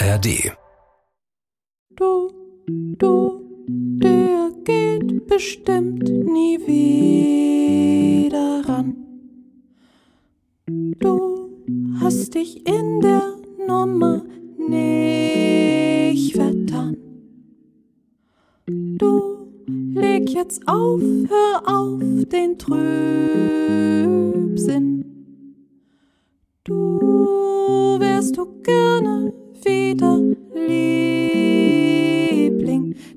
ARD. 0.00 0.52
Du, 1.96 2.30
du, 2.66 3.42
der 3.66 4.52
geht 4.62 5.26
bestimmt 5.26 6.08
nie 6.08 6.60
wieder 6.68 8.62
ran. 8.68 8.94
Du 11.00 11.50
hast 12.00 12.36
dich 12.36 12.64
in 12.64 13.00
der 13.00 13.38
Nummer 13.66 14.22
nicht 14.68 16.36
vertan. 16.36 16.96
Du 18.66 19.48
leg 19.66 20.30
jetzt 20.30 20.62
auf, 20.68 21.00
hör 21.00 21.62
auf 21.66 21.98
den 22.26 22.56
Trübsinn. 22.56 22.84
Du 26.62 27.96
wärst 27.98 28.36
du 28.36 28.62
gerne 28.62 29.32
wieder 29.68 30.18
Liebling, 30.66 31.76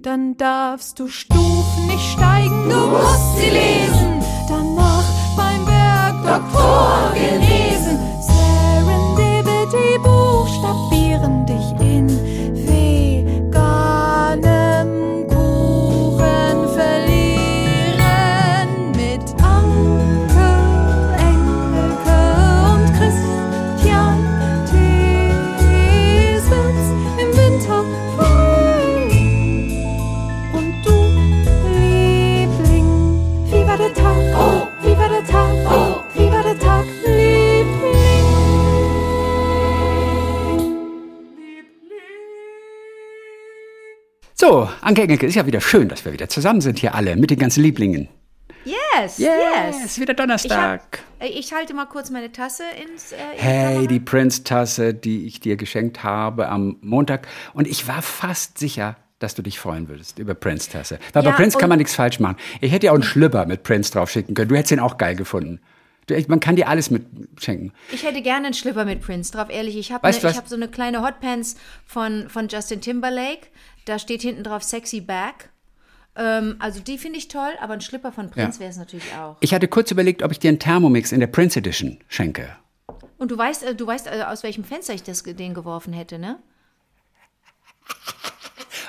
dann 0.01 0.35
darfst 0.37 0.99
du 0.99 1.07
Stufen 1.07 1.87
nicht 1.87 2.11
steigen, 2.11 2.69
du 2.69 2.75
musst 2.87 3.37
sie 3.37 3.49
lesen, 3.49 4.21
danach 4.49 5.05
beim 5.37 5.63
Bergdoktor 5.65 7.13
gelesen. 7.13 7.97
Serendipity 8.27 9.97
buchstabieren 10.03 11.45
dich 11.45 11.67
So, 44.41 44.67
Anke 44.81 45.03
Engelke, 45.03 45.27
ist 45.27 45.35
ja 45.35 45.45
wieder 45.45 45.61
schön, 45.61 45.87
dass 45.87 46.03
wir 46.03 46.13
wieder 46.13 46.27
zusammen 46.27 46.61
sind 46.61 46.79
hier 46.79 46.95
alle 46.95 47.15
mit 47.15 47.29
den 47.29 47.37
ganzen 47.37 47.61
Lieblingen. 47.61 48.07
Yes, 48.65 49.19
Yes, 49.19 49.29
yes. 49.83 49.99
wieder 49.99 50.15
Donnerstag. 50.15 50.81
Ich, 51.19 51.27
hab, 51.27 51.29
äh, 51.29 51.39
ich 51.39 51.53
halte 51.53 51.75
mal 51.75 51.85
kurz 51.85 52.09
meine 52.09 52.31
Tasse 52.31 52.63
ins. 52.83 53.11
Äh, 53.11 53.17
Hey, 53.35 53.85
die 53.85 53.99
Prince-Tasse, 53.99 54.95
die 54.95 55.27
ich 55.27 55.41
dir 55.41 55.57
geschenkt 55.57 56.01
habe 56.03 56.49
am 56.49 56.77
Montag. 56.81 57.27
Und 57.53 57.67
ich 57.67 57.87
war 57.87 58.01
fast 58.01 58.57
sicher, 58.57 58.97
dass 59.19 59.35
du 59.35 59.43
dich 59.43 59.59
freuen 59.59 59.87
würdest 59.87 60.17
über 60.17 60.33
Prince-Tasse. 60.33 60.97
Weil 61.13 61.23
Ja, 61.23 61.29
bei 61.29 61.35
Prince 61.35 61.59
kann 61.59 61.69
man 61.69 61.77
nichts 61.77 61.93
falsch 61.93 62.19
machen. 62.19 62.37
Ich 62.61 62.71
hätte 62.71 62.87
ja 62.87 62.93
auch 62.93 62.95
einen 62.95 63.03
Schlüpper 63.03 63.45
mit 63.45 63.61
Prince 63.61 63.91
drauf 63.91 64.09
schicken 64.09 64.33
können. 64.33 64.49
Du 64.49 64.55
hättest 64.55 64.71
ihn 64.71 64.79
auch 64.79 64.97
geil 64.97 65.15
gefunden. 65.15 65.59
Man 66.27 66.39
kann 66.39 66.55
dir 66.55 66.67
alles 66.67 66.89
mit 66.89 67.05
schenken. 67.41 67.71
Ich 67.91 68.03
hätte 68.03 68.21
gerne 68.21 68.47
einen 68.47 68.53
Schlipper 68.53 68.85
mit 68.85 69.01
Prince 69.01 69.31
drauf, 69.31 69.49
ehrlich. 69.49 69.77
Ich 69.77 69.91
habe 69.91 70.07
ne, 70.07 70.15
ich 70.17 70.23
hab 70.23 70.47
so 70.47 70.55
eine 70.55 70.67
kleine 70.67 71.01
Hotpants 71.03 71.55
von, 71.85 72.29
von 72.29 72.47
Justin 72.49 72.81
Timberlake. 72.81 73.47
Da 73.85 73.97
steht 73.99 74.21
hinten 74.21 74.43
drauf 74.43 74.63
Sexy 74.63 75.01
Back. 75.01 75.49
Ähm, 76.15 76.55
also 76.59 76.81
die 76.81 76.97
finde 76.97 77.17
ich 77.17 77.27
toll, 77.29 77.51
aber 77.61 77.73
ein 77.73 77.81
Schlipper 77.81 78.11
von 78.11 78.29
Prince 78.29 78.57
Ja. 78.57 78.59
wäre 78.61 78.71
es 78.71 78.77
natürlich 78.77 79.13
auch. 79.15 79.37
Ich 79.39 79.53
hatte 79.53 79.67
kurz 79.67 79.91
überlegt, 79.91 80.23
ob 80.23 80.31
ich 80.31 80.39
dir 80.39 80.49
einen 80.49 80.59
Thermomix 80.59 81.11
in 81.11 81.19
der 81.21 81.27
Prince 81.27 81.59
Edition 81.59 81.99
schenke. 82.09 82.55
Und 83.17 83.31
du 83.31 83.37
weißt, 83.37 83.63
äh, 83.63 83.75
du 83.75 83.87
weißt 83.87 84.07
äh, 84.07 84.23
aus 84.23 84.43
welchem 84.43 84.63
Fenster 84.63 84.93
ich 84.93 85.03
das, 85.03 85.23
den 85.23 85.53
geworfen 85.53 85.93
hätte, 85.93 86.19
ne? 86.19 86.39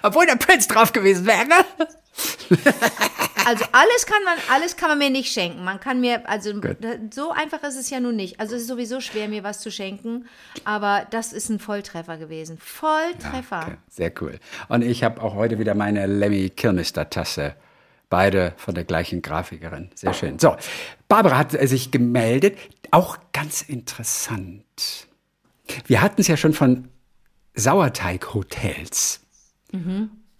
Obwohl 0.03 0.27
der 0.27 0.37
Prince 0.37 0.69
drauf 0.69 0.93
gewesen 0.93 1.27
wäre. 1.27 1.65
Also 3.45 3.65
alles 3.73 4.07
kann 4.07 4.23
man, 4.25 4.39
alles 4.51 4.77
kann 4.77 4.89
man 4.89 4.99
mir 4.99 5.11
nicht 5.11 5.33
schenken. 5.33 5.65
Man 5.65 5.81
kann 5.81 6.01
mir, 6.01 6.29
also 6.29 6.53
Gut. 6.55 6.77
so 7.13 7.31
einfach 7.33 7.63
ist 7.63 7.77
es 7.77 7.91
ja 7.91 8.01
nun 8.01 8.17
nicht. 8.17 8.41
Also 8.41 8.55
es 8.55 8.63
ist 8.63 8.69
sowieso 8.69 9.01
schwer, 9.01 9.29
mir 9.29 9.43
was 9.43 9.61
zu 9.61 9.71
schenken. 9.71 10.27
Aber 10.65 11.07
das 11.11 11.33
ist 11.33 11.49
ein 11.49 11.59
Volltreffer 11.59 12.19
gewesen. 12.19 12.59
Volltreffer. 12.59 13.63
Okay, 13.67 13.77
sehr 13.89 14.13
cool. 14.21 14.39
Und 14.69 14.83
ich 14.83 15.03
habe 15.03 15.21
auch 15.23 15.35
heute 15.35 15.59
wieder 15.59 15.75
meine 15.75 16.07
Lemmy 16.07 16.51
Kilmister 16.51 17.11
Tasse. 17.11 17.55
Beide 18.09 18.53
von 18.59 18.75
der 18.75 18.85
gleichen 18.85 19.23
Grafikerin. 19.23 19.91
Sehr 19.95 20.13
schön. 20.13 20.39
So, 20.39 20.55
Barbara 21.09 21.39
hat 21.39 21.53
sich 21.53 21.91
gemeldet. 21.91 22.59
Auch 22.91 23.17
ganz 23.33 23.63
interessant. 23.63 25.09
Wir 25.87 26.03
hatten 26.03 26.21
es 26.21 26.29
ja 26.29 26.37
schon 26.37 26.53
von 26.53 26.89
Sauerteighotels. 27.55 29.21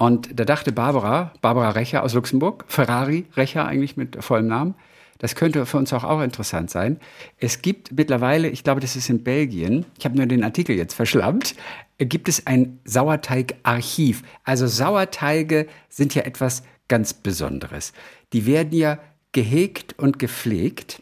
Und 0.03 0.41
da 0.41 0.45
dachte 0.45 0.73
Barbara, 0.73 1.33
Barbara 1.43 1.71
Recher 1.71 2.03
aus 2.03 2.13
Luxemburg, 2.13 2.65
Ferrari 2.67 3.25
Recher 3.37 3.67
eigentlich 3.67 3.97
mit 3.97 4.17
vollem 4.25 4.49
Namen, 4.49 4.75
das 5.19 5.37
könnte 5.37 5.65
für 5.65 5.77
uns 5.77 5.93
auch, 5.93 6.03
auch 6.03 6.21
interessant 6.23 6.71
sein. 6.71 6.99
Es 7.39 7.63
gibt 7.63 7.93
mittlerweile, 7.93 8.49
ich 8.49 8.65
glaube, 8.65 8.81
das 8.81 8.97
ist 8.97 9.09
in 9.09 9.23
Belgien, 9.23 9.87
ich 9.97 10.05
habe 10.05 10.17
nur 10.17 10.27
den 10.27 10.43
Artikel 10.43 10.75
jetzt 10.75 10.95
verschlammt, 10.95 11.55
gibt 11.99 12.29
es 12.29 12.49
ein 12.49 12.81
Sauerteigarchiv. 12.85 14.25
Also 14.43 14.67
Sauerteige 14.67 15.69
sind 15.89 16.17
ja 16.17 16.23
etwas 16.23 16.65
ganz 16.89 17.15
Besonderes. 17.15 17.93
Die 18.33 18.45
werden 18.45 18.77
ja 18.77 18.99
gehegt 19.31 19.97
und 20.01 20.19
gepflegt. 20.19 21.01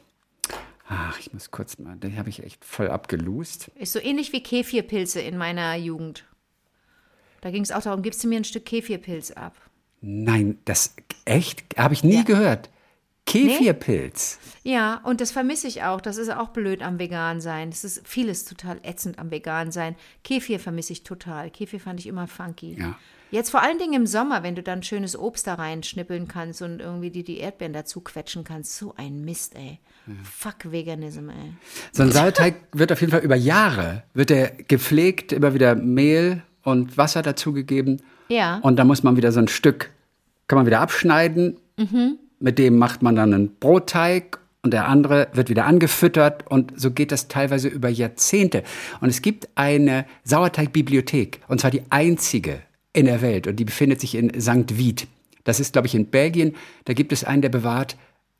Ach, 0.90 1.18
ich 1.18 1.32
muss 1.32 1.50
kurz 1.50 1.78
mal, 1.78 1.96
den 1.96 2.18
habe 2.18 2.28
ich 2.28 2.44
echt 2.44 2.62
voll 2.66 2.90
abgelust. 2.90 3.70
Ist 3.76 3.94
so 3.94 3.98
ähnlich 3.98 4.34
wie 4.34 4.42
Kefirpilze 4.42 5.22
in 5.22 5.38
meiner 5.38 5.74
Jugend. 5.76 6.26
Da 7.40 7.50
ging 7.50 7.62
es 7.62 7.72
auch 7.72 7.82
darum, 7.82 8.02
gibst 8.02 8.22
du 8.24 8.28
mir 8.28 8.36
ein 8.38 8.44
Stück 8.44 8.66
Kefirpilz 8.66 9.30
ab? 9.32 9.54
Nein, 10.02 10.58
das 10.64 10.94
echt 11.24 11.64
habe 11.76 11.94
ich 11.94 12.04
nie 12.04 12.16
Ja. 12.16 12.22
gehört. 12.22 12.70
Kefirpilz. 13.26 14.38
Ja, 14.64 15.00
und 15.04 15.20
das 15.20 15.30
vermisse 15.30 15.66
ich 15.68 15.82
auch. 15.82 16.00
Das 16.00 16.16
ist 16.16 16.30
auch 16.30 16.48
blöd 16.48 16.82
am 16.82 16.98
Vegan 16.98 17.40
sein. 17.40 17.70
Das 17.70 17.84
ist 17.84 18.06
vieles 18.06 18.44
total 18.44 18.78
ätzend 18.82 19.18
am 19.18 19.30
Vegan 19.30 19.70
sein. 19.72 19.94
Kefir 20.24 20.58
vermisse 20.58 20.92
ich 20.92 21.04
total. 21.04 21.50
Kefir 21.50 21.80
fand 21.80 22.00
ich 22.00 22.06
immer 22.06 22.26
funky. 22.26 22.76
Ja. 22.78 22.98
Jetzt 23.30 23.50
vor 23.50 23.62
allen 23.62 23.78
Dingen 23.78 23.92
im 23.94 24.06
Sommer, 24.06 24.42
wenn 24.42 24.56
du 24.56 24.62
dann 24.62 24.82
schönes 24.82 25.16
Obst 25.16 25.46
da 25.46 25.54
reinschnippeln 25.54 26.26
kannst 26.26 26.62
und 26.62 26.80
irgendwie 26.80 27.10
die, 27.10 27.22
die 27.22 27.38
Erdbeeren 27.38 27.72
dazu 27.72 28.00
quetschen 28.00 28.42
kannst. 28.42 28.76
So 28.76 28.94
ein 28.96 29.24
Mist, 29.24 29.54
ey. 29.54 29.78
Fuck 30.24 30.72
Veganism, 30.72 31.28
ey. 31.28 31.52
So 31.92 32.02
ein 32.02 32.10
Sauerteig 32.10 32.56
wird 32.72 32.90
auf 32.90 33.00
jeden 33.00 33.12
Fall 33.12 33.20
über 33.20 33.36
Jahre, 33.36 34.02
wird 34.14 34.32
er 34.32 34.50
gepflegt, 34.50 35.30
immer 35.32 35.54
wieder 35.54 35.76
Mehl 35.76 36.42
und 36.62 36.96
Wasser 36.96 37.22
dazugegeben. 37.22 38.02
Ja. 38.28 38.58
Und 38.58 38.76
da 38.76 38.84
muss 38.84 39.02
man 39.02 39.16
wieder 39.16 39.32
so 39.32 39.40
ein 39.40 39.48
Stück, 39.48 39.90
kann 40.48 40.56
man 40.56 40.66
wieder 40.66 40.80
abschneiden. 40.80 41.56
Mit 42.38 42.58
dem 42.58 42.78
macht 42.78 43.02
man 43.02 43.16
dann 43.16 43.32
einen 43.32 43.56
Brotteig 43.56 44.38
und 44.62 44.72
der 44.72 44.88
andere 44.88 45.28
wird 45.32 45.48
wieder 45.48 45.64
angefüttert 45.66 46.46
und 46.50 46.72
so 46.78 46.90
geht 46.90 47.12
das 47.12 47.28
teilweise 47.28 47.68
über 47.68 47.88
Jahrzehnte. 47.88 48.62
Und 49.00 49.08
es 49.08 49.22
gibt 49.22 49.48
eine 49.54 50.04
Sauerteigbibliothek 50.24 51.40
und 51.48 51.60
zwar 51.60 51.70
die 51.70 51.82
einzige 51.90 52.60
in 52.92 53.06
der 53.06 53.22
Welt 53.22 53.46
und 53.46 53.56
die 53.56 53.64
befindet 53.64 54.00
sich 54.00 54.14
in 54.14 54.38
St. 54.40 54.76
Wied. 54.76 55.06
Das 55.44 55.60
ist, 55.60 55.72
glaube 55.72 55.86
ich, 55.86 55.94
in 55.94 56.06
Belgien. 56.06 56.54
Da 56.84 56.92
gibt 56.92 57.12
es 57.12 57.24
einen, 57.24 57.42
der 57.42 57.48
bewahrt 57.48 57.96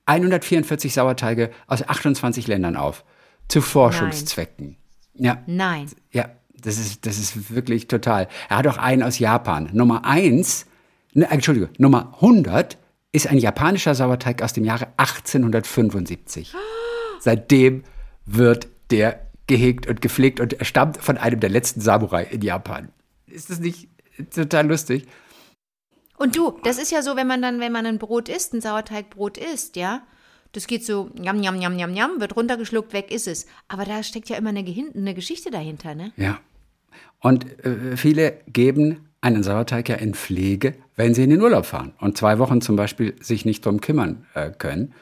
144 0.07 0.93
Sauerteige 0.93 1.51
aus 1.67 1.87
28 1.89 2.47
Ländern 2.47 2.77
auf. 2.77 3.05
Zu 3.49 3.63
Forschungszwecken. 3.63 4.77
Ja. 5.15 5.43
Nein. 5.47 5.87
Ja, 6.13 6.29
das 6.67 6.79
ist, 6.79 7.07
das 7.07 7.19
ist 7.19 7.55
wirklich 7.55 7.89
total. 7.89 8.29
Er 8.49 8.59
hat 8.59 8.67
auch 8.67 8.79
einen 8.79 9.03
aus 9.03 9.19
Japan. 9.19 9.71
Nummer 9.73 10.05
eins, 10.05 10.67
ne, 11.13 11.31
Entschuldigung, 11.31 11.71
Nummer 11.79 12.15
100 12.17 12.79
ist 13.13 13.27
ein 13.27 13.39
japanischer 13.39 13.95
Sauerteig 13.95 14.43
aus 14.43 14.53
dem 14.53 14.65
Jahre 14.65 14.89
1875. 14.97 16.55
Seitdem 17.21 17.85
wird 18.27 18.69
der 18.91 19.27
gehegt 19.47 19.89
und 19.89 20.01
gepflegt 20.01 20.39
und 20.41 20.53
er 20.53 20.65
stammt 20.65 20.99
von 20.99 21.19
einem 21.19 21.41
der 21.41 21.51
letzten 21.51 21.81
Samurai 21.81 22.25
in 22.25 22.41
Japan. 22.41 22.91
Ist 23.27 23.51
das 23.51 23.59
nicht 23.59 23.89
total 24.33 24.69
lustig? 24.69 25.07
Und 26.17 26.37
du, 26.37 26.59
das 26.63 26.79
ist 26.79 26.93
ja 26.93 27.03
so, 27.03 27.17
wenn 27.17 27.27
man 27.27 27.43
dann, 27.43 27.61
wenn 27.61 27.73
man 27.73 27.87
ein 27.87 27.99
Brot 27.99 28.29
isst, 28.29 28.53
ein 28.53 28.61
Sauerteigbrot 28.61 29.39
isst, 29.39 29.77
ja, 29.77 30.03
das 30.53 30.67
geht 30.67 30.85
so, 30.85 31.11
jam, 31.21 31.43
jam, 31.43 31.61
jam, 31.61 31.79
jam, 31.79 31.95
jam, 31.95 32.21
wird 32.21 32.37
runtergeschluckt, 32.37 32.93
weg 32.93 33.11
ist 33.11 33.29
es. 33.29 33.47
Aber 33.69 33.85
da 33.85 34.03
steckt 34.03 34.29
ja 34.29 34.37
immer 34.37 34.51
eine, 34.51 34.65
eine 34.95 35.15
Geschichte 35.15 35.51
dahinter, 35.51 35.95
ne? 35.95 36.13
Ja. 36.17 36.41
Und 37.21 37.65
äh, 37.65 37.97
viele 37.97 38.39
geben 38.47 39.09
einen 39.21 39.43
Sauerteig 39.43 39.89
ja 39.89 39.97
in 39.97 40.15
Pflege, 40.15 40.75
wenn 40.97 41.15
sie 41.15 41.25
in 41.25 41.31
den 41.31 41.43
Urlaub 41.43 41.67
fahren 41.67 41.93
und 42.01 42.17
zwei 42.17 42.39
Wochen 42.39 42.61
zum 42.61 42.77
Beispiel 42.77 43.15
sich 43.21 43.45
nicht 43.45 43.65
drum 43.67 43.81
kümmern 43.81 44.27
äh, 44.35 44.51
können. 44.51 44.95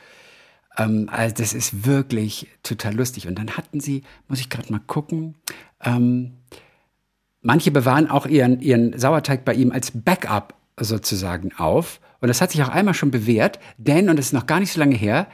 Ähm, 0.76 1.08
also 1.10 1.34
das 1.36 1.54
ist 1.54 1.86
wirklich 1.86 2.48
total 2.62 2.94
lustig. 2.94 3.28
Und 3.28 3.38
dann 3.38 3.56
hatten 3.56 3.80
sie, 3.80 4.02
muss 4.28 4.40
ich 4.40 4.48
gerade 4.48 4.72
mal 4.72 4.80
gucken, 4.86 5.34
ähm, 5.84 6.32
manche 7.40 7.70
bewahren 7.70 8.08
auch 8.10 8.26
ihren, 8.26 8.60
ihren 8.60 8.98
Sauerteig 8.98 9.44
bei 9.44 9.54
ihm 9.54 9.72
als 9.72 9.92
Backup 9.92 10.54
sozusagen 10.78 11.52
auf. 11.56 12.00
Und 12.20 12.28
das 12.28 12.40
hat 12.40 12.50
sich 12.50 12.62
auch 12.62 12.68
einmal 12.68 12.94
schon 12.94 13.12
bewährt, 13.12 13.60
denn, 13.76 14.08
und 14.08 14.16
das 14.16 14.26
ist 14.26 14.32
noch 14.32 14.46
gar 14.46 14.58
nicht 14.58 14.72
so 14.72 14.80
lange 14.80 14.96
her, 14.96 15.28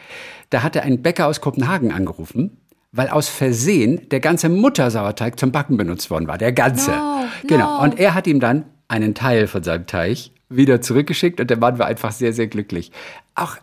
da 0.51 0.63
hatte 0.63 0.83
ein 0.83 1.01
Bäcker 1.01 1.27
aus 1.27 1.41
Kopenhagen 1.41 1.93
angerufen, 1.93 2.59
weil 2.97 3.09
aus 3.09 3.29
Versehen 3.29 4.09
der 4.11 4.21
ganze 4.21 4.49
Muttersauerteig 4.49 5.39
zum 5.39 5.51
Backen 5.51 5.77
benutzt 5.77 6.11
worden 6.11 6.29
war. 6.29 6.39
Der 6.39 6.53
ganze. 6.53 6.93
No, 6.93 7.25
genau. 7.47 7.79
no. 7.79 7.83
Und 7.83 7.99
er 7.99 8.15
hat 8.15 8.27
ihm 8.27 8.39
dann 8.39 8.67
einen 8.89 9.15
Teil 9.15 9.49
von 9.49 9.63
seinem 9.65 9.87
Teig 9.87 10.31
wieder 10.49 10.81
zurückgeschickt 10.81 11.41
und 11.41 11.51
der 11.51 11.59
Mann 11.59 11.79
war 11.79 11.87
einfach 11.87 12.13
sehr, 12.13 12.33
sehr 12.33 12.47
glücklich. 12.47 12.93
Auch 13.35 13.57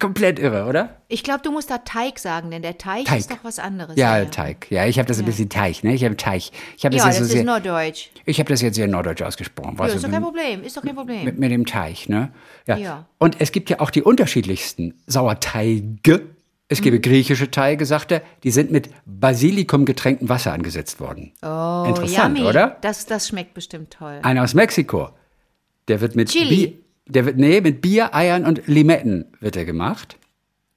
komplett 0.00 0.40
irre, 0.40 0.66
oder? 0.66 0.96
Ich 1.06 1.22
glaube, 1.22 1.40
du 1.44 1.52
musst 1.52 1.70
da 1.70 1.78
Teig 1.78 2.18
sagen, 2.18 2.50
denn 2.50 2.62
der 2.62 2.78
Teig, 2.78 3.04
Teig. 3.04 3.20
ist 3.20 3.30
doch 3.30 3.44
was 3.44 3.60
anderes. 3.60 3.96
Ja, 3.96 4.24
Teig. 4.24 4.68
Ja, 4.70 4.86
ich 4.86 4.98
habe 4.98 5.06
das 5.06 5.20
ein 5.20 5.24
bisschen 5.24 5.48
Teig, 5.48 5.84
ne? 5.84 5.94
Ich 5.94 6.04
habe 6.04 6.16
Teig. 6.16 6.50
Ich 6.76 6.84
habe 6.84 6.96
das, 6.96 7.04
Ja, 7.04 7.06
jetzt 7.06 7.06
das 7.06 7.16
so 7.18 7.24
ist 7.24 7.30
sehr, 7.30 7.44
Norddeutsch. 7.44 8.10
ich 8.24 8.40
habe 8.40 8.48
das 8.48 8.60
jetzt 8.60 8.74
sehr 8.74 8.88
norddeutsch 8.88 9.22
ausgesprochen. 9.22 9.76
Ja, 9.78 9.86
ist 9.86 10.02
doch 10.04 10.10
kein 10.10 10.22
Problem, 10.22 10.64
ist 10.64 10.76
doch 10.76 10.82
kein 10.82 10.96
Problem. 10.96 11.24
mit, 11.24 11.38
mit 11.38 11.52
dem 11.52 11.64
Teig, 11.64 12.08
ne? 12.08 12.32
Ja. 12.66 12.76
Ja. 12.76 13.06
Und 13.18 13.40
es 13.40 13.52
gibt 13.52 13.70
ja 13.70 13.78
auch 13.78 13.90
die 13.90 14.02
unterschiedlichsten 14.02 14.94
Sauerteige. 15.06 16.22
Es 16.68 16.80
Mhm. 16.80 16.84
gebe 16.84 17.00
griechische 17.00 17.50
Teige, 17.50 17.86
sagt 17.86 18.12
er, 18.12 18.22
die 18.42 18.50
sind 18.50 18.70
mit 18.70 18.90
Basilikum 19.06 19.84
getränktem 19.84 20.28
Wasser 20.28 20.52
angesetzt 20.52 21.00
worden. 21.00 21.32
Oh, 21.42 21.84
Interessant, 21.88 22.36
yummy. 22.38 22.48
oder? 22.48 22.76
Das, 22.82 23.06
das 23.06 23.28
schmeckt 23.28 23.54
bestimmt 23.54 23.90
toll. 23.92 24.18
Einer 24.22 24.42
aus 24.44 24.54
Mexiko, 24.54 25.08
der 25.88 26.00
wird 26.00 26.14
mit 26.14 26.28
Chili. 26.28 26.66
Bier, 26.66 26.72
der 27.06 27.24
wird, 27.26 27.36
nee, 27.38 27.60
mit 27.62 27.80
Bier, 27.80 28.14
Eiern 28.14 28.44
und 28.44 28.66
Limetten 28.66 29.24
wird 29.40 29.56
er 29.56 29.64
gemacht. 29.64 30.18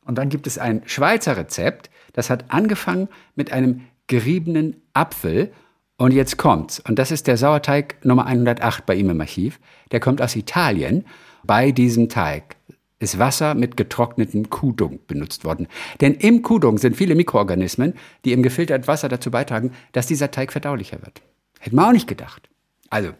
Und 0.06 0.18
dann 0.18 0.30
gibt 0.30 0.48
es 0.48 0.58
ein 0.58 0.82
Schweizer 0.86 1.36
Rezept, 1.38 1.90
das 2.14 2.30
hat 2.30 2.46
angefangen 2.50 3.08
mit 3.36 3.52
einem 3.52 3.82
geriebenen 4.08 4.82
Apfel. 4.94 5.52
Und 5.98 6.14
jetzt 6.14 6.38
kommt's. 6.38 6.80
Und 6.80 6.98
das 6.98 7.12
ist 7.12 7.28
der 7.28 7.38
Sauerteig 7.38 7.98
Nummer 8.04 8.26
108 8.26 8.86
bei 8.88 8.96
ihm 8.96 9.10
im 9.12 9.22
Archiv. 9.22 9.60
Der 9.92 10.00
kommt 10.00 10.22
aus 10.22 10.36
Italien. 10.36 11.06
Bei 11.44 11.72
diesem 11.72 12.10
Teig 12.10 12.56
ist 13.02 13.20
Wasser 13.20 13.54
mit 13.56 13.76
getrocknetem 13.76 14.50
Kuhdung 14.50 15.00
benutzt 15.08 15.44
worden. 15.44 15.68
Denn 16.00 16.14
im 16.14 16.42
Kuhdung 16.42 16.78
sind 16.78 16.96
viele 16.96 17.16
Mikroorganismen, 17.16 17.96
die 18.24 18.32
im 18.32 18.44
gefilterten 18.44 18.88
Wasser 18.88 19.10
dazu 19.10 19.32
beitragen, 19.32 19.74
dass 19.92 20.08
dieser 20.08 20.32
Teig 20.32 20.54
verdaulicher 20.54 21.02
wird. 21.02 21.22
Hätten 21.60 21.76
wir 21.76 21.88
auch 21.88 21.92
nicht 21.92 22.08
gedacht. 22.08 22.50
Also, 22.90 23.14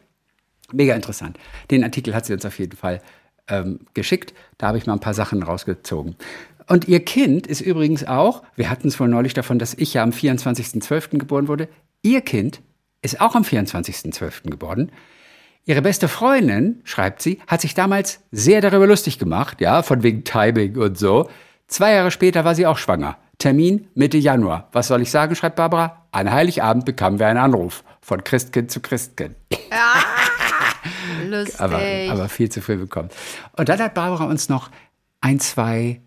Mega 0.74 0.96
interessant. 0.96 1.38
Den 1.70 1.84
Artikel 1.84 2.16
hat 2.16 2.26
sie 2.26 2.34
uns 2.34 2.46
auf 2.46 2.58
jeden 2.60 2.78
Fall 2.78 3.02
ähm, 3.48 3.80
geschickt. 3.94 4.34
Da 4.58 4.68
habe 4.68 4.78
ich 4.78 4.86
mal 4.86 4.94
ein 4.94 5.00
paar 5.00 5.14
Sachen 5.14 5.44
rausgezogen. 5.44 6.16
Und 6.68 6.88
ihr 6.88 7.04
Kind 7.04 7.48
ist 7.48 7.62
übrigens 7.62 8.06
auch, 8.06 8.44
wir 8.56 8.70
hatten 8.70 8.88
es 8.88 9.00
wohl 9.00 9.08
neulich 9.08 9.34
davon, 9.34 9.60
dass 9.60 9.74
ich 9.74 9.94
ja 9.94 10.04
am 10.04 10.12
24.12. 10.12 11.18
geboren 11.18 11.48
wurde. 11.48 11.68
Ihr 12.02 12.22
Kind 12.22 12.62
ist 13.02 13.20
auch 13.20 13.36
am 13.36 13.44
24.12. 13.44 14.50
geboren. 14.50 14.92
Ihre 15.66 15.82
beste 15.82 16.08
Freundin, 16.08 16.82
schreibt 16.84 17.22
sie, 17.22 17.40
hat 17.48 17.62
sich 17.62 17.76
damals 17.76 18.22
sehr 18.32 18.62
darüber 18.62 18.88
lustig 18.88 19.20
gemacht, 19.20 19.62
ja, 19.62 19.84
von 19.84 20.02
wegen 20.02 20.24
Timing 20.24 20.78
und 20.78 20.98
so. 20.98 21.30
Zwei 21.68 21.94
Jahre 21.94 22.12
später 22.12 22.44
war 22.44 22.56
sie 22.56 22.66
auch 22.66 22.78
schwanger. 22.78 23.18
Termin 23.38 23.88
Mitte 23.94 24.18
Januar. 24.18 24.70
Was 24.72 24.88
soll 24.88 25.02
ich 25.02 25.12
sagen, 25.12 25.36
schreibt 25.36 25.56
Barbara? 25.56 26.06
An 26.12 26.32
Heiligabend 26.32 26.86
bekamen 26.86 27.20
wir 27.20 27.28
einen 27.28 27.40
Anruf. 27.40 27.84
Von 28.02 28.24
Christkind 28.24 28.72
zu 28.72 28.82
Christkind. 28.82 29.36
Lustig. 31.28 31.60
aber, 31.60 31.80
aber 32.10 32.30
viel 32.30 32.50
zu 32.50 32.62
früh 32.62 32.78
bekommen. 32.78 33.10
Und 33.56 33.70
dann 33.70 33.80
hat 33.80 33.94
Barbara 33.94 34.26
uns 34.26 34.50
noch 34.50 34.70
ein, 35.22 35.40
zwei 35.40 36.02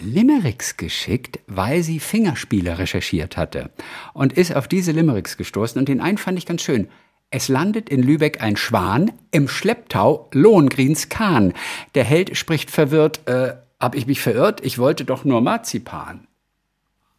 Limericks 0.00 0.76
geschickt, 0.76 1.40
weil 1.46 1.82
sie 1.82 2.00
Fingerspiele 2.00 2.78
recherchiert 2.78 3.36
hatte. 3.36 3.70
Und 4.14 4.32
ist 4.32 4.54
auf 4.54 4.66
diese 4.68 4.92
Limericks 4.92 5.36
gestoßen. 5.36 5.78
Und 5.78 5.88
den 5.88 6.00
einen 6.00 6.18
fand 6.18 6.38
ich 6.38 6.46
ganz 6.46 6.62
schön. 6.62 6.88
Es 7.34 7.48
landet 7.48 7.88
in 7.88 8.02
Lübeck 8.02 8.42
ein 8.42 8.56
Schwan 8.56 9.10
im 9.30 9.48
Schlepptau 9.48 10.28
Lohengrins 10.32 11.08
Kahn. 11.08 11.54
Der 11.94 12.04
Held 12.04 12.36
spricht 12.36 12.70
verwirrt, 12.70 13.26
äh, 13.26 13.54
hab 13.80 13.94
ich 13.94 14.06
mich 14.06 14.20
verirrt? 14.20 14.60
Ich 14.64 14.78
wollte 14.78 15.04
doch 15.06 15.24
nur 15.24 15.40
Marzipan. 15.40 16.26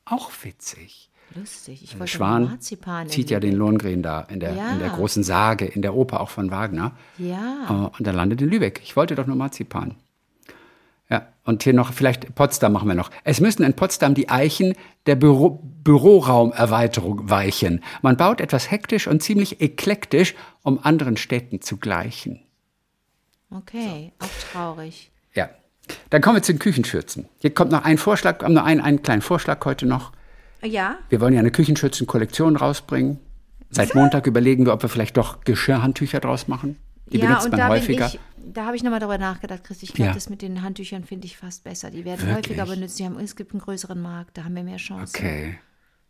Auch 0.06 0.30
witzig. 0.44 1.10
Lustig. 1.36 1.84
Ich 1.84 2.00
wollte 2.00 2.12
Schwan 2.14 2.44
Marzipan 2.44 3.10
zieht 3.10 3.32
ja 3.32 3.40
den 3.40 3.56
Lohengrin 3.56 4.04
da 4.04 4.22
in 4.22 4.40
der, 4.40 4.54
Ja. 4.54 4.74
in 4.74 4.80
der 4.80 4.90
großen 4.90 5.24
Sage, 5.24 5.66
in 5.66 5.82
der 5.82 5.96
Oper 5.96 6.22
auch 6.22 6.30
von 6.30 6.52
Wagner. 6.52 6.92
Ja. 7.18 7.66
Äh, 7.92 7.98
Und 7.98 8.06
er 8.06 8.14
landet 8.14 8.40
in 8.42 8.50
Lübeck. 8.50 8.82
Ich 8.84 8.96
wollte 8.96 9.16
doch 9.16 9.26
nur 9.26 9.36
Marzipan. 9.36 9.96
Und 11.46 11.64
hier 11.64 11.74
noch, 11.74 11.92
vielleicht 11.92 12.36
Potsdam 12.36 12.72
machen 12.72 12.88
wir 12.88 12.96
noch. 12.96 13.12
Es 13.24 13.42
müssen 13.42 13.64
in 13.64 13.74
Potsdam 13.74 14.14
die 14.14 14.30
Eichen 14.30 14.76
der 15.06 15.16
Büro, 15.16 15.60
Büroraumerweiterung 15.84 17.30
weichen. 17.30 17.84
Man 18.02 18.16
baut 18.16 18.40
etwas 18.40 18.72
hektisch 18.72 19.08
und 19.08 19.22
ziemlich 19.22 19.60
eklektisch, 19.60 20.36
um 20.62 20.80
anderen 20.82 21.18
Städten 21.18 21.62
zu 21.62 21.78
gleichen. 21.78 22.40
Okay, 23.52 24.14
auch 24.20 24.52
traurig. 24.52 25.12
Ja, 25.34 25.50
dann 26.10 26.22
kommen 26.22 26.38
wir 26.38 26.44
zu 26.44 26.54
den 26.54 26.60
Küchenschürzen. 26.60 27.28
Hier 27.40 27.54
kommt 27.54 27.72
noch 27.72 27.84
ein 27.84 27.98
Vorschlag, 27.98 28.42
haben 28.42 28.54
noch 28.54 28.64
einen, 28.64 28.80
einen 28.82 29.04
kleinen 29.04 29.22
Vorschlag 29.22 29.64
heute 29.66 29.86
noch. 29.86 30.14
Ja, 30.64 30.98
Wir 31.10 31.20
wollen 31.20 31.34
ja 31.34 31.42
eine 31.42 31.52
Küchenschürzenkollektion 31.52 32.56
rausbringen. 32.56 33.20
Seit 33.70 33.96
Montag 33.96 34.28
überlegen 34.28 34.66
wir, 34.66 34.74
ob 34.74 34.82
wir 34.82 34.90
vielleicht 34.90 35.18
doch 35.18 35.42
Geschirrhandtücher 35.42 36.22
draus 36.22 36.48
machen. 36.48 36.78
Die 37.08 37.18
ja 37.18 37.26
benutzt 37.26 37.46
und 37.46 37.52
man 37.52 37.60
da 37.60 37.68
häufiger. 37.68 38.08
bin 38.08 38.16
ich, 38.16 38.20
da 38.46 38.66
habe 38.66 38.76
ich 38.76 38.84
nochmal 38.84 39.00
drüber 39.00 39.18
nachgedacht, 39.18 39.64
Christi. 39.64 39.86
Ich 39.86 39.94
glaube, 39.94 40.10
Ja. 40.10 40.14
das 40.14 40.30
mit 40.30 40.42
den 40.42 40.62
Handtüchern 40.62 41.04
finde 41.04 41.26
ich 41.28 41.38
fast 41.38 41.64
besser. 41.64 41.92
Die 41.92 42.06
werden 42.06 42.28
Wirklich? 42.28 42.58
häufiger 42.58 42.66
benutzt. 42.66 43.00
Die 43.00 43.06
haben, 43.06 43.18
es 43.20 43.36
gibt 43.36 43.52
einen 43.54 43.62
größeren 43.62 44.02
Markt, 44.02 44.38
da 44.38 44.44
haben 44.44 44.56
wir 44.56 44.64
mehr 44.64 44.78
Chancen. 44.78 45.16
Okay. 45.16 45.60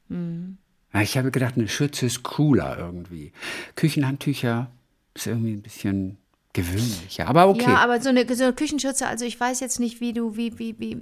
Hm. 0.09 0.57
Ja, 0.93 1.01
ich 1.01 1.17
habe 1.17 1.31
gedacht, 1.31 1.55
eine 1.57 1.67
Schürze 1.67 2.05
ist 2.05 2.23
cooler 2.23 2.77
irgendwie. 2.77 3.31
Küchenhandtücher 3.75 4.71
ist 5.15 5.27
irgendwie 5.27 5.53
ein 5.53 5.61
bisschen 5.61 6.17
gewöhnlicher. 6.53 7.27
Aber 7.27 7.49
okay. 7.49 7.63
Ja, 7.63 7.77
aber 7.77 7.99
so 7.99 8.09
eine, 8.09 8.25
so 8.33 8.43
eine 8.43 8.53
Küchenschürze, 8.53 9.07
also 9.07 9.25
ich 9.25 9.39
weiß 9.39 9.59
jetzt 9.59 9.79
nicht, 9.79 9.99
wie 9.99 10.13
du, 10.13 10.37
wie, 10.37 10.57
wie, 10.59 10.79
wie. 10.79 11.01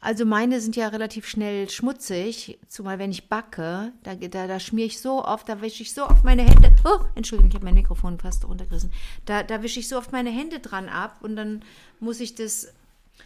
Also 0.00 0.24
meine 0.24 0.60
sind 0.60 0.76
ja 0.76 0.88
relativ 0.88 1.26
schnell 1.26 1.68
schmutzig, 1.68 2.58
zumal 2.68 2.98
wenn 2.98 3.10
ich 3.10 3.28
backe, 3.28 3.92
da, 4.02 4.14
da, 4.14 4.46
da 4.46 4.60
schmiere 4.60 4.86
ich 4.86 5.00
so 5.00 5.24
oft, 5.24 5.48
da 5.48 5.62
wische 5.62 5.82
ich 5.82 5.94
so 5.94 6.04
oft 6.06 6.24
meine 6.24 6.42
Hände. 6.42 6.70
Oh, 6.84 7.00
Entschuldigung, 7.14 7.48
ich 7.48 7.54
habe 7.54 7.64
mein 7.64 7.74
Mikrofon 7.74 8.18
fast 8.18 8.46
runtergerissen. 8.46 8.92
Da, 9.24 9.42
da 9.42 9.62
wische 9.62 9.80
ich 9.80 9.88
so 9.88 9.96
oft 9.96 10.12
meine 10.12 10.30
Hände 10.30 10.60
dran 10.60 10.90
ab 10.90 11.16
und 11.22 11.34
dann 11.36 11.62
muss 12.00 12.20
ich 12.20 12.34
das, 12.34 12.74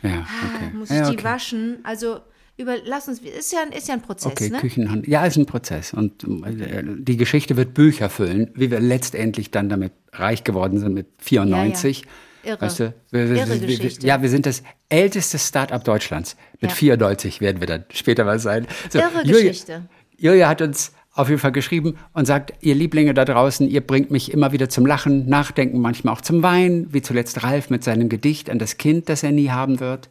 ja, 0.02 0.24
okay. 0.54 0.70
muss 0.72 0.90
ich 0.90 0.96
ja, 0.96 1.10
die 1.10 1.16
okay. 1.16 1.24
waschen. 1.24 1.80
Also 1.82 2.20
über, 2.58 2.76
lass 2.84 3.08
uns, 3.08 3.20
ist 3.20 3.52
ja, 3.52 3.60
ein- 3.62 3.72
ist 3.72 3.88
ja 3.88 3.94
ein 3.94 4.02
Prozess, 4.02 4.32
Okay, 4.32 4.50
ne? 4.50 4.58
Küchenhand. 4.58 5.06
Ja, 5.08 5.24
ist 5.24 5.36
ein 5.36 5.46
Prozess. 5.46 5.94
Und 5.94 6.24
äh, 6.24 6.82
die 6.98 7.16
Geschichte 7.16 7.56
wird 7.56 7.72
Bücher 7.74 8.10
füllen, 8.10 8.50
wie 8.54 8.70
wir 8.70 8.80
letztendlich 8.80 9.50
dann 9.50 9.68
damit 9.68 9.92
reich 10.12 10.44
geworden 10.44 10.78
sind 10.78 10.92
mit 10.94 11.06
94. 11.18 12.04
Irre. 12.44 12.60
Weißt 12.60 12.80
du, 12.80 12.94
wir, 13.10 13.30
wir, 13.30 13.36
Irre 13.36 13.60
wir, 13.60 13.88
ja, 14.02 14.22
wir 14.22 14.28
sind 14.28 14.46
das 14.46 14.62
älteste 14.88 15.38
Start-up 15.38 15.84
Deutschlands. 15.84 16.36
Mit 16.60 16.70
Ja. 16.70 16.76
94 16.76 17.40
werden 17.40 17.60
wir 17.60 17.66
dann 17.66 17.84
später 17.92 18.24
mal 18.24 18.38
sein. 18.38 18.66
So, 18.90 18.98
Irre 18.98 19.22
Julia, 19.24 19.48
Geschichte. 19.50 19.88
Julia 20.16 20.48
hat 20.48 20.60
uns 20.62 20.92
auf 21.12 21.28
jeden 21.28 21.40
Fall 21.40 21.50
geschrieben 21.52 21.96
und 22.12 22.26
sagt, 22.26 22.52
ihr 22.60 22.74
Lieblinge 22.76 23.12
da 23.12 23.24
draußen, 23.24 23.68
ihr 23.68 23.80
bringt 23.80 24.10
mich 24.12 24.32
immer 24.32 24.52
wieder 24.52 24.68
zum 24.68 24.86
Lachen, 24.86 25.28
Nachdenken, 25.28 25.80
manchmal 25.80 26.14
auch 26.14 26.20
zum 26.20 26.42
Weinen, 26.44 26.92
wie 26.94 27.02
zuletzt 27.02 27.42
Ralf 27.42 27.70
mit 27.70 27.82
seinem 27.82 28.08
Gedicht 28.08 28.48
an 28.50 28.60
das 28.60 28.76
Kind, 28.78 29.08
das 29.08 29.24
er 29.24 29.32
nie 29.32 29.50
haben 29.50 29.80
wird, 29.80 30.08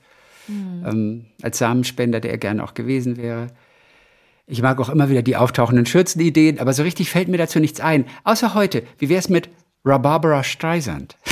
ähm, 0.49 1.25
als 1.41 1.57
Samenspender, 1.57 2.19
der 2.19 2.31
er 2.31 2.37
gerne 2.37 2.63
auch 2.63 2.73
gewesen 2.73 3.17
wäre. 3.17 3.47
Ich 4.45 4.61
mag 4.61 4.79
auch 4.79 4.89
immer 4.89 5.09
wieder 5.09 5.21
die 5.21 5.35
auftauchenden 5.35 5.85
Schürzenideen, 5.85 6.59
aber 6.59 6.71
so 6.73 6.83
richtig 6.83 7.09
fällt 7.09 7.27
mir 7.27 7.37
dazu 7.37 7.59
nichts 7.59 7.81
ein. 7.81 8.05
Außer 8.23 8.53
heute. 8.53 8.83
Wie 8.97 9.09
wär's 9.09 9.27
mit 9.27 9.49
Rhabarbara 9.83 10.43
Streisand? 10.43 11.17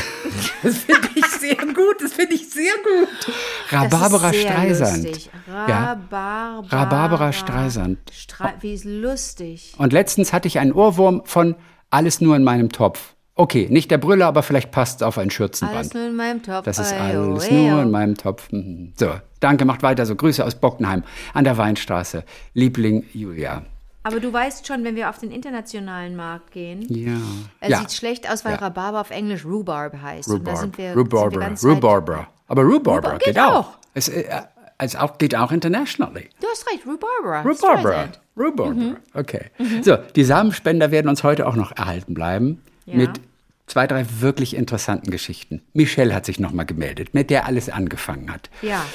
Das 0.64 0.80
finde 0.80 1.08
ich 1.14 1.26
sehr 1.28 1.56
gut. 1.56 2.02
Das 2.02 2.14
finde 2.14 2.34
ich 2.34 2.50
sehr 2.50 2.74
gut. 2.84 3.34
Rhabarbara 3.70 4.34
Streisand. 4.34 5.06
Lustig. 5.06 5.30
Ja. 5.48 5.92
Rhabarbara. 5.92 6.82
Rhabarbara 6.82 7.34
Streisand. 7.34 8.00
Stre 8.12 8.54
wie 8.62 8.74
ist 8.74 8.86
lustig. 8.86 9.76
Und 9.78 9.94
letztens 9.94 10.34
hatte 10.34 10.48
ich 10.48 10.58
einen 10.58 10.72
Ohrwurm 10.72 11.22
von 11.26 11.56
Alles 11.92 12.22
nur 12.22 12.36
in 12.36 12.44
meinem 12.44 12.72
Topf. 12.72 13.15
Okay, 13.38 13.68
nicht 13.70 13.92
der 13.92 13.98
Brüller, 13.98 14.28
aber 14.28 14.44
vielleicht 14.44 14.72
passt 14.72 15.02
es 15.02 15.04
auf 15.04 15.18
ein 15.18 15.30
Schürzenband. 15.30 15.78
Alles 15.78 15.94
nur 15.94 16.08
in 16.08 16.16
meinem 16.16 16.42
Topf. 16.42 16.64
Das 16.64 16.80
ist 16.80 16.94
alles 16.94 17.52
nur 17.52 17.82
in 17.82 17.92
meinem 17.92 18.16
Topf. 18.16 18.50
Mhm. 18.52 18.94
So, 18.98 19.12
danke, 19.42 19.66
macht 19.66 19.84
weiter 19.84 20.06
so. 20.06 20.16
Grüße 20.16 20.44
aus 20.46 20.56
Bockenheim 20.56 21.04
an 21.34 21.44
der 21.44 21.58
Weinstraße. 21.58 22.24
Liebling 22.54 23.04
Julia. 23.14 23.64
Aber 24.04 24.20
du 24.22 24.32
weißt 24.32 24.66
schon, 24.68 24.84
wenn 24.86 24.96
wir 24.96 25.10
auf 25.10 25.18
den 25.18 25.32
internationalen 25.32 26.16
Markt 26.16 26.52
gehen, 26.52 26.86
Ja. 26.90 27.18
er 27.60 27.70
ja. 27.72 27.80
sieht 27.80 27.92
schlecht 27.92 28.32
aus, 28.32 28.46
weil 28.46 28.54
Ja. 28.54 28.60
Rhabarber 28.60 29.02
auf 29.02 29.10
Englisch 29.12 29.44
Rhubarb 29.44 30.00
heißt. 30.02 30.30
Und 30.30 30.46
da 30.48 30.52
Rhubarb. 30.52 30.58
sind 30.62 30.78
wir, 30.78 30.88
sind 30.94 30.96
wir 30.96 31.02
Rhubarber. 31.04 31.52
Rhubarber. 31.64 32.28
Aber 32.48 32.62
Rhubarber 32.62 33.08
Rhubarb 33.08 33.20
geht, 33.20 33.34
geht 33.36 33.40
auch. 33.44 33.52
auch. 33.72 33.78
Es, 33.96 34.08
äh, 34.08 34.24
es 34.78 34.96
auch, 34.96 35.18
geht 35.18 35.36
auch 35.36 35.52
internationally. 35.52 36.30
Du 36.40 36.48
hast 36.48 36.66
recht, 36.72 36.86
Rhubarber. 36.86 37.50
Rhubarber. 37.50 38.10
Rhubarber. 38.38 38.96
Okay. 39.14 39.46
So, 39.82 39.98
die 40.16 40.24
Samenspender 40.24 40.92
werden 40.92 41.10
uns 41.10 41.24
heute 41.24 41.48
auch 41.48 41.56
noch 41.56 41.76
erhalten 41.76 42.14
bleiben. 42.14 42.62
Ja. 42.86 42.96
Mit 42.96 43.22
zwei, 43.68 43.88
drei 43.88 44.06
wirklich 44.20 44.56
interessanten 44.56 45.12
Geschichten. 45.12 45.62
Michelle 45.74 46.14
hat 46.14 46.26
sich 46.26 46.40
nochmal 46.40 46.66
gemeldet, 46.66 47.14
mit 47.14 47.30
der 47.30 47.46
alles 47.46 47.70
angefangen 47.70 48.32
hat. 48.32 48.50
Ja. 48.62 48.86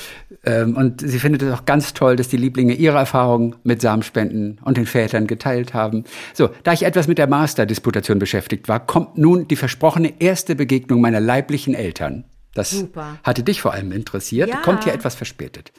Ähm, 0.45 0.77
und 0.77 1.01
sie 1.01 1.19
findet 1.19 1.43
es 1.43 1.53
auch 1.53 1.65
ganz 1.65 1.93
toll, 1.93 2.17
dass 2.17 2.29
die 2.29 2.37
Lieblinge 2.37 2.75
ihre 2.75 2.99
Erfahrungen 2.99 3.57
mit 3.65 3.81
Samenspenden 3.81 4.59
und 4.63 4.77
den 4.77 4.87
Vätern 4.87 5.27
geteilt 5.27 5.75
haben. 5.75 6.05
So, 6.35 6.51
da 6.63 6.73
ich 6.73 6.85
etwas 6.85 7.09
mit 7.09 7.19
der 7.19 7.27
Masterdisputation 7.27 8.19
beschäftigt 8.19 8.69
war, 8.69 8.85
kommt 8.87 9.19
nun 9.19 9.49
die 9.49 9.57
versprochene 9.57 10.15
erste 10.21 10.55
Begegnung 10.55 11.01
meiner 11.01 11.21
leiblichen 11.21 11.75
Eltern 11.75 12.25
Das 12.55 12.71
Super. 12.71 13.19
hatte 13.23 13.43
dich 13.43 13.61
vor 13.61 13.73
allem 13.73 13.93
interessiert. 13.93 14.49
Ja. 14.49 14.57
Kommt 14.57 14.85
hier 14.85 14.93
etwas 14.93 15.15
verspätet. 15.15 15.73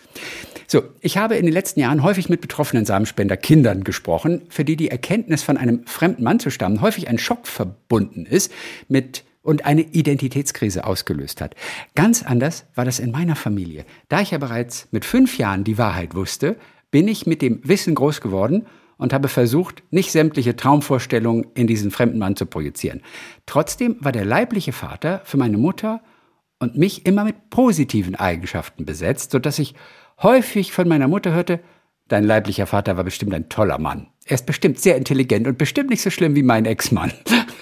So, 0.68 0.84
ich 1.01 1.18
habe 1.18 1.36
in 1.36 1.46
den 1.46 1.54
letzten 1.54 1.82
Jahren 1.82 2.01
häufig 2.01 2.30
mit 2.30 2.40
betroffenen 2.40 2.86
Samenspender-Kindern 2.86 3.84
gesprochen, 3.84 4.44
für 4.50 4.63
die 4.63 4.78
die 4.78 4.90
Erkenntnis 4.90 5.44
von 5.44 5.58
einem 5.58 5.86
fremden 5.86 6.24
Mann 6.24 6.40
zu 6.40 6.50
stammen 6.50 6.82
häufig 6.82 7.10
ein 7.10 7.18
Schock 7.18 7.46
verbunden 7.46 8.25
ist 8.25 8.54
mit 8.88 9.25
und 9.42 9.66
eine 9.66 9.82
Identitätskrise 9.82 10.86
ausgelöst 10.86 11.42
hat. 11.42 11.56
Ganz 11.96 12.24
anders 12.24 12.66
war 12.75 12.86
das 12.86 13.00
in 13.00 13.12
meiner 13.12 13.36
Familie. 13.36 13.86
Da 14.08 14.22
ich 14.22 14.32
ja 14.32 14.38
bereits 14.38 14.88
mit 14.92 15.04
fünf 15.04 15.38
Jahren 15.38 15.63
die 15.63 15.78
Wahrheit 15.78 16.16
wusste, 16.16 16.56
bin 16.92 17.08
ich 17.08 17.25
mit 17.25 17.42
dem 17.42 17.60
Wissen 17.63 17.96
groß 17.96 18.22
geworden 18.22 18.66
und 18.98 19.13
habe 19.13 19.30
versucht, 19.30 19.84
nicht 19.90 20.12
sämtliche 20.12 20.56
Traumvorstellungen 20.56 21.48
in 21.56 21.66
diesen 21.66 21.90
fremden 21.90 22.20
Mann 22.20 22.36
zu 22.36 22.46
projizieren. 22.46 23.01
Trotzdem 23.46 23.98
war 24.00 24.12
der 24.12 24.25
leibliche 24.25 24.74
Vater 24.74 25.22
für 25.25 25.38
meine 25.38 25.58
Mutter 25.58 26.01
und 26.62 26.77
mich 26.77 27.08
immer 27.08 27.24
mit 27.24 27.50
positiven 27.50 28.15
Eigenschaften 28.15 28.86
besetzt, 28.86 29.32
sodass 29.32 29.58
ich 29.58 29.74
häufig 30.22 30.72
von 30.72 30.88
meiner 30.88 31.08
Mutter 31.08 31.34
hörte, 31.34 31.60
dein 32.08 32.24
leiblicher 32.24 32.68
Vater 32.68 32.98
war 32.98 33.03
bestimmt 33.03 33.34
ein 33.34 33.50
toller 33.50 33.80
Mann. 33.80 34.08
Er 34.25 34.36
ist 34.36 34.46
bestimmt 34.46 34.80
sehr 34.80 34.96
intelligent 34.96 35.48
und 35.48 35.58
bestimmt 35.58 35.89
nicht 35.89 36.03
so 36.03 36.12
schlimm 36.12 36.36
wie 36.36 36.44
mein 36.44 36.65
Ex-Mann. 36.65 37.12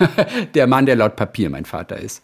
der 0.54 0.68
Mann, 0.68 0.86
der 0.86 0.98
laut 0.98 1.16
Papier 1.16 1.50
mein 1.50 1.64
Vater 1.64 1.98
ist. 1.98 2.22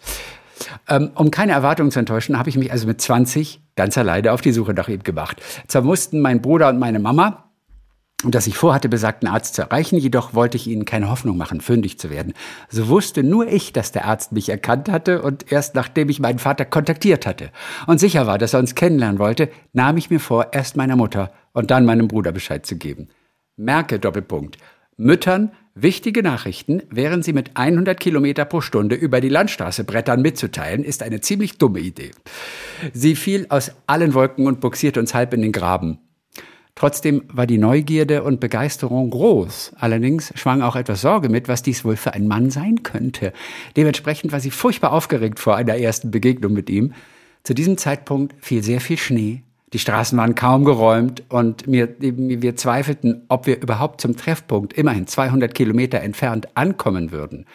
Ähm, 0.89 1.11
um 1.15 1.31
keine 1.31 1.53
Erwartungen 1.53 1.91
zu 1.91 1.99
enttäuschen, 1.99 2.37
habe 2.37 2.49
ich 2.49 2.57
mich 2.57 2.71
also 2.71 2.87
mit 2.87 2.99
20 2.99 3.61
ganz 3.77 3.97
alleine 3.97 4.33
auf 4.33 4.41
die 4.41 4.51
Suche 4.51 4.73
nach 4.73 4.89
ihm 4.89 5.03
gemacht. 5.03 5.41
Zwar 5.67 5.81
mussten 5.81 6.19
mein 6.19 6.41
Bruder 6.41 6.67
und 6.67 6.79
meine 6.79 6.99
Mama 6.99 7.44
dass 8.31 8.47
ich 8.47 8.57
vorhatte, 8.57 8.89
besagten 8.89 9.27
Arzt 9.27 9.55
zu 9.55 9.63
erreichen, 9.63 9.97
jedoch 9.97 10.33
wollte 10.33 10.57
ich 10.57 10.67
ihnen 10.67 10.85
keine 10.85 11.09
Hoffnung 11.09 11.37
machen, 11.37 11.61
fündig 11.61 11.99
zu 11.99 12.09
werden. 12.09 12.33
So 12.69 12.87
wusste 12.87 13.23
nur 13.23 13.47
ich, 13.47 13.73
dass 13.73 13.91
der 13.91 14.05
Arzt 14.05 14.31
mich 14.31 14.49
erkannt 14.49 14.89
hatte 14.89 15.21
und 15.21 15.51
erst 15.51 15.75
nachdem 15.75 16.09
ich 16.09 16.19
meinen 16.19 16.39
Vater 16.39 16.65
kontaktiert 16.65 17.25
hatte 17.25 17.51
und 17.87 17.99
sicher 17.99 18.27
war, 18.27 18.37
dass 18.37 18.53
er 18.53 18.59
uns 18.59 18.75
kennenlernen 18.75 19.19
wollte, 19.19 19.49
nahm 19.73 19.97
ich 19.97 20.09
mir 20.09 20.19
vor, 20.19 20.47
erst 20.53 20.77
meiner 20.77 20.95
Mutter 20.95 21.31
und 21.53 21.71
dann 21.71 21.85
meinem 21.85 22.07
Bruder 22.07 22.31
Bescheid 22.31 22.65
zu 22.65 22.77
geben. 22.77 23.09
Merke 23.57 23.99
Doppelpunkt. 23.99 24.57
Müttern 24.97 25.51
wichtige 25.75 26.23
Nachrichten, 26.23 26.83
während 26.89 27.25
sie 27.25 27.33
mit 27.33 27.51
100 27.55 27.99
Kilometer 27.99 28.45
pro 28.45 28.61
Stunde 28.61 28.95
über 28.95 29.19
die 29.19 29.29
Landstraße 29.29 29.83
brettern, 29.83 30.21
mitzuteilen, 30.21 30.83
ist 30.83 31.03
eine 31.03 31.19
ziemlich 31.19 31.57
dumme 31.57 31.79
Idee. 31.79 32.11
Sie 32.93 33.15
fiel 33.15 33.45
aus 33.49 33.71
allen 33.85 34.13
Wolken 34.13 34.47
und 34.47 34.61
buxierte 34.61 34.99
uns 34.99 35.13
halb 35.13 35.33
in 35.33 35.41
den 35.41 35.51
Graben. 35.51 35.99
Trotzdem 36.75 37.23
war 37.31 37.47
die 37.47 37.57
Neugierde 37.57 38.23
und 38.23 38.41
Begeisterung 38.41 39.09
groß. 39.09 39.71
Allerdings 39.79 40.33
schwang 40.35 40.61
auch 40.61 40.75
etwas 40.75 40.99
Sorge 40.99 41.29
mit, 41.29 41.47
was 41.47 41.63
dies 41.63 41.85
wohl 41.85 41.95
für 41.95 42.13
ein 42.13 42.27
Mann 42.27 42.51
sein 42.51 42.83
könnte. 42.83 43.31
Dementsprechend 43.77 44.33
war 44.33 44.41
sie 44.41 44.51
furchtbar 44.51 44.91
aufgeregt 44.91 45.39
vor 45.39 45.55
einer 45.55 45.77
ersten 45.77 46.11
Begegnung 46.11 46.51
mit 46.51 46.69
ihm. 46.69 46.93
Zu 47.43 47.53
diesem 47.53 47.77
Zeitpunkt 47.77 48.35
fiel 48.43 48.61
sehr 48.61 48.81
viel 48.81 48.97
Schnee. 48.97 49.41
Die 49.71 49.79
Straßen 49.79 50.17
waren 50.17 50.35
kaum 50.35 50.65
geräumt 50.65 51.23
und 51.29 51.65
mir, 51.65 51.95
wir 51.99 52.55
zweifelten, 52.55 53.23
ob 53.29 53.47
wir 53.47 53.61
überhaupt 53.61 54.01
zum 54.01 54.15
Treffpunkt, 54.17 54.73
immerhin 54.73 55.07
200 55.07 55.53
Kilometer 55.53 56.01
entfernt, 56.01 56.49
ankommen 56.55 57.11
würden. 57.11 57.45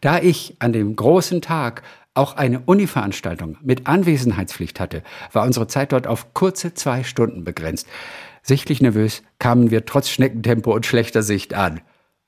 Da 0.00 0.18
ich 0.18 0.56
an 0.58 0.72
dem 0.72 0.96
großen 0.96 1.40
Tag 1.40 1.82
auch 2.14 2.36
eine 2.36 2.60
Uni-Veranstaltung 2.60 3.58
mit 3.62 3.86
Anwesenheitspflicht 3.86 4.80
hatte, 4.80 5.02
war 5.32 5.44
unsere 5.44 5.66
Zeit 5.66 5.92
dort 5.92 6.06
auf 6.06 6.32
kurze 6.34 6.72
zwei 6.74 7.04
Stunden 7.04 7.44
begrenzt. 7.44 7.86
Sichtlich 8.46 8.80
nervös 8.80 9.24
kamen 9.40 9.72
wir 9.72 9.86
trotz 9.86 10.08
Schneckentempo 10.08 10.72
und 10.72 10.86
schlechter 10.86 11.24
Sicht 11.24 11.52
an. 11.52 11.80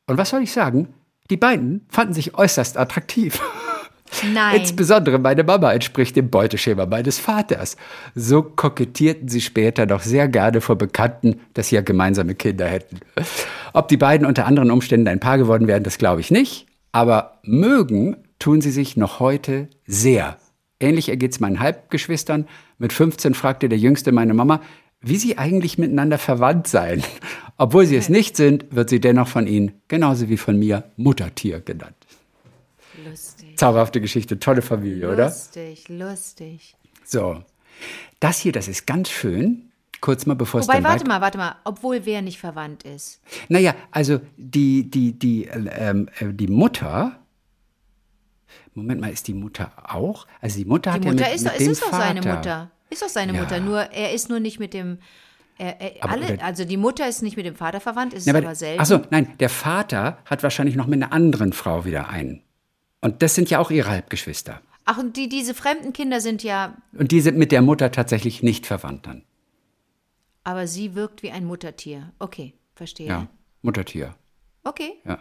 Und 0.09 0.19
was 0.19 0.31
soll 0.31 0.43
ich 0.43 0.51
sagen? 0.51 0.89
Die 1.31 1.37
beiden 1.37 1.87
fanden 1.91 2.13
sich 2.13 2.35
äußerst 2.35 2.77
attraktiv. 2.77 3.41
Nein. 4.35 4.57
Insbesondere 4.57 5.21
meine 5.21 5.45
Mama 5.45 5.73
entspricht 5.73 6.17
dem 6.17 6.29
Beuteschema 6.29 6.87
meines 6.87 7.21
Vaters. 7.21 7.77
So 8.17 8.43
kokettierten 8.43 9.29
sie 9.29 9.41
später 9.41 9.87
noch 9.87 10.01
sehr 10.01 10.27
gerne 10.27 10.61
vor 10.61 10.77
Bekannten, 10.77 11.39
dass 11.55 11.69
sie 11.69 11.77
ja 11.77 11.83
gemeinsame 11.83 12.35
Kinder 12.35 12.67
hätten. 12.67 12.99
Ob 13.73 13.87
die 13.87 13.97
beiden 13.97 14.27
unter 14.27 14.45
anderen 14.47 14.73
Umständen 14.73 15.07
ein 15.07 15.21
Paar 15.21 15.39
geworden 15.39 15.69
wären, 15.69 15.85
das 15.85 15.99
glaube 15.99 16.21
ich 16.21 16.33
nicht. 16.33 16.67
Aber 16.91 17.39
mögen 17.45 18.17
tun 18.41 18.61
sie 18.61 18.73
sich 18.73 18.97
noch 18.97 19.21
heute 19.21 19.69
sehr. 19.87 20.37
Ähnlich 20.81 21.11
ergeht 21.11 21.33
es 21.33 21.39
meinen 21.39 21.61
Halbgeschwistern. 21.61 22.49
Mit 22.79 22.93
15 22.93 23.35
fragte 23.35 23.69
der 23.69 23.79
Jüngste 23.79 24.11
meine 24.11 24.35
Mama, 24.35 24.61
wie 25.01 25.17
sie 25.17 25.39
eigentlich 25.39 25.79
miteinander 25.79 26.19
verwandt 26.19 26.67
seien. 26.67 27.03
Obwohl 27.57 27.87
sie 27.87 27.97
es 27.97 28.09
nicht 28.09 28.37
sind, 28.37 28.67
wird 28.75 28.91
sie 28.91 29.01
dennoch 29.01 29.29
von 29.29 29.47
ihnen, 29.47 29.81
genauso 29.89 30.29
wie 30.29 30.37
von 30.37 30.59
mir, 30.59 30.85
Muttertier 30.97 31.61
genannt. 31.61 31.95
Lustig. 33.05 33.57
Zauberhafte 33.59 34.01
Geschichte, 34.01 34.39
tolle 34.39 34.63
Familie, 34.63 35.11
oder? 35.13 35.27
Lustig, 35.27 35.89
lustig. 35.89 36.77
So. 37.05 37.43
Das 38.21 38.39
hier, 38.41 38.53
das 38.53 38.69
ist 38.69 38.87
ganz 38.87 39.09
schön. 39.09 39.71
Kurz 40.01 40.27
mal 40.27 40.35
bevor 40.35 40.61
es 40.61 40.69
Wobei, 40.69 40.75
dann 40.81 40.85
warte 40.85 41.07
mal, 41.07 41.21
warte 41.21 41.39
mal. 41.39 41.57
Obwohl 41.65 42.05
wer 42.07 42.23
nicht 42.23 42.39
verwandt 42.39 42.85
ist. 42.85 43.21
Naja, 43.49 43.75
also 43.91 44.21
die, 44.37 44.89
die, 44.89 45.13
die, 45.19 45.45
ähm, 45.47 46.09
äh, 46.21 46.33
die 46.33 46.47
Mutter. 46.47 47.19
Moment 48.75 49.01
mal, 49.01 49.11
ist 49.13 49.27
die 49.27 49.35
Mutter 49.35 49.73
auch? 49.85 50.27
Also 50.41 50.59
die 50.59 50.65
Mutter 50.65 50.93
hat 50.93 51.03
Die 51.03 51.09
Mutter 51.09 51.25
ja 51.25 51.27
mit, 51.33 51.37
ist, 51.37 51.43
mit 51.45 51.53
doch- 51.53 51.59
dem 51.59 51.71
ist 51.73 51.79
es 51.83 51.91
doch 51.91 51.99
seine 51.99 52.23
Vater. 52.23 52.37
Mutter. 52.37 52.71
Ist 52.91 53.03
doch 53.03 53.09
seine 53.09 53.35
Ja. 53.35 53.41
Mutter. 53.43 53.61
Nur 53.61 53.81
er 53.93 54.13
ist 54.13 54.29
nur 54.29 54.41
nicht 54.41 54.59
mit 54.59 54.73
dem. 54.75 54.99
Er, 55.59 55.81
er, 55.81 56.09
alle, 56.09 56.41
also 56.43 56.65
die 56.65 56.77
Mutter 56.77 57.09
ist 57.09 57.21
nicht 57.23 57.37
mit 57.37 57.45
dem 57.45 57.57
Vater 57.57 57.81
verwandt, 57.81 58.15
ist 58.15 58.27
Ja, 58.27 58.33
es 58.33 58.37
aber, 58.37 58.47
aber 58.47 58.55
selten. 58.55 58.81
achso, 58.81 59.01
nein, 59.11 59.37
der 59.39 59.49
Vater 59.49 60.19
hat 60.25 60.43
wahrscheinlich 60.45 60.77
noch 60.77 60.87
mit 60.87 61.03
einer 61.03 61.13
anderen 61.13 61.53
Frau 61.53 61.85
wieder 61.85 62.09
einen. 62.09 62.43
Und 63.01 63.23
das 63.23 63.35
sind 63.35 63.51
ja 63.51 63.59
auch 63.59 63.71
ihre 63.73 63.91
Halbgeschwister. 63.91 64.61
Ach, 64.85 64.99
und 64.99 65.17
die, 65.17 65.29
diese 65.29 65.55
fremden 65.55 65.93
Kinder 65.93 66.21
sind 66.21 66.43
ja. 66.45 66.77
Und 66.93 67.11
die 67.11 67.21
sind 67.21 67.37
mit 67.37 67.51
der 67.51 67.61
Mutter 67.61 67.91
tatsächlich 67.91 68.43
nicht 68.43 68.67
verwandt 68.67 69.07
dann. 69.09 69.25
Aber 70.45 70.67
sie 70.69 70.95
wirkt 70.95 71.23
wie 71.25 71.31
ein 71.33 71.45
Muttertier. 71.45 72.13
Okay, 72.21 72.55
verstehe. 72.77 73.09
Ja, 73.09 73.27
Muttertier. 73.63 74.15
Okay, 74.65 74.93
Ja. 75.05 75.19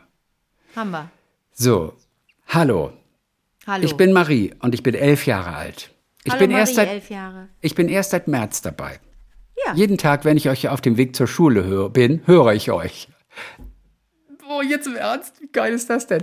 haben 0.76 0.92
wir. 0.92 1.10
So, 1.52 1.94
hallo. 2.48 2.94
Hallo. 3.66 3.84
Ich 3.84 3.98
bin 3.98 4.14
Marie 4.14 4.54
und 4.60 4.74
ich 4.76 4.84
bin 4.84 4.94
elf 4.94 5.26
Jahre 5.26 5.56
alt. 5.56 5.92
Ich 6.28 6.34
Hallo 6.34 6.42
bin 6.42 6.52
Marie, 6.52 6.60
erst 6.60 6.76
seit 6.76 6.90
elf 6.90 7.10
Jahre. 7.10 7.48
Ich 7.62 7.74
bin 7.74 7.88
erst 7.88 8.12
seit 8.12 8.28
März 8.28 8.62
dabei. 8.62 9.00
Ja. 9.66 9.74
Jeden 9.76 9.98
Tag, 9.98 10.26
wenn 10.26 10.36
ich 10.36 10.50
euch 10.50 10.68
auf 10.68 10.82
dem 10.82 10.98
Weg 10.98 11.16
zur 11.16 11.26
Schule 11.26 11.64
hör, 11.64 11.90
bin, 11.90 12.22
höre 12.26 12.52
ich 12.52 12.70
euch. 12.70 13.08
Oh, 14.50 14.62
jetzt 14.62 14.88
im 14.88 14.98
Ernst? 14.98 15.42
Wie 15.42 15.48
geil 15.48 15.72
ist 15.72 15.90
das 15.90 16.06
denn? 16.06 16.22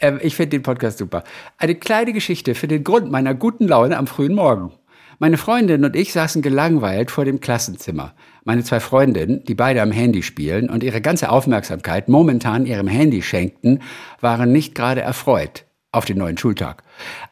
Ähm, 0.00 0.20
ich 0.22 0.36
finde 0.36 0.50
den 0.50 0.62
Podcast 0.62 0.98
super. 0.98 1.24
Eine 1.56 1.76
kleine 1.76 2.12
Geschichte 2.12 2.54
für 2.54 2.68
den 2.68 2.84
Grund 2.84 3.10
meiner 3.10 3.32
guten 3.32 3.66
Laune 3.66 3.96
am 3.96 4.06
frühen 4.06 4.34
Morgen. 4.34 4.74
Meine 5.18 5.38
Freundin 5.38 5.82
und 5.82 5.96
ich 5.96 6.12
saßen 6.12 6.42
gelangweilt 6.42 7.10
vor 7.10 7.24
dem 7.24 7.40
Klassenzimmer. 7.40 8.14
Meine 8.44 8.64
zwei 8.64 8.80
Freundinnen, 8.80 9.44
die 9.44 9.54
beide 9.54 9.80
am 9.80 9.92
Handy 9.92 10.22
spielen 10.22 10.68
und 10.68 10.84
ihre 10.84 11.00
ganze 11.00 11.30
Aufmerksamkeit 11.30 12.10
momentan 12.10 12.66
ihrem 12.66 12.86
Handy 12.86 13.22
schenkten, 13.22 13.80
waren 14.20 14.52
nicht 14.52 14.74
gerade 14.74 15.00
erfreut 15.00 15.64
auf 15.90 16.04
den 16.04 16.18
neuen 16.18 16.36
Schultag. 16.36 16.82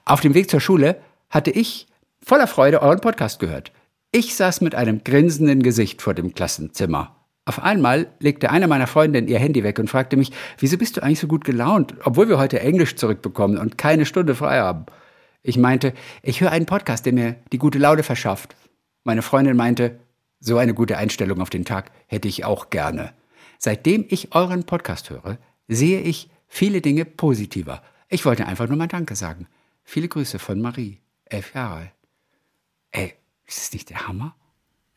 Auf 0.07 0.23
dem 0.23 0.33
Weg 0.33 0.49
zur 0.49 0.61
Schule 0.61 0.97
hatte 1.29 1.51
ich 1.51 1.89
voller 2.27 2.49
Freude 2.49 2.83
euren 2.83 3.01
Podcast 3.01 3.39
gehört. 3.39 3.71
Ich 4.11 4.35
saß 4.35 4.61
mit 4.61 4.75
einem 4.75 5.05
grinsenden 5.05 5.63
Gesicht 5.63 6.03
vor 6.03 6.13
dem 6.13 6.35
Klassenzimmer. 6.35 7.15
Auf 7.45 7.63
einmal 7.63 8.09
legte 8.19 8.51
eine 8.51 8.67
meiner 8.67 8.89
Freundinnen 8.89 9.29
ihr 9.29 9.39
Handy 9.39 9.63
weg 9.63 9.79
und 9.79 9.89
fragte 9.89 10.17
mich, 10.17 10.33
wieso 10.59 10.77
bist 10.77 10.97
du 10.97 11.05
eigentlich 11.05 11.21
so 11.21 11.29
gut 11.29 11.45
gelaunt, 11.45 11.95
obwohl 12.03 12.29
wir 12.29 12.39
heute 12.39 12.59
Englisch 12.59 12.97
zurückbekommen 12.97 13.59
und 13.59 13.79
keine 13.79 14.05
Stunde 14.07 14.35
frei 14.35 14.59
haben? 14.59 14.87
Ich 15.45 15.57
meinte, 15.57 15.95
ich 16.23 16.41
höre 16.41 16.51
einen 16.51 16.67
Podcast, 16.67 17.07
der 17.07 17.13
mir 17.13 17.37
die 17.53 17.59
gute 17.59 17.79
Laune 17.79 18.03
verschafft. 18.03 18.57
Meine 19.05 19.23
Freundin 19.23 19.57
meinte, 19.57 20.01
so 20.41 20.59
eine 20.59 20.75
gute 20.75 20.99
Einstellung 20.99 21.41
auf 21.41 21.51
den 21.51 21.65
Tag 21.65 21.93
hätte 22.09 22.27
ich 22.27 22.45
auch 22.45 22.71
gerne. 22.71 23.13
Seitdem 23.59 24.05
ich 24.09 24.35
euren 24.35 24.65
Podcast 24.65 25.11
höre, 25.11 25.39
sehe 25.69 26.01
ich 26.01 26.29
viele 26.49 26.81
Dinge 26.81 27.05
positiver. 27.05 27.83
Ich 28.09 28.25
wollte 28.25 28.47
einfach 28.47 28.67
nur 28.67 28.77
mal 28.79 28.89
Danke 28.89 29.15
sagen. 29.15 29.47
Viele 29.85 30.09
Grüße 30.09 30.41
von 30.41 30.61
Marie, 30.61 30.99
elf 31.27 31.55
Jahre 31.55 31.93
ist 33.67 33.75
nicht 33.75 33.91
der 33.91 34.07
Hammer? 34.09 34.35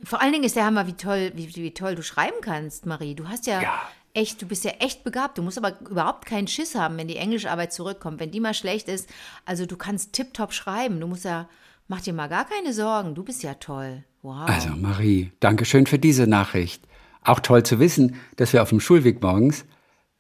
Vor 0.04 0.22
allen 0.22 0.32
Dingen 0.32 0.46
ist 0.46 0.56
der 0.56 0.66
Hammer, 0.66 0.88
wie 0.88 0.94
toll, 0.94 1.32
wie, 1.36 1.54
wie 1.56 1.74
toll 1.74 1.96
du 1.96 2.04
schreiben 2.04 2.38
kannst, 2.42 2.86
Marie. 2.86 3.16
Du 3.16 3.28
hast 3.28 3.48
ja, 3.48 3.62
Ja. 3.62 3.82
echt, 4.14 4.42
du 4.42 4.46
bist 4.48 4.64
ja 4.64 4.72
echt 4.80 5.04
begabt. 5.04 5.38
Du 5.38 5.42
musst 5.42 5.58
aber 5.58 5.80
überhaupt 5.82 6.26
keinen 6.26 6.48
Schiss 6.48 6.76
haben, 6.76 6.98
wenn 6.98 7.08
die 7.10 7.18
Englischarbeit 7.18 7.74
zurückkommt. 7.74 8.20
Wenn 8.20 8.32
die 8.32 8.40
mal 8.40 8.54
schlecht 8.54 8.88
ist, 8.88 9.10
also 9.46 9.66
du 9.66 9.76
kannst 9.76 10.14
tipptopp 10.14 10.54
schreiben. 10.54 11.00
Du 11.02 11.08
musst 11.08 11.26
ja, 11.26 11.50
mach 11.88 12.02
dir 12.02 12.14
mal 12.14 12.28
gar 12.30 12.46
keine 12.46 12.74
Sorgen. 12.74 13.14
Du 13.16 13.24
bist 13.24 13.44
ja 13.44 13.56
toll. 13.56 14.04
Wow. 14.22 14.48
Also 14.50 14.70
Marie, 14.70 15.32
danke 15.42 15.66
schön 15.66 15.86
für 15.86 16.00
diese 16.00 16.28
Nachricht. 16.28 16.84
Auch 17.24 17.40
toll 17.42 17.64
zu 17.64 17.80
wissen, 17.80 18.16
dass 18.38 18.54
wir 18.54 18.62
auf 18.62 18.70
dem 18.70 18.80
Schulweg 18.80 19.22
morgens, 19.22 19.66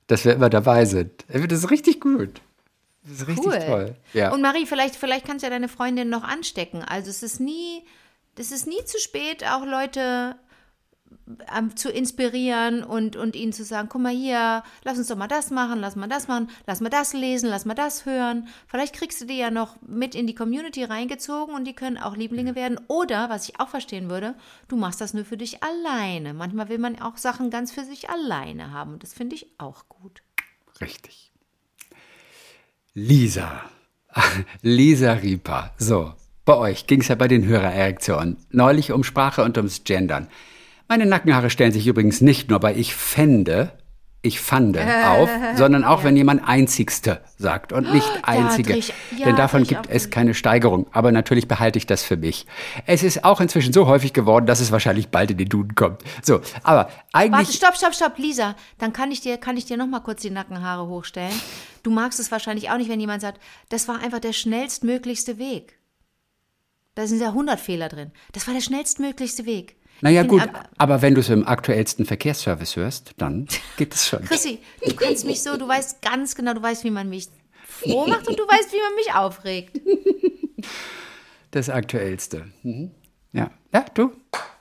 dass 0.07 0.25
wir 0.25 0.33
immer 0.33 0.49
dabei 0.49 0.83
sind. 0.85 1.23
Das 1.29 1.41
ist 1.41 1.69
richtig 1.71 2.01
gut. 2.01 2.41
Das 3.03 3.21
ist 3.21 3.27
richtig 3.27 3.45
cool. 3.45 3.59
toll. 3.59 3.95
Ja. 4.13 4.31
Und 4.33 4.41
Marie, 4.41 4.65
vielleicht, 4.65 4.95
vielleicht 4.97 5.25
kannst 5.25 5.43
du 5.43 5.47
ja 5.47 5.51
deine 5.51 5.69
Freundin 5.69 6.09
noch 6.09 6.23
anstecken. 6.23 6.83
Also 6.83 7.09
es 7.09 7.23
ist 7.23 7.39
nie, 7.39 7.83
es 8.39 8.51
ist 8.51 8.67
nie 8.67 8.83
zu 8.85 8.97
spät, 8.99 9.45
auch 9.45 9.65
Leute 9.65 10.37
ähm, 11.55 11.75
zu 11.75 11.91
inspirieren 11.91 12.83
und, 12.83 13.15
und 13.15 13.35
ihnen 13.35 13.53
zu 13.53 13.63
sagen, 13.63 13.89
guck 13.89 14.01
mal 14.01 14.13
hier, 14.13 14.63
lass 14.83 14.97
uns 14.97 15.07
doch 15.07 15.17
mal 15.17 15.27
das 15.27 15.51
machen, 15.51 15.79
lass 15.79 15.95
mal 15.95 16.07
das 16.07 16.27
machen, 16.27 16.49
lass 16.65 16.81
mal 16.81 16.89
das 16.89 17.13
lesen, 17.13 17.49
lass 17.49 17.65
mal 17.65 17.75
das 17.75 18.05
hören. 18.05 18.47
Vielleicht 18.67 18.95
kriegst 18.95 19.21
du 19.21 19.25
die 19.25 19.37
ja 19.37 19.51
noch 19.51 19.75
mit 19.81 20.15
in 20.15 20.27
die 20.27 20.35
Community 20.35 20.83
reingezogen 20.83 21.53
und 21.53 21.65
die 21.65 21.73
können 21.73 21.97
auch 21.97 22.15
Lieblinge 22.15 22.55
werden. 22.55 22.79
Oder, 22.87 23.29
was 23.29 23.49
ich 23.49 23.59
auch 23.59 23.69
verstehen 23.69 24.09
würde, 24.09 24.35
du 24.67 24.77
machst 24.77 25.01
das 25.01 25.13
nur 25.13 25.25
für 25.25 25.37
dich 25.37 25.61
alleine. 25.63 26.33
Manchmal 26.33 26.69
will 26.69 26.79
man 26.79 27.01
auch 27.01 27.17
Sachen 27.17 27.49
ganz 27.49 27.71
für 27.71 27.83
sich 27.83 28.09
alleine 28.09 28.71
haben 28.71 28.93
und 28.93 29.03
das 29.03 29.13
finde 29.13 29.35
ich 29.35 29.47
auch 29.57 29.89
gut. 29.89 30.23
Richtig. 30.79 31.31
Lisa. 32.93 33.69
Lisa 34.61 35.13
Rieper. 35.13 35.73
So, 35.77 36.13
bei 36.49 36.57
euch 36.57 36.87
ging 36.87 37.01
es 37.01 37.09
ja 37.09 37.13
bei 37.13 37.27
den 37.27 37.45
Hörererektionen 37.45 38.37
neulich 38.49 38.91
um 38.91 39.03
Sprache 39.03 39.43
und 39.43 39.55
ums 39.57 39.83
Gendern. 39.83 40.29
Meine 40.87 41.05
Nackenhaare 41.05 41.51
stellen 41.51 41.71
sich 41.71 41.85
übrigens 41.85 42.21
nicht 42.21 42.49
nur 42.49 42.59
bei 42.59 42.73
ich 42.75 42.95
fände, 42.95 43.73
ich 44.23 44.39
fande 44.39 44.81
auf, 45.05 45.29
sondern 45.57 45.83
auch, 45.83 46.03
wenn 46.03 46.17
jemand 46.17 46.41
einzigste 46.47 47.21
sagt 47.37 47.71
und 47.71 47.93
nicht 47.93 48.09
einzige. 48.23 48.71
dreh 48.73 48.79
ich- 48.79 48.93
ja, 49.15 49.25
Denn 49.27 49.35
davon 49.35 49.63
gibt 49.63 49.87
es 49.91 50.09
keine 50.09 50.33
Steigerung. 50.33 50.87
Aber 50.91 51.11
natürlich 51.11 51.47
behalte 51.47 51.77
ich 51.77 51.85
das 51.85 52.01
für 52.01 52.17
mich. 52.17 52.47
Es 52.87 53.03
ist 53.03 53.23
auch 53.23 53.41
inzwischen 53.41 53.71
so 53.71 53.85
häufig 53.85 54.11
geworden, 54.13 54.47
dass 54.47 54.59
es 54.59 54.71
wahrscheinlich 54.71 55.09
bald 55.09 55.29
in 55.29 55.37
den 55.37 55.49
Duden 55.49 55.75
kommt. 55.75 56.01
So, 56.23 56.41
aber 56.63 56.89
eigentlich. 57.13 57.47
Warte, 57.47 57.53
stopp, 57.53 57.75
stopp, 57.77 57.93
stopp, 57.93 58.17
Lisa. 58.17 58.55
Dann 58.79 58.91
kann 58.91 59.11
ich 59.11 59.21
dir, 59.21 59.37
kann 59.37 59.55
ich 59.55 59.65
dir 59.65 59.77
noch 59.77 59.85
mal 59.87 59.99
kurz 59.99 60.23
die 60.23 60.31
Nackenhaare 60.31 60.87
hochstellen. 60.87 61.31
Du 61.83 61.91
magst 61.91 62.19
es 62.19 62.31
wahrscheinlich 62.31 62.71
auch 62.71 62.77
nicht, 62.77 62.89
wenn 62.89 62.99
jemand 62.99 63.21
sagt, 63.21 63.39
das 63.69 63.87
war 63.87 64.01
einfach 64.01 64.19
der 64.19 64.33
schnellstmöglichste 64.33 65.37
Weg. 65.37 65.78
Da 66.99 67.07
sind 67.07 67.21
ja 67.21 67.29
100 67.29 67.61
Fehler 67.61 67.87
drin. 67.87 68.11
Das 68.33 68.45
war 68.45 68.53
der 68.53 68.59
schnellstmöglichste 68.59 69.45
Weg. 69.45 69.77
Naja, 70.01 70.23
gut, 70.23 70.41
aber 70.77 71.01
wenn 71.01 71.15
du 71.15 71.21
es 71.21 71.29
im 71.29 71.47
aktuellsten 71.47 72.05
Verkehrsservice 72.05 72.75
hörst, 72.75 73.13
dann 73.15 73.47
geht 73.77 73.95
es 73.95 74.05
schon. 74.05 74.25
Chrissy, 74.25 74.59
du 74.85 74.93
kennst 74.97 75.25
mich 75.25 75.41
so, 75.41 75.55
du 75.55 75.65
weißt 75.65 76.01
ganz 76.01 76.35
genau, 76.35 76.53
du 76.53 76.61
weißt, 76.61 76.83
wie 76.83 76.91
man 76.91 77.07
mich 77.07 77.29
froh 77.65 78.05
macht 78.05 78.27
und 78.27 78.37
du 78.37 78.43
weißt, 78.43 78.73
wie 78.73 78.81
man 78.81 78.95
mich 78.95 79.13
aufregt. 79.13 79.79
Das 81.51 81.69
aktuellste. 81.69 82.45
Mhm. 82.61 82.91
Ja. 83.31 83.49
ja, 83.73 83.85
du, 83.95 84.11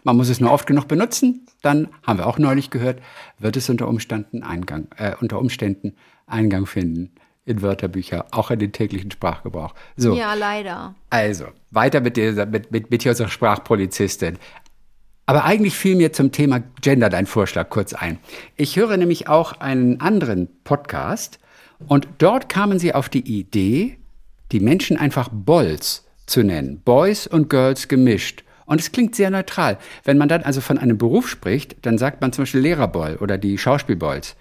man 0.05 0.17
muss 0.17 0.31
es 0.31 0.41
nur 0.41 0.53
oft 0.53 0.67
genug 0.67 0.89
benutzen, 0.89 1.47
dann 1.61 1.89
haben 2.03 2.19
wir 2.19 2.27
auch 2.27 2.39
neulich 2.39 2.71
gehört, 2.71 3.03
wird 3.39 3.59
es 3.59 3.69
unter 3.69 3.89
Umständen 3.89 4.43
Eingang, 4.43 4.87
äh, 4.97 5.15
unter 5.21 5.39
Umständen 5.39 5.97
Eingang 6.27 6.65
finden 6.65 7.13
in 7.49 7.63
Wörterbücher, 7.63 8.27
auch 8.31 8.51
in 8.51 8.59
den 8.59 8.73
täglichen 8.73 9.11
Sprachgebrauch. 9.11 9.75
So, 9.97 10.15
Ja, 10.15 10.35
leider. 10.35 10.95
also 11.11 11.47
weiter 11.71 12.01
mit, 12.01 12.17
dieser, 12.17 12.47
mit, 12.47 12.71
mit, 12.71 12.91
mit 12.91 13.07
unserer 13.07 13.29
Sprachpolizistin. 13.29 14.39
Aber 15.27 15.45
eigentlich 15.45 15.75
fiel 15.77 15.97
mir 15.97 16.13
zum 16.13 16.33
Thema 16.33 16.61
Gender 16.81 17.11
dein 17.11 17.27
Vorschlag 17.27 17.69
kurz 17.69 17.93
ein. 17.93 18.19
Ich 18.57 18.77
höre 18.77 18.97
nämlich 18.97 19.29
auch 19.29 19.53
einen 19.61 20.01
anderen 20.01 20.49
Podcast 20.65 21.39
und 21.87 22.09
dort 22.19 22.49
kamen 22.49 22.79
sie 22.79 22.95
auf 22.95 23.09
die 23.09 23.39
Idee, 23.39 23.99
die 24.53 24.61
Menschen 24.61 24.97
einfach 24.97 25.29
Bolls 25.31 26.07
zu 26.27 26.43
nennen. 26.43 26.81
Boys 26.85 27.27
und 27.27 27.51
Girls 27.51 27.89
gemischt. 27.89 28.45
Und 28.65 28.81
es 28.81 28.93
klingt 28.93 29.15
sehr 29.15 29.31
neutral. 29.31 29.79
Wenn 30.05 30.19
man 30.19 30.29
dann 30.29 30.43
also 30.43 30.61
von 30.61 30.79
einem 30.79 30.99
Beruf 30.99 31.29
spricht, 31.29 31.77
dann 31.87 31.97
sagt 31.99 32.21
man 32.21 32.33
zum 32.33 32.43
Beispiel 32.43 32.61
Lehrerboll 32.61 33.17
oder 33.17 33.39
die 33.39 33.57
Schauspielbolls. 33.57 34.37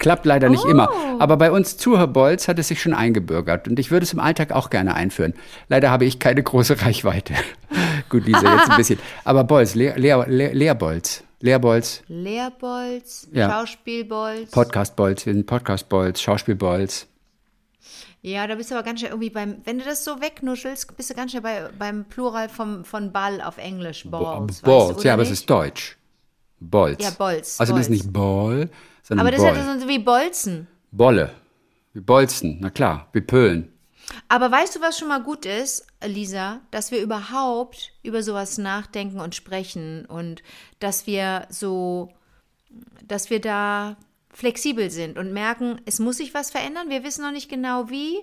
Klappt 0.00 0.26
leider 0.26 0.48
nicht 0.48 0.64
immer. 0.64 0.88
Aber 1.20 1.36
bei 1.36 1.52
uns 1.52 1.76
Zuhörbolz 1.76 2.48
hat 2.48 2.58
es 2.58 2.66
sich 2.68 2.82
schon 2.82 2.94
eingebürgert. 2.94 3.68
Und 3.68 3.78
ich 3.78 3.90
würde 3.92 4.02
es 4.04 4.12
im 4.12 4.18
Alltag 4.18 4.50
auch 4.50 4.68
gerne 4.70 4.94
einführen. 4.94 5.34
Leider 5.68 5.90
habe 5.90 6.04
ich 6.06 6.18
keine 6.18 6.42
große 6.42 6.80
Reichweite. 6.82 7.34
Gut, 8.08 8.26
Lisa, 8.26 8.56
jetzt 8.56 8.70
ein 8.70 8.76
bisschen. 8.76 8.98
Aber 9.24 9.44
Bolz, 9.44 9.74
Lehr, 9.76 9.96
Lehr, 9.98 10.26
Lehrbolz. 10.26 11.22
Lehrbolz, 11.42 12.02
Lehrbolz, 12.08 13.28
Ja. 13.32 13.50
Schauspielbolz. 13.50 14.50
Podcastbolz, 14.50 15.24
wir 15.24 15.32
sind 15.32 15.46
Podcastbolz, 15.46 16.20
Schauspielbolz. 16.20 17.06
ja, 18.20 18.46
da 18.46 18.56
bist 18.56 18.70
du 18.70 18.74
aber 18.74 18.84
ganz 18.84 19.00
schnell 19.00 19.12
irgendwie 19.12 19.30
beim, 19.30 19.56
wenn 19.64 19.78
du 19.78 19.84
das 19.86 20.04
so 20.04 20.20
wegnuschelst, 20.20 20.94
bist 20.98 21.08
du 21.08 21.14
ganz 21.14 21.30
schnell 21.30 21.42
bei, 21.42 21.68
beim 21.78 22.04
Plural 22.04 22.50
vom, 22.50 22.84
von 22.84 23.10
Ball 23.12 23.40
auf 23.40 23.56
Englisch. 23.56 24.04
Balls. 24.06 24.48
weißt 24.48 24.62
du, 24.62 24.66
Bolz, 24.66 25.02
ja, 25.04 25.14
aber 25.14 25.22
es 25.22 25.30
nicht? 25.30 25.40
ist 25.40 25.48
Deutsch. 25.50 25.96
Bolz. 26.60 27.02
Ja, 27.02 27.10
Bolz, 27.16 27.58
Also 27.58 27.72
das 27.72 27.82
ist 27.82 27.88
Bolz. 27.88 28.02
nicht 28.02 28.12
Ball, 28.12 28.68
sondern 29.02 29.26
Aber 29.26 29.36
das 29.36 29.42
ist 29.42 29.48
Boll. 29.48 29.56
ja 29.66 29.78
so 29.80 29.88
wie 29.88 29.98
Bolzen. 29.98 30.66
Bolle. 30.90 31.30
Wie 31.92 32.00
Bolzen, 32.00 32.58
na 32.60 32.70
klar, 32.70 33.08
wie 33.12 33.20
Pölen. 33.20 33.72
Aber 34.28 34.50
weißt 34.50 34.76
du, 34.76 34.80
was 34.80 34.98
schon 34.98 35.08
mal 35.08 35.22
gut 35.22 35.46
ist, 35.46 35.86
Lisa, 36.04 36.60
dass 36.70 36.90
wir 36.90 37.00
überhaupt 37.00 37.92
über 38.02 38.22
sowas 38.22 38.58
nachdenken 38.58 39.20
und 39.20 39.34
sprechen 39.34 40.04
und 40.06 40.42
dass 40.78 41.06
wir 41.06 41.46
so, 41.48 42.10
dass 43.06 43.30
wir 43.30 43.40
da 43.40 43.96
flexibel 44.32 44.90
sind 44.90 45.18
und 45.18 45.32
merken, 45.32 45.80
es 45.86 45.98
muss 45.98 46.18
sich 46.18 46.34
was 46.34 46.50
verändern. 46.50 46.88
Wir 46.88 47.04
wissen 47.04 47.22
noch 47.22 47.32
nicht 47.32 47.48
genau 47.48 47.90
wie. 47.90 48.18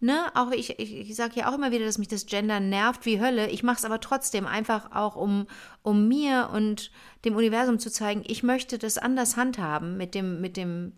Ne? 0.00 0.24
Auch 0.34 0.50
ich, 0.50 0.78
ich, 0.80 0.94
ich 0.96 1.14
sage 1.14 1.34
ja 1.36 1.48
auch 1.48 1.54
immer 1.54 1.70
wieder, 1.70 1.84
dass 1.84 1.98
mich 1.98 2.08
das 2.08 2.26
Gender 2.26 2.58
nervt 2.58 3.06
wie 3.06 3.20
Hölle. 3.20 3.48
Ich 3.48 3.62
mache 3.62 3.76
es 3.78 3.84
aber 3.84 4.00
trotzdem 4.00 4.46
einfach 4.46 4.90
auch, 4.92 5.14
um, 5.14 5.46
um 5.82 6.08
mir 6.08 6.50
und 6.52 6.90
dem 7.24 7.36
Universum 7.36 7.78
zu 7.78 7.90
zeigen, 7.90 8.24
ich 8.26 8.42
möchte 8.42 8.78
das 8.78 8.98
anders 8.98 9.36
handhaben 9.36 9.96
mit 9.96 10.14
dem, 10.14 10.40
mit 10.40 10.56
dem, 10.56 10.94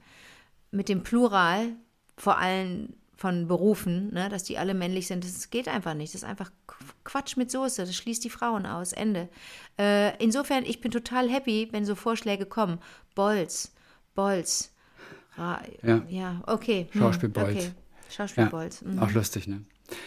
mit 0.71 0.89
dem 0.89 1.03
Plural, 1.03 1.77
vor 2.17 2.39
allem 2.39 2.95
von 3.17 3.47
Berufen, 3.47 4.13
ne, 4.13 4.29
dass 4.29 4.43
die 4.43 4.59
alle 4.59 4.75
männlich 4.75 5.07
sind, 5.07 5.25
das 5.25 5.51
geht 5.51 5.69
einfach 5.69 5.95
nicht. 5.95 6.15
Das 6.15 6.23
ist 6.23 6.29
einfach 6.29 6.51
Quatsch 7.05 7.37
mit 7.37 7.51
Soße. 7.51 7.83
Das 7.83 7.95
schließt 7.95 8.25
die 8.25 8.31
Frauen 8.31 8.67
aus. 8.67 8.93
Ende. 8.93 9.29
Äh, 9.79 10.17
insofern, 10.23 10.65
ich 10.65 10.81
bin 10.81 10.91
total 10.91 11.29
happy, 11.29 11.69
wenn 11.71 11.85
so 11.85 11.95
Vorschläge 11.95 12.47
kommen. 12.47 12.81
Bolz, 13.15 13.74
Bolz. 14.15 14.73
Ra 15.37 15.61
Ja. 15.83 16.03
ja, 16.09 16.43
okay. 16.47 16.87
hm, 16.93 17.01
Schauspielbolz. 17.01 17.49
Okay. 17.57 17.65
Ja, 17.65 18.15
Schauspielbolz. 18.17 18.83
mhm, 18.83 18.99
auch 19.01 19.11
lustig, 19.13 19.49
ne? 19.49 19.63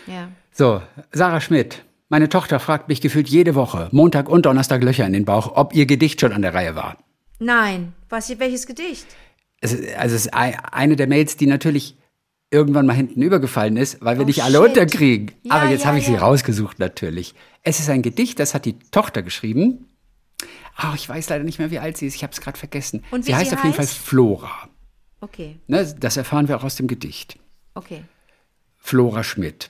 ja. 0.08 0.30
So, 0.52 0.82
Sarah 1.12 1.42
Schmidt. 1.42 1.84
Meine 2.10 2.30
Tochter 2.30 2.60
fragt 2.62 2.88
mich 2.88 3.02
gefühlt 3.02 3.28
jede 3.28 3.54
Woche, 3.54 3.90
Montag 3.92 4.30
und 4.30 4.46
Donnerstag 4.46 4.82
Löcher 4.82 5.06
in 5.06 5.12
den 5.12 5.26
Bauch, 5.26 5.52
ob 5.58 5.76
ihr 5.76 5.86
Gedicht 5.86 6.22
schon 6.22 6.32
an 6.32 6.42
der 6.42 6.54
Reihe 6.54 6.74
war. 6.76 6.98
Nein, 7.40 7.94
was, 8.08 8.30
welches 8.40 8.66
Gedicht? 8.66 9.06
Es, 9.60 9.74
ist- 9.74 9.94
also 9.98 10.16
es 10.16 10.26
ist 10.28 10.34
ei- 10.34 10.58
eine 10.72 10.96
der 10.96 11.08
Mails, 11.08 11.36
die 11.36 11.48
natürlich 11.48 11.98
irgendwann 12.50 12.86
mal 12.86 12.94
hinten 12.96 13.22
übergefallen 13.22 13.76
ist, 13.76 13.98
weil 14.02 14.16
wir 14.18 14.24
Oh, 14.24 14.28
nicht 14.28 14.42
alle 14.42 14.58
shit. 14.60 14.68
unterkriegen. 14.70 15.32
Ja, 15.44 15.56
Aber 15.56 15.70
jetzt 15.70 15.82
ja, 15.82 15.88
habe 15.88 15.98
ich 16.00 16.06
sie 16.06 16.14
ja. 16.14 16.20
rausgesucht 16.20 16.80
natürlich. 16.80 17.36
Es 17.64 17.80
ist 17.82 17.90
ein 17.90 18.02
Gedicht, 18.02 18.40
das 18.40 18.54
hat 18.54 18.64
die 18.64 18.80
Tochter 18.80 19.22
geschrieben. 19.22 19.90
Ach, 20.76 20.96
ich 20.96 21.08
weiß 21.10 21.30
leider 21.30 21.44
nicht 21.44 21.60
mehr, 21.60 21.72
wie 21.72 21.80
alt 21.80 21.98
sie 21.98 22.06
ist. 22.08 22.16
Ich 22.16 22.24
habe 22.24 22.34
es 22.34 22.42
gerade 22.42 22.58
vergessen. 22.58 23.04
Und 23.12 23.26
sie 23.26 23.32
wie 23.32 23.36
heißt 23.36 23.50
sie 23.50 23.56
auf 23.58 23.64
jeden 23.64 23.76
Fall 23.76 23.86
heißt? 23.86 23.98
Flora. 23.98 24.70
Okay, 25.20 25.58
Ne, 25.68 25.96
das 26.00 26.16
erfahren 26.18 26.48
wir 26.48 26.58
auch 26.58 26.64
aus 26.64 26.76
dem 26.76 26.88
Gedicht. 26.88 27.40
okay. 27.74 28.04
Flora 28.80 29.24
Schmidt. 29.24 29.70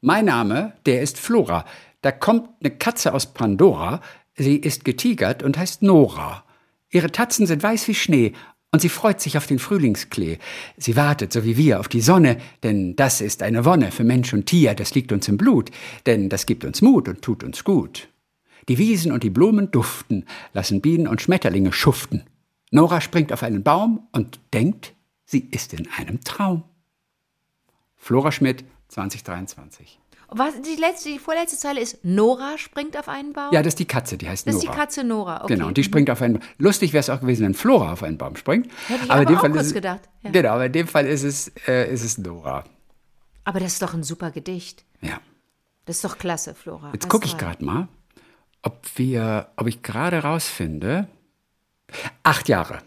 Mein 0.00 0.24
Name, 0.24 0.72
der 0.86 1.02
ist 1.02 1.18
Flora. 1.18 1.66
Da 2.00 2.10
kommt 2.10 2.48
eine 2.60 2.70
Katze 2.70 3.12
aus 3.12 3.34
Pandora. 3.34 4.00
Sie 4.34 4.56
ist 4.56 4.86
getigert 4.86 5.42
und 5.42 5.58
heißt 5.58 5.82
Nora. 5.82 6.44
Ihre 6.88 7.12
Tatzen 7.12 7.46
sind 7.46 7.62
weiß 7.62 7.86
wie 7.88 7.94
Schnee 7.94 8.32
und 8.72 8.80
sie 8.80 8.88
freut 8.88 9.20
sich 9.20 9.36
auf 9.36 9.46
den 9.46 9.58
Frühlingsklee. 9.58 10.38
Sie 10.78 10.96
wartet, 10.96 11.34
so 11.34 11.44
wie 11.44 11.58
wir, 11.58 11.80
auf 11.80 11.88
die 11.88 12.00
Sonne, 12.00 12.38
denn 12.62 12.96
das 12.96 13.20
ist 13.20 13.42
eine 13.42 13.66
Wonne 13.66 13.90
für 13.92 14.04
Mensch 14.04 14.32
und 14.32 14.46
Tier, 14.46 14.72
das 14.74 14.94
liegt 14.94 15.12
uns 15.12 15.28
im 15.28 15.36
Blut, 15.36 15.70
denn 16.06 16.30
das 16.30 16.46
gibt 16.46 16.64
uns 16.64 16.80
Mut 16.80 17.08
und 17.08 17.20
tut 17.20 17.44
uns 17.44 17.62
gut. 17.64 18.08
Die 18.70 18.78
Wiesen 18.78 19.10
und 19.10 19.24
die 19.24 19.30
Blumen 19.30 19.72
duften, 19.72 20.24
lassen 20.52 20.80
Bienen 20.80 21.08
und 21.08 21.20
Schmetterlinge 21.20 21.72
schuften. 21.72 22.22
Nora 22.70 23.00
springt 23.00 23.32
auf 23.32 23.42
einen 23.42 23.64
Baum 23.64 24.06
und 24.12 24.38
denkt, 24.54 24.92
sie 25.24 25.40
ist 25.50 25.74
in 25.74 25.88
einem 25.98 26.20
Traum. 26.20 26.62
Flora 27.96 28.30
Schmidt, 28.30 28.62
2023. 28.86 29.98
Und 30.28 30.38
Was, 30.38 30.62
die, 30.62 30.76
letzte, 30.76 31.08
die 31.08 31.18
vorletzte 31.18 31.58
Zeile 31.58 31.80
ist, 31.80 32.04
Nora 32.04 32.58
springt 32.58 32.96
auf 32.96 33.08
einen 33.08 33.32
Baum? 33.32 33.52
Ja, 33.52 33.64
das 33.64 33.72
ist 33.72 33.80
die 33.80 33.86
Katze, 33.86 34.16
die 34.16 34.28
heißt 34.28 34.46
das 34.46 34.54
Nora. 34.54 34.64
ist 34.64 34.72
die 34.72 34.78
Katze 34.78 35.02
Nora, 35.02 35.42
okay. 35.42 35.54
Genau, 35.54 35.66
und 35.66 35.76
die 35.76 35.82
springt 35.82 36.08
auf 36.08 36.22
einen 36.22 36.34
Baum. 36.34 36.48
Lustig 36.58 36.92
wäre 36.92 37.00
es 37.00 37.10
auch 37.10 37.22
gewesen, 37.22 37.46
wenn 37.46 37.54
Flora 37.54 37.94
auf 37.94 38.04
einen 38.04 38.18
Baum 38.18 38.36
springt. 38.36 38.68
Hätte 38.86 39.04
ich 39.04 39.10
aber 39.10 39.22
aber 39.22 39.36
auch 39.36 39.40
Fall 39.40 39.50
kurz 39.50 39.62
ist 39.62 39.66
es, 39.66 39.74
gedacht, 39.74 40.08
ja. 40.22 40.30
Genau, 40.30 40.50
aber 40.50 40.66
in 40.66 40.72
dem 40.72 40.86
Fall 40.86 41.06
ist 41.06 41.24
es, 41.24 41.50
äh, 41.66 41.92
ist 41.92 42.04
es 42.04 42.18
Nora. 42.18 42.62
Aber 43.42 43.58
das 43.58 43.72
ist 43.72 43.82
doch 43.82 43.94
ein 43.94 44.04
super 44.04 44.30
Gedicht. 44.30 44.84
Ja. 45.00 45.20
Das 45.86 45.96
ist 45.96 46.04
doch 46.04 46.18
klasse, 46.18 46.54
Flora. 46.54 46.92
Jetzt 46.92 47.08
gucke 47.08 47.26
ich 47.26 47.36
gerade 47.36 47.64
mal, 47.64 47.88
ob 48.62 48.86
wir, 48.96 49.48
ob 49.56 49.66
ich 49.66 49.82
gerade 49.82 50.22
rausfinde. 50.22 51.08
Acht 52.22 52.48
Jahre. 52.48 52.78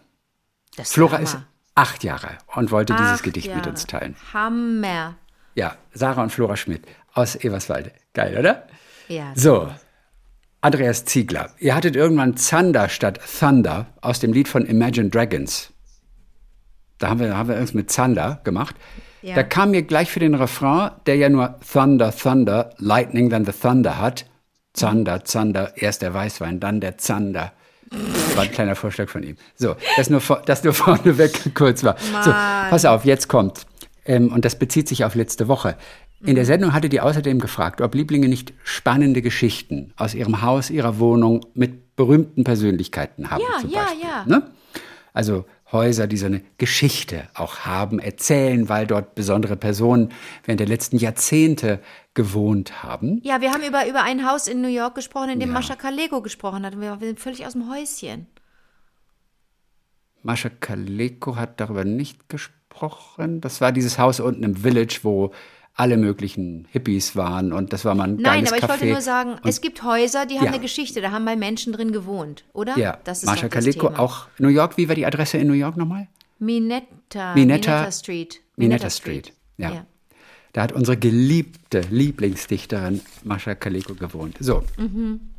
Das 0.76 0.92
Flora 0.92 1.18
ist 1.18 1.38
acht 1.74 2.04
Jahre 2.04 2.38
und 2.54 2.70
wollte 2.70 2.94
dieses 2.94 3.12
Acht 3.14 3.22
Gedicht 3.22 3.48
mit 3.48 3.56
Jahre. 3.56 3.70
uns 3.70 3.86
teilen. 3.86 4.16
Hammer. 4.32 5.16
Ja, 5.54 5.76
Sarah 5.92 6.22
und 6.22 6.30
Flora 6.30 6.56
Schmidt 6.56 6.84
aus 7.12 7.36
Eberswalde. 7.36 7.92
Geil, 8.12 8.36
oder? 8.38 8.66
Ja. 9.08 9.32
So, 9.34 9.70
Andreas 10.60 11.04
Ziegler. 11.04 11.50
Ihr 11.58 11.74
hattet 11.74 11.94
irgendwann 11.94 12.36
Thunder 12.36 12.88
statt 12.88 13.20
Thunder 13.38 13.86
aus 14.00 14.18
dem 14.20 14.32
Lied 14.32 14.48
von 14.48 14.64
Imagine 14.64 15.10
Dragons. 15.10 15.72
Da 16.98 17.10
haben 17.10 17.20
wir, 17.20 17.36
haben 17.36 17.48
wir 17.48 17.56
irgendwas 17.56 17.74
mit 17.74 17.94
Thunder 17.94 18.40
gemacht. 18.44 18.74
Ja. 19.20 19.34
Da 19.34 19.42
kam 19.42 19.72
mir 19.72 19.82
gleich 19.82 20.10
für 20.10 20.20
den 20.20 20.34
Refrain, 20.34 20.92
der 21.06 21.16
ja 21.16 21.28
nur 21.28 21.58
Thunder, 21.60 22.14
Thunder, 22.16 22.70
Lightning, 22.78 23.30
then 23.30 23.44
the 23.44 23.52
Thunder 23.52 23.98
hat. 23.98 24.26
Thunder, 24.78 25.22
Thunder, 25.22 25.72
erst 25.76 26.02
der 26.02 26.12
Weißwein, 26.14 26.60
dann 26.60 26.80
der 26.80 26.98
Zander. 26.98 27.52
war 28.34 28.42
ein 28.44 28.50
kleiner 28.50 28.74
Vorschlag 28.74 29.08
von 29.08 29.22
ihm. 29.22 29.36
So, 29.54 29.76
das 29.96 30.10
nur, 30.10 30.20
das 30.46 30.64
nur 30.64 30.74
vorneweg 30.74 31.32
kurz 31.54 31.84
war. 31.84 31.96
So, 32.24 32.30
pass 32.30 32.84
auf, 32.84 33.04
jetzt 33.04 33.28
kommt. 33.28 33.66
Ähm, 34.04 34.32
und 34.32 34.44
das 34.44 34.56
bezieht 34.58 34.88
sich 34.88 35.04
auf 35.04 35.14
letzte 35.14 35.48
Woche. 35.48 35.76
In 36.20 36.30
Mhm. 36.32 36.34
der 36.36 36.44
Sendung 36.44 36.72
hatte 36.72 36.88
die 36.88 37.00
außerdem 37.00 37.38
gefragt, 37.38 37.80
ob 37.80 37.94
Lieblinge 37.94 38.28
nicht 38.28 38.52
spannende 38.64 39.22
Geschichten 39.22 39.92
aus 39.96 40.14
ihrem 40.14 40.42
Haus, 40.42 40.70
ihrer 40.70 40.98
Wohnung 40.98 41.46
mit 41.54 41.94
berühmten 41.96 42.42
Persönlichkeiten 42.44 43.30
haben. 43.30 43.42
Ja, 43.42 43.60
zum 43.60 43.70
ja, 43.70 43.80
Beispiel, 43.82 44.00
ja. 44.02 44.24
Ne? 44.26 44.50
Also 45.12 45.44
Häuser, 45.74 46.06
die 46.06 46.16
so 46.16 46.24
eine 46.26 46.40
Geschichte 46.56 47.28
auch 47.34 47.58
haben, 47.66 47.98
erzählen, 47.98 48.70
weil 48.70 48.86
dort 48.86 49.14
besondere 49.14 49.56
Personen 49.56 50.12
während 50.44 50.60
der 50.60 50.68
letzten 50.68 50.96
Jahrzehnte 50.96 51.80
gewohnt 52.14 52.82
haben. 52.82 53.20
Ja, 53.22 53.42
wir 53.42 53.52
haben 53.52 53.62
über, 53.62 53.86
über 53.86 54.02
ein 54.02 54.26
Haus 54.26 54.48
in 54.48 54.62
New 54.62 54.68
York 54.68 54.94
gesprochen, 54.94 55.28
in 55.30 55.40
dem 55.40 55.50
Ja. 55.50 55.54
Mascha 55.54 55.74
Kaleko 55.74 56.22
gesprochen 56.22 56.64
hat. 56.64 56.74
Und 56.76 56.80
wir, 56.80 56.98
wir 57.00 57.08
sind 57.08 57.20
völlig 57.20 57.44
aus 57.44 57.52
dem 57.52 57.70
Häuschen. 57.70 58.26
Mascha 60.22 60.48
Kaleko 60.48 61.36
hat 61.36 61.60
darüber 61.60 61.84
nicht 61.84 62.30
gesprochen. 62.30 63.42
Das 63.42 63.60
war 63.60 63.72
dieses 63.72 63.98
Haus 63.98 64.20
unten 64.20 64.42
im 64.42 64.56
Village, 64.56 65.00
wo 65.02 65.32
alle 65.76 65.96
möglichen 65.96 66.66
Hippies 66.70 67.16
waren 67.16 67.52
und 67.52 67.72
das 67.72 67.84
war 67.84 67.94
mal 67.94 68.04
ein 68.04 68.16
Nein, 68.16 68.46
aber 68.46 68.56
ich 68.56 68.62
wollte 68.62 68.84
Café. 68.84 68.90
nur 68.92 69.00
sagen, 69.00 69.36
es 69.44 69.60
gibt 69.60 69.82
Häuser, 69.82 70.24
die 70.26 70.36
haben 70.36 70.44
Ja. 70.46 70.52
eine 70.52 70.60
Geschichte, 70.60 71.00
da 71.00 71.10
haben 71.10 71.24
mal 71.24 71.36
Menschen 71.36 71.72
drin 71.72 71.90
gewohnt, 71.92 72.44
oder? 72.52 72.78
ja, 72.78 72.98
das 73.04 73.24
ist 73.24 73.50
Kaleko 73.50 73.88
Thema. 73.88 73.98
auch 73.98 74.26
New 74.38 74.48
York. 74.48 74.76
Wie 74.76 74.88
war 74.88 74.94
die 74.94 75.04
Adresse 75.04 75.38
in 75.38 75.48
New 75.48 75.54
York 75.54 75.76
nochmal? 75.76 76.06
Minetta, 76.38 77.34
Minetta- 77.34 77.34
Minetta 77.34 77.92
Street. 77.92 78.40
Minetta 78.56 78.88
Street. 78.90 79.32
Ja. 79.56 79.70
ja. 79.72 79.86
Da 80.52 80.62
hat 80.62 80.70
unsere 80.72 80.96
geliebte 80.96 81.80
Lieblingsdichterin 81.90 83.00
Mascha 83.24 83.56
Kaleko 83.56 83.94
gewohnt. 83.94 84.36
So, 84.38 84.62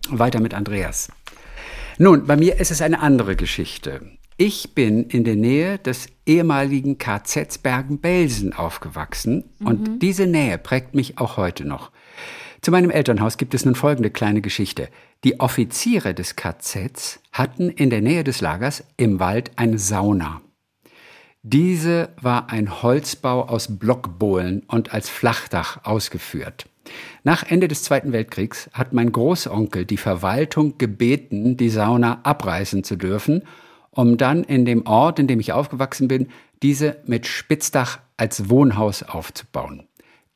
weiter 0.10 0.41
mit 0.41 0.54
Andreas. 0.54 1.08
Nun, 1.98 2.26
bei 2.28 2.36
mir 2.36 2.60
ist 2.60 2.71
es 2.71 2.82
eine 2.82 3.00
andere 3.00 3.38
Geschichte. 3.38 4.02
Ich 4.38 4.76
bin 4.76 5.06
in 5.06 5.24
der 5.24 5.38
Nähe 5.38 5.80
des 5.80 6.08
ehemaligen 6.26 6.98
KZs 6.98 7.60
Bergen-Belsen 7.60 8.52
aufgewachsen 8.52 9.45
und 9.63 10.02
diese 10.02 10.28
Nähe 10.28 10.58
prägt 10.58 10.93
mich 10.93 11.19
auch 11.19 11.38
heute 11.38 11.63
noch. 11.63 11.89
Zu 12.60 12.71
meinem 12.71 12.89
Elternhaus 12.89 13.38
gibt 13.38 13.54
es 13.54 13.63
nun 13.63 13.76
folgende 13.76 14.10
kleine 14.10 14.41
Geschichte. 14.41 14.89
Die 15.24 15.39
Offiziere 15.39 16.13
des 16.13 16.36
KZs 16.36 17.21
hatten 17.32 17.69
in 17.69 17.89
der 17.89 18.02
Nähe 18.02 18.26
des 18.26 18.41
Lagers 18.41 18.84
im 18.98 19.21
Wald 19.21 19.52
eine 19.56 19.80
Sauna. 19.80 20.41
Diese 21.41 22.10
war 22.21 22.50
ein 22.50 22.82
Holzbau 22.82 23.43
aus 23.48 23.78
Blockbohlen 23.80 24.63
und 24.67 24.93
als 24.93 25.10
Flachdach 25.10 25.86
ausgeführt. 25.86 26.65
Nach 27.24 27.50
Ende 27.50 27.69
des 27.69 27.84
Zweiten 27.84 28.12
Weltkriegs 28.12 28.69
hat 28.74 28.91
mein 28.91 29.13
Großonkel 29.13 29.86
die 29.86 29.95
Verwaltung 29.95 30.78
gebeten, 30.78 31.56
die 31.56 31.69
Sauna 31.69 32.19
abreißen 32.24 32.84
zu 32.84 32.98
dürfen, 32.98 33.43
um 33.95 34.17
dann 34.17 34.43
in 34.43 34.65
dem 34.65 34.86
Ort, 34.86 35.17
in 35.17 35.27
dem 35.27 35.39
ich 35.39 35.53
aufgewachsen 35.53 36.08
bin, 36.08 36.27
diese 36.62 36.97
mit 37.05 37.25
Spitzdach 37.25 37.99
als 38.17 38.49
Wohnhaus 38.49 39.03
aufzubauen. 39.03 39.88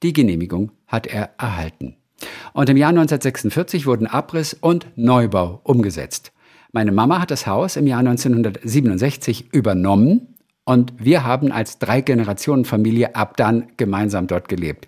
Die 0.01 0.13
Genehmigung 0.13 0.71
hat 0.87 1.07
er 1.07 1.31
erhalten. 1.37 1.95
Und 2.53 2.69
im 2.69 2.77
Jahr 2.77 2.89
1946 2.89 3.85
wurden 3.85 4.07
Abriss 4.07 4.53
und 4.53 4.87
Neubau 4.95 5.61
umgesetzt. 5.63 6.31
Meine 6.71 6.91
Mama 6.91 7.19
hat 7.19 7.31
das 7.31 7.47
Haus 7.47 7.75
im 7.75 7.87
Jahr 7.87 7.99
1967 7.99 9.53
übernommen 9.53 10.35
und 10.65 10.93
wir 10.97 11.23
haben 11.23 11.51
als 11.51 11.79
Drei-Generationen-Familie 11.79 13.15
ab 13.15 13.37
dann 13.37 13.69
gemeinsam 13.77 14.27
dort 14.27 14.49
gelebt. 14.49 14.87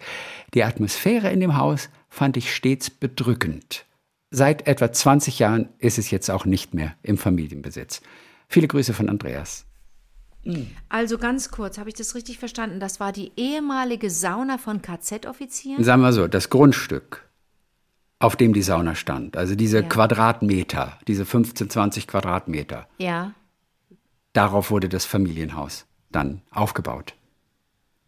Die 0.53 0.63
Atmosphäre 0.63 1.31
in 1.31 1.39
dem 1.39 1.57
Haus 1.57 1.89
fand 2.09 2.37
ich 2.37 2.53
stets 2.53 2.89
bedrückend. 2.89 3.85
Seit 4.29 4.67
etwa 4.67 4.91
20 4.91 5.39
Jahren 5.39 5.69
ist 5.79 5.97
es 5.97 6.11
jetzt 6.11 6.29
auch 6.29 6.45
nicht 6.45 6.73
mehr 6.73 6.93
im 7.03 7.17
Familienbesitz. 7.17 8.01
Viele 8.51 8.67
Grüße 8.67 8.93
von 8.93 9.07
Andreas. 9.07 9.65
Also 10.89 11.17
ganz 11.17 11.51
kurz, 11.51 11.77
habe 11.77 11.87
ich 11.87 11.95
das 11.95 12.15
richtig 12.15 12.37
verstanden? 12.37 12.81
Das 12.81 12.99
war 12.99 13.13
die 13.13 13.31
ehemalige 13.37 14.09
Sauna 14.09 14.57
von 14.57 14.81
KZ-Offizieren? 14.81 15.81
Sagen 15.85 16.01
wir 16.01 16.11
so, 16.11 16.27
das 16.27 16.49
Grundstück, 16.49 17.29
auf 18.19 18.35
dem 18.35 18.51
die 18.51 18.61
Sauna 18.61 18.95
stand, 18.95 19.37
also 19.37 19.55
diese 19.55 19.81
Ja. 19.83 19.87
Quadratmeter, 19.87 20.97
diese 21.07 21.25
15, 21.25 21.69
20 21.69 22.07
Quadratmeter, 22.07 22.89
Ja. 22.97 23.33
darauf 24.33 24.69
wurde 24.69 24.89
das 24.89 25.05
Familienhaus 25.05 25.85
dann 26.11 26.41
aufgebaut. 26.51 27.13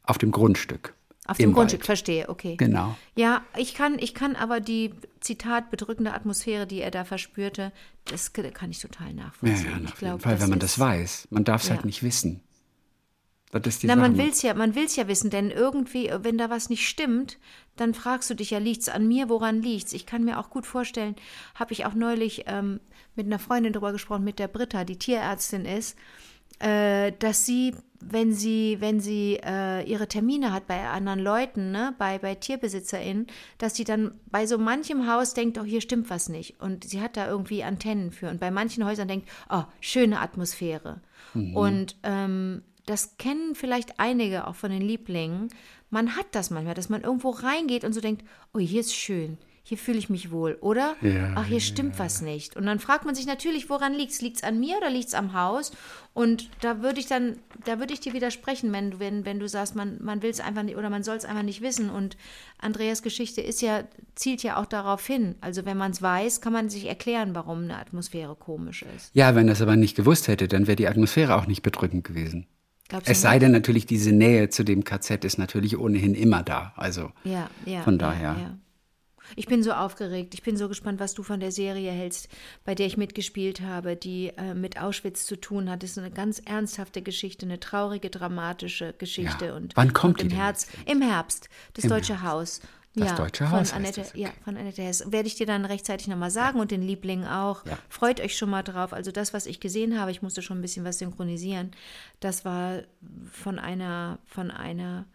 Auf 0.03 0.17
dem 0.17 0.31
Grundstück. 0.31 0.93
Auf 1.25 1.37
dem 1.37 1.53
Grundstück, 1.53 1.79
Wald. 1.81 1.85
verstehe, 1.85 2.27
okay. 2.29 2.57
Genau. 2.57 2.97
Ja, 3.15 3.43
ich 3.55 3.73
kann, 3.75 3.97
ich 3.97 4.13
kann 4.13 4.35
aber 4.35 4.59
die, 4.59 4.93
Zitat, 5.21 5.71
bedrückende 5.71 6.13
Atmosphäre, 6.13 6.67
die 6.67 6.81
er 6.81 6.91
da 6.91 7.05
verspürte, 7.05 7.71
das 8.05 8.33
kann 8.33 8.71
ich 8.71 8.79
total 8.79 9.07
Ja, 9.07 9.13
nachvollziehen. 9.13 9.63
ja, 9.65 9.69
ich 9.69 9.75
auf 9.75 9.81
jeden 9.81 9.97
glaube, 9.97 10.19
Fall, 10.23 10.41
wenn 10.41 10.49
man 10.49 10.59
das 10.59 10.77
weiß. 10.77 11.29
Man 11.31 11.45
darf 11.45 11.61
es 11.63 11.69
Ja. 11.69 11.75
halt 11.75 11.85
nicht 11.85 12.03
wissen. 12.03 12.41
Das 13.51 13.61
ist 13.67 13.83
die 13.83 13.87
Na, 13.87 13.93
Sache. 13.93 14.01
man 14.01 14.17
will's 14.17 14.41
ja, 14.41 14.53
man 14.55 14.73
will's 14.75 14.95
ja 14.95 15.07
wissen, 15.07 15.29
denn 15.29 15.51
irgendwie, 15.51 16.11
wenn 16.21 16.37
da 16.39 16.49
was 16.49 16.69
nicht 16.69 16.87
stimmt, 16.87 17.37
dann 17.75 17.93
fragst 17.93 18.29
du 18.29 18.33
dich 18.33 18.49
ja, 18.49 18.57
liegt's 18.57 18.89
an 18.89 19.07
mir, 19.07 19.29
woran 19.29 19.61
liegt's? 19.61 19.93
Ich 19.93 20.05
kann 20.07 20.23
mir 20.23 20.39
auch 20.39 20.49
gut 20.49 20.65
vorstellen, 20.65 21.15
habe 21.55 21.71
ich 21.71 21.85
auch 21.85 21.93
neulich 21.93 22.43
ähm, 22.47 22.79
mit 23.15 23.27
einer 23.27 23.37
Freundin 23.39 23.71
drüber 23.71 23.91
gesprochen, 23.91 24.23
mit 24.23 24.39
der 24.39 24.47
Britta, 24.47 24.83
die 24.85 24.97
Tierärztin 24.97 25.65
ist, 25.65 25.95
äh, 26.59 27.11
dass 27.19 27.45
sie, 27.45 27.75
wenn 28.09 28.33
sie, 28.33 28.77
wenn 28.79 28.99
sie 28.99 29.39
äh, 29.43 29.83
ihre 29.83 30.07
Termine 30.07 30.51
hat 30.51 30.67
bei 30.67 30.87
anderen 30.87 31.19
Leuten, 31.19 31.71
ne, 31.71 31.95
bei, 31.97 32.19
bei 32.19 32.35
TierbesitzerInnen, 32.35 33.27
dass 33.57 33.75
sie 33.75 33.83
dann 33.83 34.19
bei 34.25 34.45
so 34.45 34.57
manchem 34.57 35.07
Haus 35.07 35.33
denkt, 35.33 35.57
oh, 35.57 35.63
hier 35.63 35.81
stimmt 35.81 36.09
was 36.09 36.29
nicht. 36.29 36.59
Und 36.59 36.83
sie 36.83 37.01
hat 37.01 37.17
da 37.17 37.27
irgendwie 37.27 37.63
Antennen 37.63 38.11
für. 38.11 38.29
Und 38.29 38.39
bei 38.39 38.51
manchen 38.51 38.85
Häusern 38.85 39.07
denkt, 39.07 39.29
oh, 39.49 39.63
schöne 39.79 40.19
Atmosphäre. 40.19 41.01
Und 41.55 41.95
ähm, 42.03 42.61
das 42.85 43.17
kennen 43.17 43.55
vielleicht 43.55 43.99
einige 43.99 44.47
auch 44.47 44.55
von 44.55 44.71
den 44.71 44.81
Lieblingen. 44.81 45.49
Man 45.89 46.15
hat 46.15 46.27
das 46.31 46.49
manchmal, 46.49 46.75
dass 46.75 46.89
man 46.89 47.01
irgendwo 47.01 47.29
reingeht 47.29 47.83
und 47.83 47.93
so 47.93 48.01
denkt, 48.01 48.23
oh, 48.53 48.59
hier 48.59 48.81
ist 48.81 48.95
schön. 48.95 49.37
Hier 49.65 49.77
fühle 49.77 49.97
ich 49.97 50.09
mich 50.09 50.29
wohl, 50.29 50.57
oder? 50.59 50.97
Ja, 51.01 51.31
Ach, 51.35 51.45
hier 51.45 51.61
stimmt 51.61 51.97
was 51.97 52.21
nicht. 52.21 52.57
Und 52.57 52.65
dann 52.65 52.79
fragt 52.79 53.05
man 53.05 53.15
sich 53.15 53.25
natürlich, 53.25 53.69
woran 53.69 53.93
liegt's? 53.93 54.21
Liegt's 54.21 54.43
an 54.43 54.59
mir 54.59 54.75
oder 54.75 54.89
liegt's 54.89 55.13
am 55.13 55.31
Haus? 55.31 55.71
Und 56.13 56.49
da 56.59 56.81
würde 56.81 56.99
ich 56.99 57.07
dann, 57.07 57.37
da 57.63 57.79
würde 57.79 57.93
ich 57.93 58.01
dir 58.01 58.11
widersprechen, 58.11 58.73
wenn 58.73 58.91
du, 58.91 58.99
wenn, 58.99 59.23
wenn 59.23 59.39
du 59.39 59.47
sagst, 59.47 59.73
man, 59.73 60.03
man 60.03 60.21
will 60.21 60.31
es 60.31 60.41
einfach 60.41 60.63
nicht 60.63 60.75
oder 60.75 60.89
man 60.89 61.03
soll 61.03 61.15
es 61.15 61.23
einfach 61.23 61.43
nicht 61.43 61.61
wissen. 61.61 61.89
Und 61.89 62.17
Andreas 62.57 63.03
Geschichte 63.03 63.39
ist 63.39 63.61
ja, 63.61 63.85
zielt 64.15 64.43
ja 64.43 64.57
auch 64.57 64.65
darauf 64.65 65.07
hin. 65.07 65.35
Also 65.39 65.65
wenn 65.65 65.77
man 65.77 65.91
es 65.91 66.01
weiß, 66.01 66.41
kann 66.41 66.51
man 66.51 66.69
sich 66.69 66.87
erklären, 66.87 67.33
warum 67.33 67.63
eine 67.63 67.77
Atmosphäre 67.77 68.35
komisch 68.35 68.83
ist. 68.97 69.11
Ja, 69.13 69.33
wenn 69.33 69.47
es 69.47 69.61
aber 69.61 69.77
nicht 69.77 69.95
gewusst 69.95 70.27
hätte, 70.27 70.49
dann 70.49 70.67
wäre 70.67 70.75
die 70.75 70.89
Atmosphäre 70.89 71.37
auch 71.37 71.47
nicht 71.47 71.63
bedrückend 71.63 72.03
gewesen. 72.03 72.47
Glaubst 72.89 73.09
Es 73.09 73.21
sei 73.21 73.39
denn 73.39 73.53
natürlich, 73.53 73.85
diese 73.85 74.11
Nähe 74.11 74.49
zu 74.49 74.65
dem 74.65 74.83
KZ 74.83 75.23
ist 75.23 75.37
natürlich 75.37 75.77
ohnehin 75.77 76.15
immer 76.15 76.43
da. 76.43 76.73
Also 76.75 77.11
Ja, 77.23 77.49
ja. 77.65 77.81
Von 77.83 77.93
ja, 77.93 77.99
daher. 77.99 78.35
Ja. 78.37 78.57
Ich 79.35 79.47
bin 79.47 79.63
so 79.63 79.71
aufgeregt. 79.71 80.33
Ich 80.33 80.43
bin 80.43 80.57
so 80.57 80.67
gespannt, 80.67 80.99
was 80.99 81.13
du 81.13 81.23
von 81.23 81.39
der 81.39 81.51
Serie 81.51 81.91
hältst, 81.91 82.29
bei 82.65 82.75
der 82.75 82.87
ich 82.87 82.97
mitgespielt 82.97 83.61
habe, 83.61 83.95
die 83.95 84.29
äh, 84.37 84.53
mit 84.53 84.79
Auschwitz 84.79 85.25
zu 85.25 85.35
tun 85.35 85.69
hat. 85.69 85.83
Das 85.83 85.91
ist 85.91 85.97
eine 85.97 86.11
ganz 86.11 86.39
ernsthafte 86.39 87.01
Geschichte, 87.01 87.45
eine 87.45 87.59
traurige, 87.59 88.09
dramatische 88.09 88.93
Geschichte. 88.93 89.47
Ja. 89.47 89.55
Und 89.55 89.75
Wann 89.75 89.93
kommt 89.93 90.19
die 90.19 90.23
im 90.23 90.29
denn 90.29 90.37
Herz, 90.37 90.67
Im 90.85 91.01
Herbst. 91.01 91.49
Das 91.73 91.85
Im 91.85 91.89
Deutsche 91.89 92.21
Haus. 92.21 92.61
Das 92.95 93.09
ja, 93.09 93.15
Deutsche 93.15 93.45
von 93.45 93.53
Haus 93.53 93.59
heißt 93.59 93.75
Annette, 93.75 94.01
okay. 94.01 94.21
Ja, 94.21 94.29
von 94.43 94.55
Annette 94.55 94.83
Hess. 94.83 95.11
Werde 95.11 95.27
ich 95.27 95.35
dir 95.35 95.47
dann 95.47 95.65
rechtzeitig 95.65 96.07
nochmal 96.07 96.29
sagen 96.29 96.59
und 96.59 96.69
den 96.69 96.83
Lieblingen 96.83 97.27
auch. 97.27 97.65
Ja. 97.65 97.77
Freut 97.89 98.21
euch 98.21 98.37
schon 98.37 98.51
mal 98.51 98.61
drauf. 98.61 98.93
Also 98.93 99.11
das, 99.11 99.33
was 99.33 99.47
ich 99.47 99.59
gesehen 99.59 99.99
habe, 99.99 100.11
ich 100.11 100.21
musste 100.21 100.43
schon 100.43 100.59
ein 100.59 100.61
bisschen 100.61 100.85
was 100.85 100.99
synchronisieren. 100.99 101.71
Das 102.19 102.45
war 102.45 102.81
von 103.31 103.57
einer, 103.57 104.19
von 104.25 104.51
einer 104.51 105.05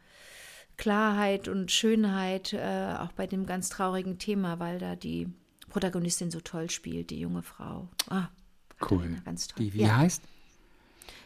Klarheit 0.78 1.48
und 1.48 1.70
Schönheit, 1.70 2.54
äh, 2.54 2.94
auch 2.98 3.12
bei 3.12 3.26
dem 3.26 3.44
ganz 3.44 3.68
traurigen 3.68 4.18
Thema, 4.18 4.58
weil 4.58 4.78
da 4.78 4.96
die 4.96 5.28
Protagonistin 5.68 6.30
so 6.30 6.40
toll 6.40 6.70
spielt, 6.70 7.10
die 7.10 7.20
junge 7.20 7.42
Frau. 7.42 7.88
Ah, 8.08 8.28
cool. 8.80 8.98
Katharina, 8.98 9.20
ganz 9.24 9.48
toll. 9.48 9.64
Die, 9.64 9.74
wie 9.74 9.82
Ja. 9.82 9.96
heißt? 9.98 10.22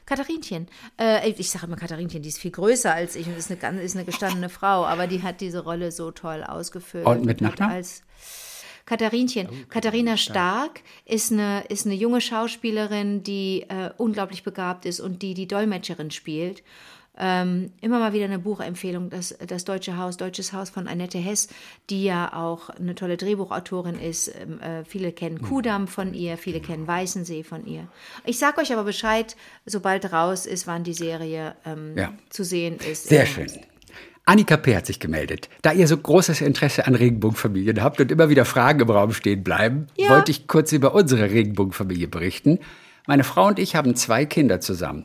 Katharinchen. 0.05 0.67
Äh, 0.99 1.31
ich 1.31 1.49
sage 1.51 1.67
immer 1.67 1.77
Katharinchen, 1.77 2.23
die 2.23 2.29
ist 2.29 2.39
viel 2.39 2.51
größer 2.51 2.93
als 2.93 3.15
ich 3.15 3.27
und 3.29 3.37
ist 3.37 3.51
eine, 3.51 3.81
ist 3.83 3.95
eine 3.95 4.05
gestandene 4.05 4.49
Frau, 4.49 4.85
aber 4.85 5.07
die 5.07 5.23
hat 5.23 5.41
diese 5.41 5.61
Rolle 5.63 5.93
so 5.93 6.11
toll 6.11 6.43
ausgefüllt. 6.43 7.07
Und 7.07 7.25
mit 7.25 7.41
Nachnamen? 7.41 7.77
Als 7.77 8.03
Katharinchen. 8.85 9.49
Katharina 9.69 10.17
Stark 10.17 10.81
ist 11.05 11.31
eine, 11.31 11.63
ist 11.69 11.87
eine 11.87 11.95
junge 11.95 12.21
Schauspielerin, 12.21 13.23
die 13.23 13.63
äh, 13.69 13.91
unglaublich 13.97 14.43
begabt 14.43 14.87
ist 14.87 14.99
und 14.99 15.23
die 15.23 15.35
die 15.35 15.47
Dolmetscherin 15.47 16.11
spielt. 16.11 16.65
Ähm, 17.19 17.73
immer 17.83 17.99
mal 17.99 18.15
wieder 18.15 18.25
eine 18.25 18.39
Buchempfehlung, 18.39 19.11
das, 19.11 19.37
das 19.47 19.65
Deutsche 19.65 19.99
Haus, 19.99 20.17
Deutsches 20.17 20.55
Haus 20.55 20.71
von 20.71 20.89
Annette 20.89 21.19
Hess, 21.19 21.49
die 21.91 22.05
ja 22.05 22.33
auch 22.33 22.71
eine 22.71 22.95
tolle 22.95 23.19
Drehbuchautorin 23.19 23.99
ist. 23.99 24.29
Ähm, 24.29 24.61
äh, 24.61 24.85
viele 24.87 25.13
kennen 25.13 25.43
Kudamm 25.43 25.89
von 25.89 26.15
ihr, 26.15 26.39
viele 26.39 26.61
kennen 26.61 26.87
Weißensee 26.87 27.43
von 27.43 27.67
ihr. 27.67 27.87
Ich 28.25 28.39
sag 28.39 28.57
euch 28.57 28.73
aber 28.73 28.85
Bescheid, 28.85 29.37
sobald 29.67 30.11
raus 30.13 30.47
ist, 30.47 30.67
wann 30.67 30.85
die 30.85 30.95
Serie 30.95 31.55
ähm, 31.67 31.97
Ja. 31.99 32.15
zu 32.31 32.45
sehen 32.45 32.79
ist. 32.91 33.09
Sehr 33.09 33.21
Ja. 33.21 33.27
schön. 33.27 33.51
Annika 34.25 34.57
P. 34.57 34.77
hat 34.77 34.87
sich 34.87 35.01
gemeldet. 35.01 35.49
Da 35.63 35.73
ihr 35.73 35.89
so 35.89 35.97
großes 35.97 36.41
Interesse 36.43 36.87
an 36.87 36.95
Regenbogenfamilien 36.95 37.83
habt 37.83 38.01
und 38.01 38.11
immer 38.13 38.29
wieder 38.31 38.45
Fragen 38.45 38.81
im 38.81 38.89
Raum 38.89 39.13
stehen 39.13 39.43
bleiben, 39.43 39.89
Ja. 39.99 40.11
wollte 40.11 40.31
ich 40.31 40.47
kurz 40.47 40.73
über 40.73 40.95
unsere 40.95 41.31
Regenbogenfamilie 41.31 42.09
berichten. 42.09 42.61
Meine 43.07 43.25
Frau 43.25 43.49
und 43.49 43.59
ich 43.59 43.75
haben 43.75 43.97
zwei 43.97 44.25
Kinder 44.25 44.61
zusammen. 44.61 45.05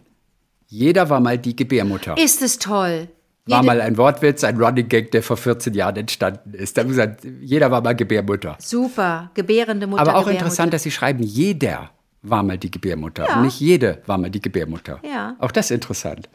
Jeder 0.68 1.10
war 1.10 1.20
mal 1.20 1.38
die 1.38 1.56
Gebärmutter. 1.56 2.16
Ist 2.18 2.42
es 2.42 2.60
toll. 2.60 3.08
War 3.46 3.62
Jede- 3.62 3.66
mal 3.66 3.82
ein 3.82 3.98
Wortwitz, 3.98 4.44
ein 4.44 4.58
Running 4.62 4.90
Gag, 4.90 5.12
der 5.12 5.24
vor 5.24 5.38
14 5.38 5.74
Jahren 5.74 5.96
entstanden 5.96 6.54
ist. 6.54 6.76
Da 6.78 6.82
haben 6.82 6.90
gesagt, 6.90 7.22
jeder 7.42 7.72
war 7.72 7.82
mal 7.82 7.96
Gebärmutter. 7.96 8.58
Super, 8.60 9.32
gebärende 9.34 9.88
Mutter. 9.88 10.02
Aber 10.02 10.16
auch 10.18 10.28
interessant, 10.28 10.74
dass 10.74 10.84
Sie 10.84 10.92
schreiben, 10.92 11.24
jeder 11.24 11.92
war 12.22 12.44
mal 12.44 12.58
die 12.58 12.70
Gebärmutter. 12.70 13.26
Ja. 13.26 13.42
Nicht 13.42 13.60
jede 13.62 14.02
war 14.06 14.18
mal 14.18 14.30
die 14.30 14.42
Gebärmutter. 14.42 15.00
Ja. 15.04 15.38
Auch 15.40 15.52
das 15.52 15.68
ist 15.68 15.72
interessant. 15.76 16.28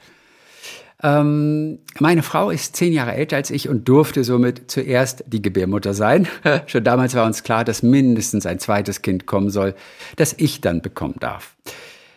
Ähm, 1.03 1.81
meine 1.99 2.23
Frau 2.23 2.51
ist 2.51 2.77
zehn 2.77 2.92
Jahre 2.92 3.12
älter 3.14 3.37
als 3.37 3.51
ich 3.51 3.68
und 3.68 3.88
durfte 3.88 4.23
somit 4.23 4.71
zuerst 4.71 5.25
die 5.27 5.42
Gebärmutter 5.42 5.95
sein. 5.95 6.29
Schon 6.66 6.85
damals 6.85 7.14
war 7.14 7.27
uns 7.27 7.42
klar, 7.42 7.64
dass 7.64 7.83
mindestens 7.83 8.47
ein 8.47 8.61
zweites 8.61 9.03
Kind 9.03 9.27
kommen 9.27 9.51
soll, 9.51 9.75
das 10.16 10.33
ich 10.38 10.61
dann 10.61 10.81
bekommen 10.81 11.16
darf. 11.18 11.57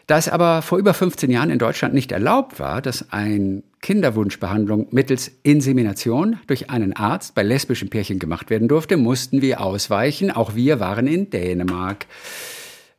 Da 0.08 0.18
es 0.20 0.30
aber 0.30 0.62
vor 0.62 0.78
über 0.78 0.94
15 0.94 1.32
Jahren 1.32 1.50
in 1.50 1.58
Deutschland 1.58 1.94
nicht 1.94 2.12
erlaubt 2.12 2.60
war, 2.60 2.82
dass 2.82 3.12
eine 3.12 3.64
Kinderwunschbehandlung 3.82 4.88
mittels 4.92 5.32
Insemination 5.42 6.38
durch 6.46 6.70
einen 6.70 6.94
Arzt 6.94 7.34
bei 7.34 7.42
lesbischen 7.42 7.90
Pärchen 7.90 8.20
gemacht 8.20 8.50
werden 8.50 8.68
durfte, 8.68 8.98
mussten 8.98 9.42
wir 9.42 9.62
ausweichen. 9.62 10.30
Auch 10.30 10.56
wir 10.56 10.80
waren 10.80 11.08
in 11.08 11.32
Dänemark. 11.32 12.06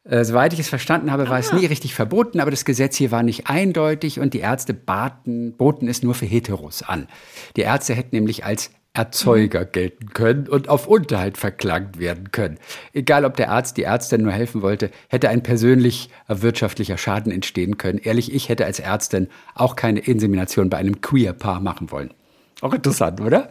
Äh, 0.02 0.24
soweit 0.24 0.52
ich 0.52 0.60
es 0.60 0.68
verstanden 0.68 1.10
habe, 1.12 1.28
war 1.28 1.38
es 1.38 1.52
nie 1.52 1.66
richtig 1.66 1.94
verboten, 1.94 2.40
aber 2.40 2.50
das 2.50 2.64
Gesetz 2.64 2.96
hier 2.96 3.10
war 3.10 3.22
nicht 3.22 3.48
eindeutig 3.48 4.20
und 4.20 4.34
die 4.34 4.40
Ärzte 4.40 4.74
baten, 4.74 5.56
boten 5.56 5.88
es 5.88 6.02
nur 6.02 6.14
für 6.14 6.26
Heteros 6.26 6.82
an. 6.82 7.08
Die 7.56 7.62
Ärzte 7.62 7.94
hätten 7.94 8.14
nämlich 8.14 8.44
als 8.44 8.70
Erzeuger 8.96 9.66
gelten 9.66 10.14
können 10.14 10.48
und 10.48 10.70
auf 10.70 10.86
Unterhalt 10.86 11.36
verklagt 11.36 11.98
werden 11.98 12.32
können. 12.32 12.58
Egal, 12.94 13.26
ob 13.26 13.36
der 13.36 13.50
Arzt 13.50 13.76
die 13.76 13.82
Ärztin 13.82 14.22
nur 14.22 14.32
helfen 14.32 14.62
wollte, 14.62 14.90
hätte 15.08 15.28
ein 15.28 15.42
persönlich 15.42 16.08
wirtschaftlicher 16.28 16.96
Schaden 16.96 17.30
entstehen 17.30 17.76
können. 17.76 17.98
Ehrlich, 17.98 18.34
ich 18.34 18.48
hätte 18.48 18.64
als 18.64 18.80
Ärztin 18.80 19.28
auch 19.54 19.76
keine 19.76 20.00
Insemination 20.00 20.70
bei 20.70 20.78
einem 20.78 21.02
Queer-Paar 21.02 21.60
machen 21.60 21.90
wollen. 21.90 22.14
Auch 22.62 22.72
interessant, 22.72 23.20
oder? 23.20 23.50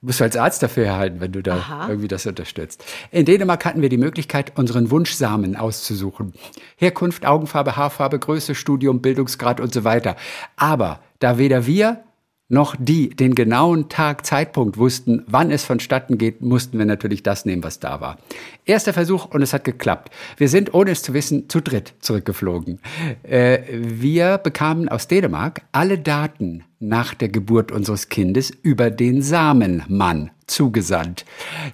Musst 0.00 0.20
du 0.20 0.24
als 0.24 0.36
Arzt 0.38 0.62
dafür 0.62 0.86
erhalten, 0.86 1.20
wenn 1.20 1.32
du 1.32 1.42
da 1.42 1.86
irgendwie 1.86 2.08
das 2.08 2.24
unterstützt. 2.24 2.82
In 3.10 3.26
Dänemark 3.26 3.66
hatten 3.66 3.82
wir 3.82 3.90
die 3.90 3.98
Möglichkeit, 3.98 4.56
unseren 4.56 4.90
Wunschsamen 4.90 5.56
auszusuchen. 5.56 6.32
Herkunft, 6.76 7.26
Augenfarbe, 7.26 7.76
Haarfarbe, 7.76 8.18
Größe, 8.18 8.54
Studium, 8.54 9.02
Bildungsgrad 9.02 9.60
und 9.60 9.74
so 9.74 9.84
weiter. 9.84 10.16
Aber 10.56 11.00
da 11.18 11.36
weder 11.36 11.66
wir 11.66 12.02
noch 12.50 12.76
die 12.78 13.08
den 13.10 13.34
genauen 13.34 13.88
Tag, 13.88 14.26
Zeitpunkt 14.26 14.76
wussten, 14.76 15.24
wann 15.26 15.50
es 15.50 15.64
vonstatten 15.64 16.18
geht, 16.18 16.42
mussten 16.42 16.78
wir 16.78 16.84
natürlich 16.84 17.22
das 17.22 17.44
nehmen, 17.44 17.64
was 17.64 17.78
da 17.78 18.00
war. 18.00 18.18
Erster 18.64 18.92
Versuch 18.92 19.26
und 19.26 19.40
es 19.40 19.52
hat 19.52 19.64
geklappt. 19.64 20.10
Wir 20.36 20.48
sind, 20.48 20.74
ohne 20.74 20.90
es 20.90 21.02
zu 21.02 21.14
wissen, 21.14 21.48
zu 21.48 21.60
dritt 21.60 21.94
zurückgeflogen. 22.00 22.80
Äh, 23.22 23.60
wir 23.70 24.38
bekamen 24.38 24.88
aus 24.88 25.06
Dänemark 25.06 25.62
alle 25.72 25.98
Daten 25.98 26.64
nach 26.80 27.14
der 27.14 27.28
Geburt 27.28 27.70
unseres 27.70 28.08
Kindes 28.08 28.50
über 28.50 28.90
den 28.90 29.22
Samenmann 29.22 30.30
zugesandt. 30.46 31.24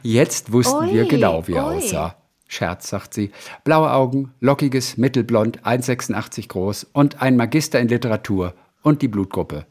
Jetzt 0.03 0.53
wussten 0.53 0.93
wir 0.93 1.05
Ui, 1.05 1.09
genau, 1.09 1.49
wie 1.49 1.55
er 1.55 1.69
ui. 1.69 1.77
aussah. 1.77 2.17
Scherz, 2.49 2.89
sagt 2.89 3.15
sie. 3.15 3.31
Blaue 3.65 3.91
Augen, 3.91 4.33
lockiges, 4.41 4.97
mittelblond, 4.97 5.62
1,86 5.65 6.49
groß 6.49 6.85
und 6.93 7.23
ein 7.23 7.37
Magister 7.37 7.81
in 7.81 7.89
Literatur 7.89 8.55
und 8.83 9.03
die 9.03 9.09
Blutgruppe. 9.09 9.67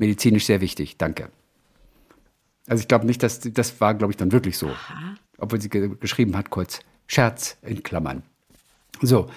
Medizinisch 0.00 0.46
sehr 0.46 0.62
wichtig, 0.62 0.96
danke. 0.96 1.30
Also 2.66 2.80
ich 2.80 2.88
glaube 2.88 3.06
nicht, 3.06 3.22
dass 3.22 3.40
das 3.40 3.80
war, 3.82 3.94
glaube 3.94 4.12
ich, 4.12 4.16
dann 4.16 4.32
wirklich 4.32 4.56
so. 4.56 4.70
Obwohl 5.36 5.60
sie 5.60 5.68
ge 5.68 5.90
geschrieben 6.00 6.36
hat, 6.36 6.48
kurz 6.48 6.80
Scherz 7.06 7.58
in 7.62 7.82
Klammern. 7.82 8.22
So. 9.02 9.28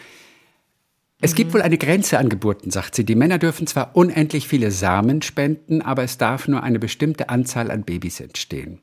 Es 1.19 1.36
gibt 1.36 1.54
wohl 1.54 1.62
eine 1.62 1.78
Grenze 1.78 2.17
an 2.17 2.30
Geburten, 2.30 2.71
sagt 2.71 2.95
sie. 2.95 3.04
Die 3.04 3.15
Männer 3.15 3.39
dürfen 3.39 3.67
zwar 3.67 3.95
unendlich 3.95 4.47
viele 4.47 4.71
Samen 4.71 5.21
spenden, 5.21 5.82
aber 5.82 6.04
es 6.04 6.17
darf 6.17 6.47
nur 6.47 6.63
eine 6.63 6.80
bestimmte 6.80 7.30
Anzahl 7.30 7.69
an 7.69 7.84
Babys 7.84 8.19
entstehen. 8.19 8.80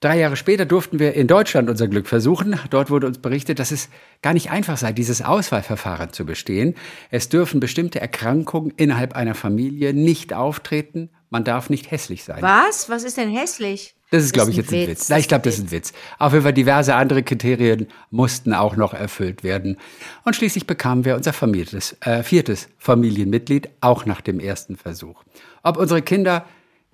Drei 0.00 0.18
Jahre 0.18 0.36
später 0.36 0.66
durften 0.66 0.98
wir 0.98 1.14
in 1.14 1.26
Deutschland 1.26 1.70
unser 1.70 1.88
Glück 1.88 2.06
versuchen. 2.06 2.58
Dort 2.68 2.90
wurde 2.90 3.06
uns 3.06 3.18
berichtet, 3.18 3.58
dass 3.58 3.70
es 3.70 3.88
gar 4.20 4.34
nicht 4.34 4.50
einfach 4.50 4.76
sei, 4.76 4.92
dieses 4.92 5.22
Auswahlverfahren 5.22 6.12
zu 6.12 6.26
bestehen. 6.26 6.74
Es 7.10 7.30
dürfen 7.30 7.60
bestimmte 7.60 8.02
Erkrankungen 8.02 8.72
innerhalb 8.76 9.14
einer 9.14 9.34
Familie 9.34 9.94
nicht 9.94 10.34
auftreten. 10.34 11.08
Man 11.34 11.42
darf 11.42 11.68
nicht 11.68 11.90
hässlich 11.90 12.22
sein. 12.22 12.40
Was? 12.42 12.88
Was 12.88 13.02
ist 13.02 13.16
denn 13.16 13.28
hässlich? 13.28 13.96
Das 14.12 14.22
ist, 14.22 14.32
glaube 14.32 14.52
ich, 14.52 14.56
jetzt 14.56 14.72
ein 14.72 14.86
Witz. 14.86 15.08
Nein, 15.08 15.18
ich 15.18 15.26
glaube, 15.26 15.42
das 15.42 15.54
ist 15.54 15.64
ein 15.64 15.70
Witz. 15.72 15.92
Auf 16.20 16.32
jeden 16.32 16.44
Fall 16.44 16.52
diverse 16.52 16.94
andere 16.94 17.24
Kriterien 17.24 17.88
mussten 18.12 18.54
auch 18.54 18.76
noch 18.76 18.94
erfüllt 18.94 19.42
werden. 19.42 19.78
Und 20.24 20.36
schließlich 20.36 20.68
bekamen 20.68 21.04
wir 21.04 21.16
unser 21.16 21.32
Families, 21.32 21.96
äh, 22.02 22.22
viertes 22.22 22.68
Familienmitglied, 22.78 23.68
auch 23.80 24.06
nach 24.06 24.20
dem 24.20 24.38
ersten 24.38 24.76
Versuch. 24.76 25.24
Ob 25.64 25.76
unsere 25.76 26.02
Kinder 26.02 26.44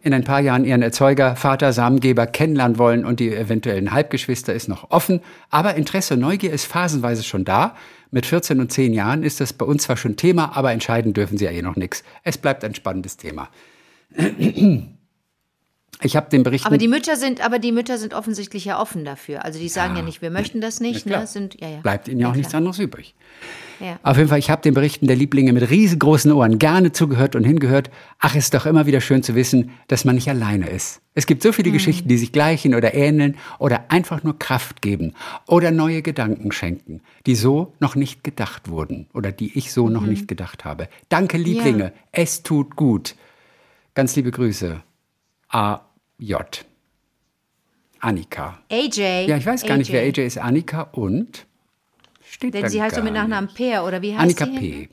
in 0.01 0.15
ein 0.15 0.25
paar 0.25 0.41
Jahren 0.41 0.65
ihren 0.65 0.81
Erzeuger, 0.81 1.37
Vater, 1.37 1.75
Samengeber 1.75 2.27
kennenlernen 2.27 2.79
wollen 2.79 3.05
und 3.05 3.21
die 3.21 3.35
eventuellen 3.35 3.93
Halbgeschwister 3.93 4.55
ist 4.55 4.69
noch 4.69 4.91
offen. 4.91 5.21
Aber 5.51 5.75
Interesse 5.75 6.15
und 6.15 6.21
Neugier 6.21 6.55
ist 6.55 6.65
phasenweise 6.65 7.25
schon 7.25 7.45
da. 7.45 7.77
Mit 8.11 8.25
14 8.25 8.59
und 8.59 8.73
10 8.73 8.95
Jahren 8.95 9.23
ist 9.23 9.41
das 9.41 9.53
bei 9.53 9.67
uns 9.67 9.83
zwar 9.83 9.99
schon 9.99 10.17
Thema, 10.17 10.57
aber 10.57 10.73
entscheiden 10.73 11.13
dürfen 11.13 11.37
sie 11.37 11.45
ja 11.45 11.51
eh 11.51 11.61
noch 11.61 11.77
nichts. 11.77 12.05
Es 12.25 12.39
bleibt 12.39 12.65
ein 12.65 12.75
spannendes 12.75 13.19
Thema. 13.19 13.51
Ich 16.03 16.17
habe 16.17 16.31
den 16.31 16.43
Bericht 16.43 16.65
Aber 16.67 16.79
die 16.79 16.89
Mütter 16.89 17.17
sind, 17.17 17.45
aber 17.45 17.59
die 17.59 17.73
Mütter 17.73 17.99
sind 17.99 18.15
offensichtlich 18.15 18.65
ja 18.65 18.81
offen 18.81 19.05
dafür. 19.05 19.45
Also 19.45 19.59
die 19.59 19.69
sagen 19.69 19.97
ja, 19.97 20.03
nicht, 20.03 20.23
wir 20.23 20.31
möchten 20.31 20.61
das 20.61 20.81
nicht, 20.81 21.05
ne? 21.05 21.27
Sind, 21.27 21.61
ja, 21.61 21.69
ja. 21.69 21.81
Bleibt 21.81 22.09
ihnen 22.09 22.21
ja 22.21 22.29
auch 22.29 22.33
klar. 22.33 22.39
nichts 22.39 22.55
anderes 22.55 22.79
übrig. 22.79 23.15
Ja. 23.81 23.99
Auf 24.03 24.17
jeden 24.17 24.29
Fall, 24.29 24.39
ich 24.39 24.51
habe 24.51 24.63
den 24.63 24.75
Berichten 24.75 25.07
der 25.07 25.17
Lieblinge 25.17 25.53
mit 25.53 25.69
riesengroßen 25.69 26.33
Ohren 26.33 26.59
gerne 26.59 26.93
zugehört 26.93 27.35
und 27.35 27.45
hingehört. 27.45 27.91
Ach, 28.19 28.35
ist 28.35 28.55
doch 28.55 28.67
immer 28.67 28.87
wieder 28.87 29.01
schön 29.01 29.23
zu 29.23 29.35
wissen, 29.35 29.71
dass 29.89 30.05
man 30.05 30.15
nicht 30.15 30.29
alleine 30.29 30.69
ist. 30.69 31.01
Es 31.15 31.27
gibt 31.27 31.43
so 31.43 31.53
viele 31.53 31.71
Geschichten, 31.71 32.09
die 32.09 32.19
sich 32.19 32.33
gleichen 32.33 32.75
oder 32.75 32.95
ähneln 32.95 33.37
oder 33.59 33.91
einfach 33.91 34.23
nur 34.23 34.39
Kraft 34.39 34.81
geben 34.81 35.15
oder 35.47 35.71
neue 35.71 36.03
Gedanken 36.03 36.53
schenken, 36.53 37.03
die 37.27 37.35
so 37.35 37.75
noch 37.81 37.95
nicht 37.95 38.23
gedacht 38.23 38.69
wurden 38.69 39.09
oder 39.13 39.33
die 39.33 39.57
ich 39.59 39.73
so 39.73 39.89
noch 39.89 40.07
nicht 40.07 40.29
gedacht 40.29 40.65
habe. 40.65 40.89
Danke, 41.09 41.37
Lieblinge. 41.37 41.93
Es 42.13 42.43
tut 42.43 42.77
gut. 42.77 43.17
Ganz 43.95 44.17
liebe 44.17 44.31
Grüße. 44.31 44.83
AJ. 45.49 46.35
Annika. 48.01 48.59
AJ. 48.71 49.27
Ja, 49.27 49.37
ich 49.37 49.47
weiß 49.47 49.65
gar 49.67 49.77
nicht, 49.77 49.93
wer 49.93 50.03
AJ 50.03 50.27
ist. 50.27 50.39
Annika 50.39 50.83
und 50.93 51.47
steht 52.25 52.55
Denn 52.55 52.69
sie 52.69 52.81
heißt 52.83 52.97
gar 52.97 53.05
mit 53.05 53.13
Nachnamen. 53.13 53.51
Peer, 53.53 53.85
oder 53.85 54.01
wie 54.01 54.13
heißt 54.13 54.23
Annika 54.23 54.45
sie? 54.47 54.59
P. 54.59 54.89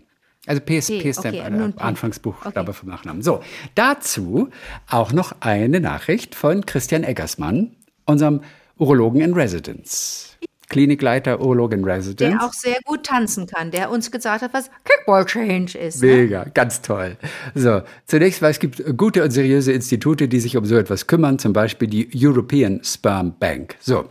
Also 0.46 0.62
P 0.62 0.80
P 0.80 1.10
ist 1.10 1.20
okay, 1.20 1.32
der 1.32 1.50
nur 1.50 1.62
äh, 1.62 1.64
ein 1.66 1.74
P. 1.76 1.82
Anfangsbuch, 1.82 2.46
Okay. 2.46 2.74
vom 2.74 2.90
Nachnamen. 2.90 3.22
So, 3.22 3.44
dazu 3.76 4.50
auch 4.90 5.12
noch 5.12 5.34
eine 5.42 5.80
Nachricht 5.80 6.36
von 6.36 6.66
Christian 6.66 7.04
Eggersmann, 7.04 7.76
unserem 8.06 8.42
Urologen 8.78 9.22
in 9.22 9.34
Residence. 9.34 10.38
Klinikleiter, 10.70 11.40
Urolog 11.40 11.74
in 11.74 11.84
Residence. 11.84 12.38
Der 12.38 12.46
auch 12.46 12.54
sehr 12.54 12.78
gut 12.84 13.04
tanzen 13.04 13.48
kann, 13.48 13.72
der 13.72 13.90
uns 13.90 14.12
gesagt 14.12 14.42
hat, 14.42 14.54
was 14.54 14.70
Kickball 14.84 15.26
Change 15.26 15.78
ist. 15.78 16.02
Ne? 16.02 16.16
Mega, 16.16 16.44
ganz 16.54 16.82
toll. 16.82 17.18
So, 17.56 17.82
zunächst 18.06 18.42
mal, 18.42 18.52
es 18.52 18.60
gibt 18.60 18.84
gute 18.98 19.24
und 19.24 19.32
seriöse 19.32 19.72
Institute, 19.72 20.28
die 20.28 20.40
sich 20.40 20.58
um 20.58 20.66
so 20.66 20.76
etwas 20.76 21.08
kümmern, 21.08 21.40
zum 21.40 21.54
Beispiel 21.54 21.88
die 21.88 22.10
European 22.14 22.82
Sperm 22.84 23.36
Bank. 23.40 23.76
So. 23.80 24.06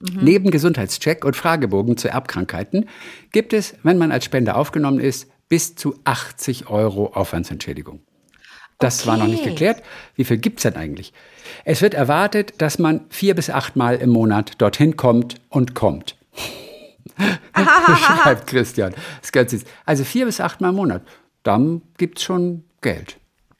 Neben 0.00 0.52
Gesundheitscheck 0.52 1.24
und 1.24 1.34
Fragebogen 1.34 1.96
zu 1.96 2.08
Erbkrankheiten 2.08 2.88
gibt 3.32 3.52
es, 3.52 3.74
wenn 3.82 3.98
man 3.98 4.12
als 4.12 4.24
Spender 4.24 4.56
aufgenommen 4.56 5.00
ist, 5.00 5.28
bis 5.48 5.74
zu 5.74 5.96
80 6.04 6.70
Euro 6.70 7.08
Aufwandsentschädigung. 7.14 8.00
Das 8.78 9.06
war 9.06 9.16
noch 9.16 9.26
nicht 9.26 9.40
Okay. 9.40 9.50
geklärt. 9.50 9.82
Wie 10.14 10.24
viel 10.24 10.38
gibt's 10.38 10.62
denn 10.62 10.76
eigentlich? 10.76 11.12
Es 11.64 11.82
wird 11.82 11.94
erwartet, 11.94 12.54
dass 12.58 12.78
man 12.78 13.00
vier 13.08 13.34
bis 13.34 13.50
acht 13.50 13.74
Mal 13.76 13.96
im 13.96 14.10
Monat 14.10 14.52
dorthin 14.60 14.96
kommt 14.96 15.36
und 15.48 15.74
kommt. 15.74 16.16
Schreibt 17.56 18.46
Christian. 18.46 18.94
Ist. 19.22 19.66
Also 19.84 20.04
vier 20.04 20.26
bis 20.26 20.40
acht 20.40 20.60
Mal 20.60 20.68
im 20.70 20.76
Monat. 20.76 21.02
Dann 21.42 21.82
gibt's 21.96 22.22
schon 22.22 22.64
Geld. 22.80 23.16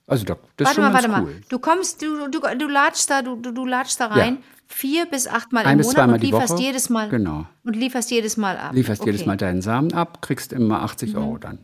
Also 0.06 0.24
da- 0.24 0.36
das 0.56 0.70
ist 0.70 0.76
Warte 0.78 0.98
schon 0.98 1.08
mal, 1.10 1.18
warte 1.18 1.26
cool. 1.28 1.34
mal. 1.34 1.40
Du 1.48 1.58
kommst, 1.58 2.02
du, 2.02 2.28
du, 2.28 2.40
du 2.40 2.66
latschst 2.68 3.10
da, 3.10 3.22
du, 3.22 3.36
du, 3.36 3.52
du 3.52 3.66
latschst 3.66 4.00
da 4.00 4.06
rein, 4.06 4.38
vier 4.66 5.06
bis 5.06 5.26
acht 5.26 5.52
Mal 5.52 5.64
Ein 5.66 5.72
im 5.72 5.78
bis 5.78 5.88
Monat 5.88 6.08
und 6.10 6.22
lieferst 6.22 6.54
Woche. 6.54 6.62
jedes 6.62 6.88
Mal. 6.90 7.08
Genau. 7.08 7.46
Und 7.64 7.74
lieferst 7.76 8.10
jedes 8.10 8.36
Mal 8.36 8.56
ab. 8.56 8.70
Lieferst 8.72 9.00
okay. 9.02 9.10
jedes 9.10 9.26
Mal 9.26 9.36
deinen 9.36 9.60
Samen 9.62 9.92
ab, 9.92 10.22
kriegst 10.22 10.52
immer 10.52 10.82
80 10.82 11.12
Mhm. 11.14 11.18
Euro 11.18 11.38
dann. 11.38 11.58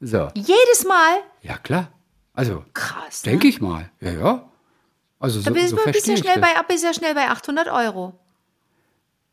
So. 0.00 0.28
Jedes 0.34 0.84
Mal? 0.86 1.14
Ja, 1.42 1.56
klar. 1.58 1.88
Also, 2.34 2.64
Krass. 2.72 3.24
Ne? 3.24 3.32
denke 3.32 3.48
ich 3.48 3.60
mal. 3.60 3.90
Ja, 4.00 4.10
ja. 4.12 4.48
Also 5.18 5.40
so, 5.40 5.50
Da 5.50 5.50
bist, 5.52 5.68
so 5.70 5.76
du 5.76 5.84
bist, 5.92 6.06
ja 6.06 6.14
ich 6.14 6.20
schnell 6.20 6.38
bei, 6.40 6.48
bist 6.66 6.82
ja 6.82 6.92
schnell 6.92 7.14
bei 7.14 7.28
800 7.28 7.68
Euro. 7.68 8.18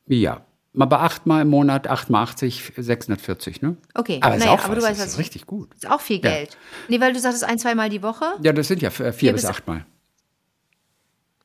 Ja. 0.07 0.45
Mal 0.73 0.85
bei 0.85 0.97
achtmal 0.99 1.41
im 1.41 1.49
Monat, 1.49 1.87
8 1.87 2.11
mal 2.11 2.21
80, 2.23 2.73
640, 2.77 3.61
ne? 3.63 3.75
Okay, 3.95 4.19
Aber 4.21 4.35
ist 4.35 4.41
naja, 4.45 4.51
auch 4.53 4.63
aber 4.65 4.75
was, 4.77 4.83
du 4.83 4.89
weißt, 4.89 4.99
das 5.01 5.07
ist 5.13 5.17
richtig 5.17 5.47
gut. 5.47 5.73
Ist 5.73 5.89
auch 5.89 5.99
viel 6.01 6.17
Ja. 6.23 6.29
Geld. 6.29 6.57
Nee, 6.89 7.01
weil 7.01 7.11
du 7.13 7.19
sagtest 7.19 7.43
ein, 7.43 7.57
zweimal 7.57 7.89
die 7.89 8.03
Woche. 8.03 8.25
Ja, 8.43 8.53
das 8.53 8.67
sind 8.67 8.81
ja 8.83 8.89
äh, 8.89 9.11
vier, 9.11 9.33
bis 9.33 9.41
bis- 9.41 9.49
achtmal. 9.49 9.85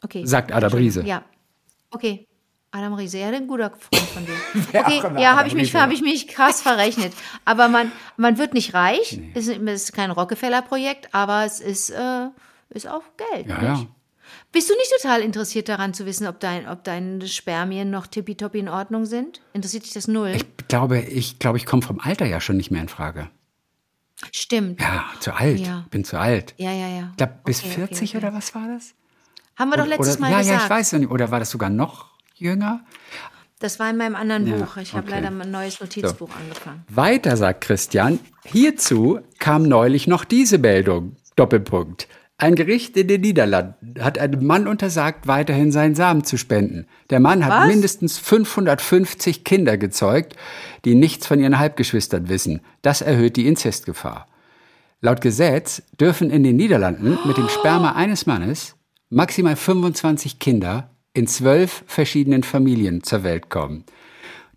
Okay. 0.02 0.26
Sagt 0.26 0.52
Ada 0.52 0.68
Brise. 0.68 1.02
Ja. 1.06 1.24
Okay. 1.90 2.26
Adam 2.74 2.94
Riese, 2.94 3.18
ja, 3.18 3.28
ein 3.28 3.46
guter 3.46 3.70
Freund 3.70 4.02
von 4.12 4.26
dir. 4.26 4.34
Okay, 4.80 5.00
ja, 5.22 5.36
habe 5.36 5.46
ich, 5.46 5.54
mich- 5.54 5.74
hab 5.74 5.90
ich 5.92 6.02
mich 6.02 6.26
krass 6.26 6.60
verrechnet. 6.60 7.12
Aber 7.44 7.68
man, 7.68 7.92
man 8.16 8.36
wird 8.36 8.52
nicht 8.52 8.74
reich. 8.74 9.20
Es 9.34 9.46
ist, 9.46 9.60
es 9.60 9.82
ist 9.84 9.92
kein 9.92 10.10
Rockefeller-Projekt, 10.10 11.14
aber 11.14 11.44
es 11.44 11.60
ist, 11.60 11.90
äh, 11.90 12.26
ist 12.70 12.88
auch 12.88 13.02
Geld. 13.32 13.46
Ja, 13.48 13.62
ja. 13.62 13.86
Bist 14.50 14.68
du 14.70 14.74
nicht 14.74 14.90
total 15.00 15.20
interessiert 15.20 15.68
daran 15.68 15.94
zu 15.94 16.04
wissen, 16.06 16.26
ob, 16.26 16.40
dein, 16.40 16.68
ob 16.68 16.82
deine 16.82 17.26
Spermien 17.28 17.90
noch 17.90 18.06
tippitoppi 18.08 18.58
in 18.58 18.68
Ordnung 18.68 19.04
sind? 19.04 19.40
Interessiert 19.52 19.84
dich 19.84 19.92
das 19.92 20.08
null? 20.08 20.30
Ich 20.34 20.44
glaube, 20.68 20.98
ich 21.00 21.38
glaube, 21.38 21.58
ich 21.58 21.66
komme 21.66 21.82
vom 21.82 22.00
Alter 22.00 22.26
ja 22.26 22.40
schon 22.40 22.56
nicht 22.56 22.70
mehr 22.72 22.80
in 22.82 22.88
Frage. 22.88 23.30
Stimmt. 24.32 24.80
Ja, 24.80 25.04
zu 25.20 25.32
alt. 25.34 25.60
Ja. 25.60 25.84
Bin 25.90 26.04
zu 26.04 26.18
alt. 26.18 26.54
Ja, 26.56 26.72
ja, 26.72 26.88
ja. 26.88 27.08
Ich 27.10 27.16
glaube, 27.18 27.34
bis 27.44 27.60
Okay, 27.60 27.68
okay, 27.72 27.86
40 27.94 28.10
okay. 28.16 28.18
oder 28.26 28.34
was 28.34 28.54
war 28.54 28.66
das? 28.68 28.94
Haben 29.56 29.70
wir 29.70 29.76
doch 29.76 29.84
Oder- 29.86 29.96
letztes 29.96 30.16
oder, 30.16 30.20
Mal 30.22 30.30
ja, 30.32 30.38
gesagt. 30.38 30.58
ja, 30.58 30.64
ich 30.64 30.70
weiß 30.70 30.92
nicht. 30.94 31.10
Oder 31.10 31.30
war 31.30 31.38
das 31.40 31.50
sogar 31.50 31.70
noch 31.70 32.13
jünger? 32.34 32.84
Das 33.60 33.78
war 33.78 33.88
in 33.88 33.96
meinem 33.96 34.16
anderen 34.16 34.46
Ja, 34.46 34.56
Buch. 34.56 34.76
Ich 34.76 34.92
habe 34.92 35.06
okay. 35.06 35.20
leider 35.22 35.28
ein 35.28 35.50
neues 35.50 35.80
Notizbuch 35.80 36.28
angefangen. 36.38 36.84
Weiter 36.88 37.36
sagt 37.36 37.62
Christian, 37.62 38.18
hierzu 38.44 39.20
kam 39.38 39.62
neulich 39.62 40.06
noch 40.06 40.24
diese 40.24 40.58
Meldung. 40.58 41.16
Doppelpunkt. 41.36 42.08
Ein 42.36 42.56
Gericht 42.56 42.96
in 42.96 43.06
den 43.06 43.20
Niederlanden 43.20 43.94
hat 44.02 44.18
einem 44.18 44.44
Mann 44.44 44.66
untersagt, 44.66 45.28
weiterhin 45.28 45.70
seinen 45.70 45.94
Samen 45.94 46.24
zu 46.24 46.36
spenden. 46.36 46.86
Der 47.10 47.20
Mann 47.20 47.44
hat 47.44 47.62
Was? 47.62 47.68
mindestens 47.68 48.18
550 48.18 49.44
Kinder 49.44 49.78
gezeugt, 49.78 50.34
die 50.84 50.96
nichts 50.96 51.26
von 51.28 51.38
ihren 51.38 51.58
Halbgeschwistern 51.58 52.28
wissen. 52.28 52.60
Das 52.82 53.02
erhöht 53.02 53.36
die 53.36 53.46
Inzestgefahr. 53.46 54.26
Laut 55.00 55.20
Gesetz 55.20 55.82
dürfen 56.00 56.30
in 56.30 56.42
den 56.42 56.56
Niederlanden 56.56 57.18
mit 57.24 57.36
dem 57.36 57.48
Sperma 57.48 57.92
eines 57.92 58.26
Mannes 58.26 58.74
maximal 59.10 59.54
25 59.54 60.38
Kinder 60.40 60.90
in 61.14 61.26
zwölf 61.26 61.84
verschiedenen 61.86 62.42
Familien 62.42 63.02
zur 63.02 63.22
Welt 63.22 63.48
kommen. 63.48 63.84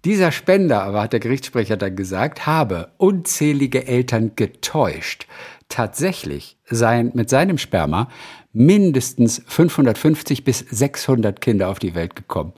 Dieser 0.06 0.32
Spender, 0.32 0.84
aber 0.84 1.02
hat 1.02 1.14
der 1.14 1.20
Gerichtssprecher 1.20 1.78
dann 1.78 1.96
gesagt, 1.96 2.46
habe 2.46 2.92
unzählige 2.98 3.88
Eltern 3.88 4.34
getäuscht. 4.36 5.28
Tatsächlich 5.70 6.58
seien 6.66 7.12
mit 7.14 7.30
seinem 7.30 7.58
Sperma 7.58 8.10
mindestens 8.54 9.42
550 9.48 10.44
bis 10.44 10.60
600 10.60 11.42
Kinder 11.42 11.70
auf 11.70 11.80
die 11.80 11.94
Welt 11.94 12.16
gekommen. 12.16 12.54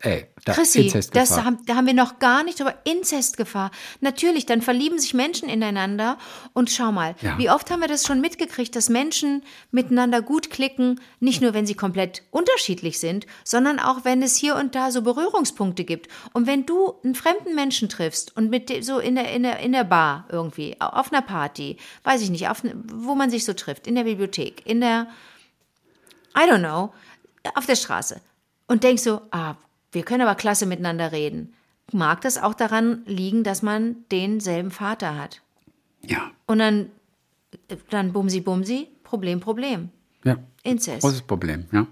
Ey, 0.00 0.26
da 0.46 0.52
Chrissy, 0.54 0.90
das 1.12 1.36
haben, 1.42 1.58
da 1.66 1.74
haben 1.76 1.86
wir 1.86 1.92
noch 1.92 2.18
gar 2.18 2.42
nicht 2.44 2.60
über 2.60 2.74
Inzestgefahr. 2.84 3.70
Natürlich, 4.00 4.46
dann 4.46 4.62
verlieben 4.62 4.98
sich 4.98 5.12
Menschen 5.12 5.48
ineinander 5.48 6.16
und 6.54 6.70
schau 6.70 6.92
mal, 6.92 7.14
Ja. 7.20 7.36
wie 7.36 7.50
oft 7.50 7.70
haben 7.70 7.80
wir 7.80 7.88
das 7.88 8.06
schon 8.06 8.20
mitgekriegt, 8.20 8.74
dass 8.76 8.88
Menschen 8.88 9.42
miteinander 9.72 10.22
gut 10.22 10.48
klicken, 10.50 11.00
nicht 11.20 11.42
nur 11.42 11.52
wenn 11.52 11.66
sie 11.66 11.74
komplett 11.74 12.22
unterschiedlich 12.30 12.98
sind, 13.00 13.26
sondern 13.44 13.78
auch 13.80 14.04
wenn 14.04 14.22
es 14.22 14.36
hier 14.36 14.54
und 14.56 14.74
da 14.76 14.90
so 14.92 15.02
Berührungspunkte 15.02 15.82
gibt. 15.84 16.08
Und 16.32 16.46
wenn 16.46 16.64
du 16.64 16.94
einen 17.02 17.14
fremden 17.16 17.54
Menschen 17.56 17.88
triffst 17.88 18.36
und 18.36 18.48
mit 18.48 18.68
dem- 18.70 18.82
so 18.82 19.00
in 19.00 19.16
der, 19.16 19.32
in 19.32 19.42
der, 19.42 19.58
in 19.58 19.72
der 19.72 19.84
Bar 19.84 20.26
irgendwie, 20.30 20.80
auf 20.80 21.12
einer 21.12 21.22
Party, 21.22 21.76
weiß 22.04 22.22
ich 22.22 22.30
nicht, 22.30 22.48
auf, 22.48 22.62
wo 22.94 23.16
man 23.16 23.30
sich 23.30 23.44
so 23.44 23.52
trifft, 23.52 23.88
in 23.88 23.96
der 23.96 24.04
Bibliothek, 24.04 24.62
in 24.64 24.80
der, 24.80 25.08
I 26.36 26.48
don't 26.48 26.60
know, 26.60 26.94
auf 27.56 27.66
der 27.66 27.74
Straße 27.76 28.20
und 28.68 28.84
denkst 28.84 29.02
so, 29.02 29.22
ah, 29.32 29.56
wir 29.92 30.02
können 30.02 30.22
aber 30.22 30.34
klasse 30.34 30.66
miteinander 30.66 31.12
reden. 31.12 31.54
Mag 31.92 32.20
das 32.22 32.36
auch 32.38 32.54
daran 32.54 33.02
liegen, 33.06 33.44
dass 33.44 33.62
man 33.62 33.96
denselben 34.10 34.70
Vater 34.70 35.16
hat? 35.16 35.42
ja, 36.04 36.30
Und 36.46 36.58
dann, 36.58 36.90
dann 37.90 38.12
bumsi 38.12 38.40
bumsi, 38.40 38.88
Problem, 39.02 39.40
Problem. 39.40 39.90
ja. 40.24 40.36
Inzest. 40.62 41.02
Großes 41.02 41.22
Problem, 41.22 41.66
ja. 41.72 41.86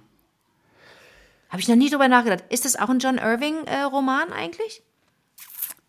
Habe 1.48 1.60
ich 1.60 1.68
noch 1.68 1.76
nie 1.76 1.88
drüber 1.88 2.08
nachgedacht. 2.08 2.42
Ist 2.50 2.64
das 2.64 2.74
auch 2.74 2.88
ein 2.88 2.98
John 2.98 3.18
Irving-Roman 3.18 4.32
eigentlich? 4.32 4.82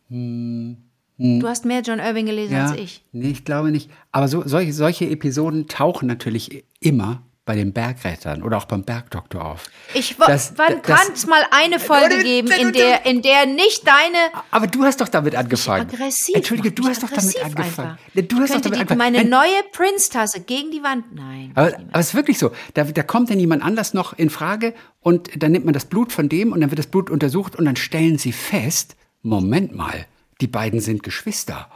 Du 0.10 1.48
hast 1.48 1.66
mehr 1.66 1.82
John 1.82 1.98
Irving 2.00 2.28
gelesen 2.28 2.54
ja. 2.54 2.68
als 2.68 2.78
ich. 2.80 3.04
Nee, 3.12 3.30
ich 3.32 3.46
glaube 3.46 3.72
nicht. 3.72 3.90
Aber 4.12 4.28
so, 4.28 4.48
solche, 4.48 4.74
solche 4.74 5.10
Episoden 5.10 5.68
tauchen 5.68 6.08
natürlich 6.08 6.66
immer 6.80 7.24
bei 7.46 7.54
den 7.56 7.74
Bergrettern 7.74 8.42
oder 8.42 8.58
auch 8.58 8.66
beim 8.66 8.84
Bergdoktor 8.84 9.46
auf. 9.46 9.66
Ich, 9.94 10.16
Das- 10.18 10.54
wann 10.58 10.82
kann 10.82 11.08
es 11.14 11.28
mal 11.28 11.44
eine 11.52 11.80
Folge 11.80 12.24
geben, 12.24 12.50
in 12.52 12.74
der, 12.74 13.06
in 13.06 13.22
der 13.22 13.46
nicht 13.46 13.88
deine 13.88 14.18
Aber 14.50 14.66
du 14.66 14.84
hast 14.84 15.00
doch 15.00 15.08
damit 15.08 15.36
angefangen. 15.36 15.88
aggressiv. 15.88 16.36
Entschuldige, 16.36 16.72
du 16.72 16.88
hast 16.88 17.04
doch 17.04 17.10
damit 17.10 17.38
aggressiv 17.40 17.46
angefangen. 17.46 17.90
einfach. 18.16 18.28
Du 18.28 18.40
hast 18.40 18.50
doch 18.56 18.62
damit 18.62 18.78
die, 18.78 18.82
angefangen. 18.82 18.98
meine 18.98 19.18
Nein, 19.20 19.30
neue 19.30 19.64
Prince-Tasse 19.74 20.40
gegen 20.42 20.72
die 20.72 20.82
Wand. 20.82 21.06
Nein. 21.14 21.52
aber, 21.54 21.68
aber 21.76 22.00
es 22.00 22.08
ist 22.08 22.16
wirklich 22.16 22.40
so. 22.40 22.52
Da, 22.74 22.84
da 22.84 23.04
kommt 23.04 23.30
dann 23.30 23.40
jemand 23.40 23.62
anders 23.64 23.94
noch 23.94 24.14
in 24.18 24.32
Frage 24.32 24.74
und 25.02 25.30
dann 25.42 25.52
nimmt 25.52 25.66
man 25.66 25.74
das 25.76 25.86
Blut 25.86 26.12
von 26.12 26.28
dem 26.30 26.52
und 26.52 26.62
dann 26.62 26.72
wird 26.72 26.80
das 26.80 26.88
Blut 26.88 27.12
untersucht 27.12 27.56
und 27.56 27.66
dann 27.66 27.76
stellen 27.76 28.18
sie 28.18 28.32
fest, 28.32 28.96
Moment 29.22 29.76
mal, 29.76 30.08
die 30.42 30.48
beiden 30.48 30.80
sind 30.80 31.04
Geschwister. 31.04 31.70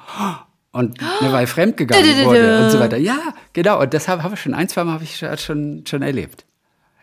Und 0.72 1.02
ne, 1.02 1.32
weil 1.32 1.48
fremdgegangen 1.48 2.06
wurde 2.26 2.64
und 2.66 2.70
so 2.72 2.80
weiter. 2.80 2.98
Ja, 2.98 3.18
genau. 3.54 3.82
Und 3.82 3.94
das 3.94 4.08
habe 4.08 4.24
hab 4.24 4.34
ich 4.34 4.40
schon 4.42 4.54
ein, 4.54 4.70
zwei 4.70 4.84
Mal 4.84 4.94
habe 4.94 5.04
ich 5.04 5.18
schon- 5.18 5.84
schon, 5.86 6.02
erlebt. 6.02 6.46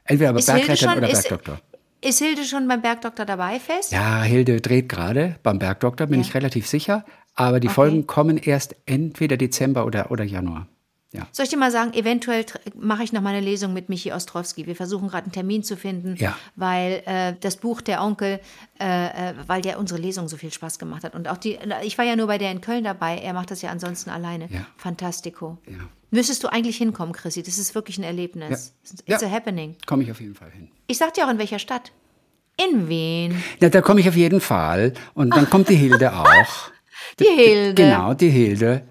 Entweder 0.04 0.32
bei 0.32 0.40
Hilde, 0.40 0.52
Bergrettern 0.52 0.98
oder 0.98 1.08
Bergdoktor. 1.08 1.60
ist 2.00 2.18
Hilde 2.20 2.44
schon 2.44 2.68
beim 2.68 2.80
Bergdoktor 2.82 3.26
dabei 3.26 3.58
fest? 3.58 3.90
Ja, 3.92 4.22
Hilde 4.22 4.60
dreht 4.60 4.88
gerade 4.88 5.36
beim 5.42 5.58
Bergdoktor, 5.58 6.06
bin 6.06 6.20
Ja. 6.20 6.26
ich 6.26 6.34
relativ 6.34 6.66
sicher. 6.68 7.04
Aber 7.34 7.58
die 7.60 7.66
Okay. 7.66 7.74
Folgen 7.74 8.06
kommen 8.06 8.38
erst 8.38 8.76
entweder 8.86 9.36
Dezember 9.36 9.84
oder, 9.84 10.10
oder 10.12 10.22
Januar. 10.24 10.68
Ja. 11.16 11.26
Soll 11.32 11.44
ich 11.44 11.50
dir 11.50 11.56
mal 11.56 11.70
sagen, 11.70 11.92
eventuell 11.94 12.44
mache 12.78 13.02
ich 13.02 13.12
noch 13.12 13.20
mal 13.22 13.30
eine 13.34 13.40
Lesung 13.40 13.72
mit 13.72 13.88
Michi 13.88 14.12
Ostrowski. 14.12 14.66
Wir 14.66 14.76
versuchen 14.76 15.08
gerade 15.08 15.24
einen 15.24 15.32
Termin 15.32 15.62
zu 15.64 15.76
finden, 15.76 16.16
Ja. 16.18 16.36
weil 16.56 17.02
äh, 17.06 17.34
das 17.40 17.56
Buch 17.56 17.80
Der 17.80 18.02
Onkel, 18.02 18.40
äh, 18.80 19.30
äh, 19.30 19.34
weil 19.46 19.62
der 19.62 19.78
unsere 19.78 20.00
Lesung 20.00 20.28
so 20.28 20.36
viel 20.36 20.52
Spaß 20.52 20.78
gemacht 20.78 21.04
hat. 21.04 21.14
Und 21.14 21.28
auch 21.28 21.36
die, 21.38 21.58
ich 21.82 21.96
war 21.98 22.04
ja 22.04 22.16
nur 22.16 22.26
bei 22.26 22.38
der 22.38 22.50
in 22.50 22.60
Köln 22.60 22.84
dabei, 22.84 23.18
er 23.18 23.32
macht 23.32 23.50
das 23.50 23.62
ja 23.62 23.70
ansonsten 23.70 24.10
alleine. 24.10 24.48
Ja. 24.50 24.66
Fantastico. 24.76 25.58
Ja. 25.66 25.78
Müsstest 26.10 26.44
du 26.44 26.48
eigentlich 26.48 26.76
hinkommen, 26.76 27.12
Chrissy. 27.12 27.42
Das 27.42 27.58
ist 27.58 27.74
wirklich 27.74 27.98
ein 27.98 28.04
Erlebnis. 28.04 28.74
It's 29.06 29.22
a 29.22 29.30
happening. 29.30 29.74
Komme 29.86 30.04
ich 30.04 30.10
auf 30.10 30.20
jeden 30.20 30.34
Fall 30.34 30.50
hin. 30.50 30.68
Ich 30.86 30.98
sag 30.98 31.14
dir 31.14 31.26
auch, 31.26 31.30
in 31.30 31.38
welcher 31.38 31.58
Stadt. 31.58 31.92
In 32.70 32.88
Wien. 32.88 33.42
Ja, 33.60 33.68
da 33.68 33.82
komme 33.82 34.00
ich 34.00 34.08
auf 34.08 34.16
jeden 34.16 34.40
Fall. 34.40 34.94
Und 35.14 35.34
dann 35.36 35.50
kommt 35.50 35.68
die 35.68 35.74
Hilde 35.74 36.12
auch. 36.16 36.70
Die 37.20 37.24
Hilde. 37.24 37.74
Genau, 37.82 38.14
die 38.14 38.30
Hilde. 38.30 38.82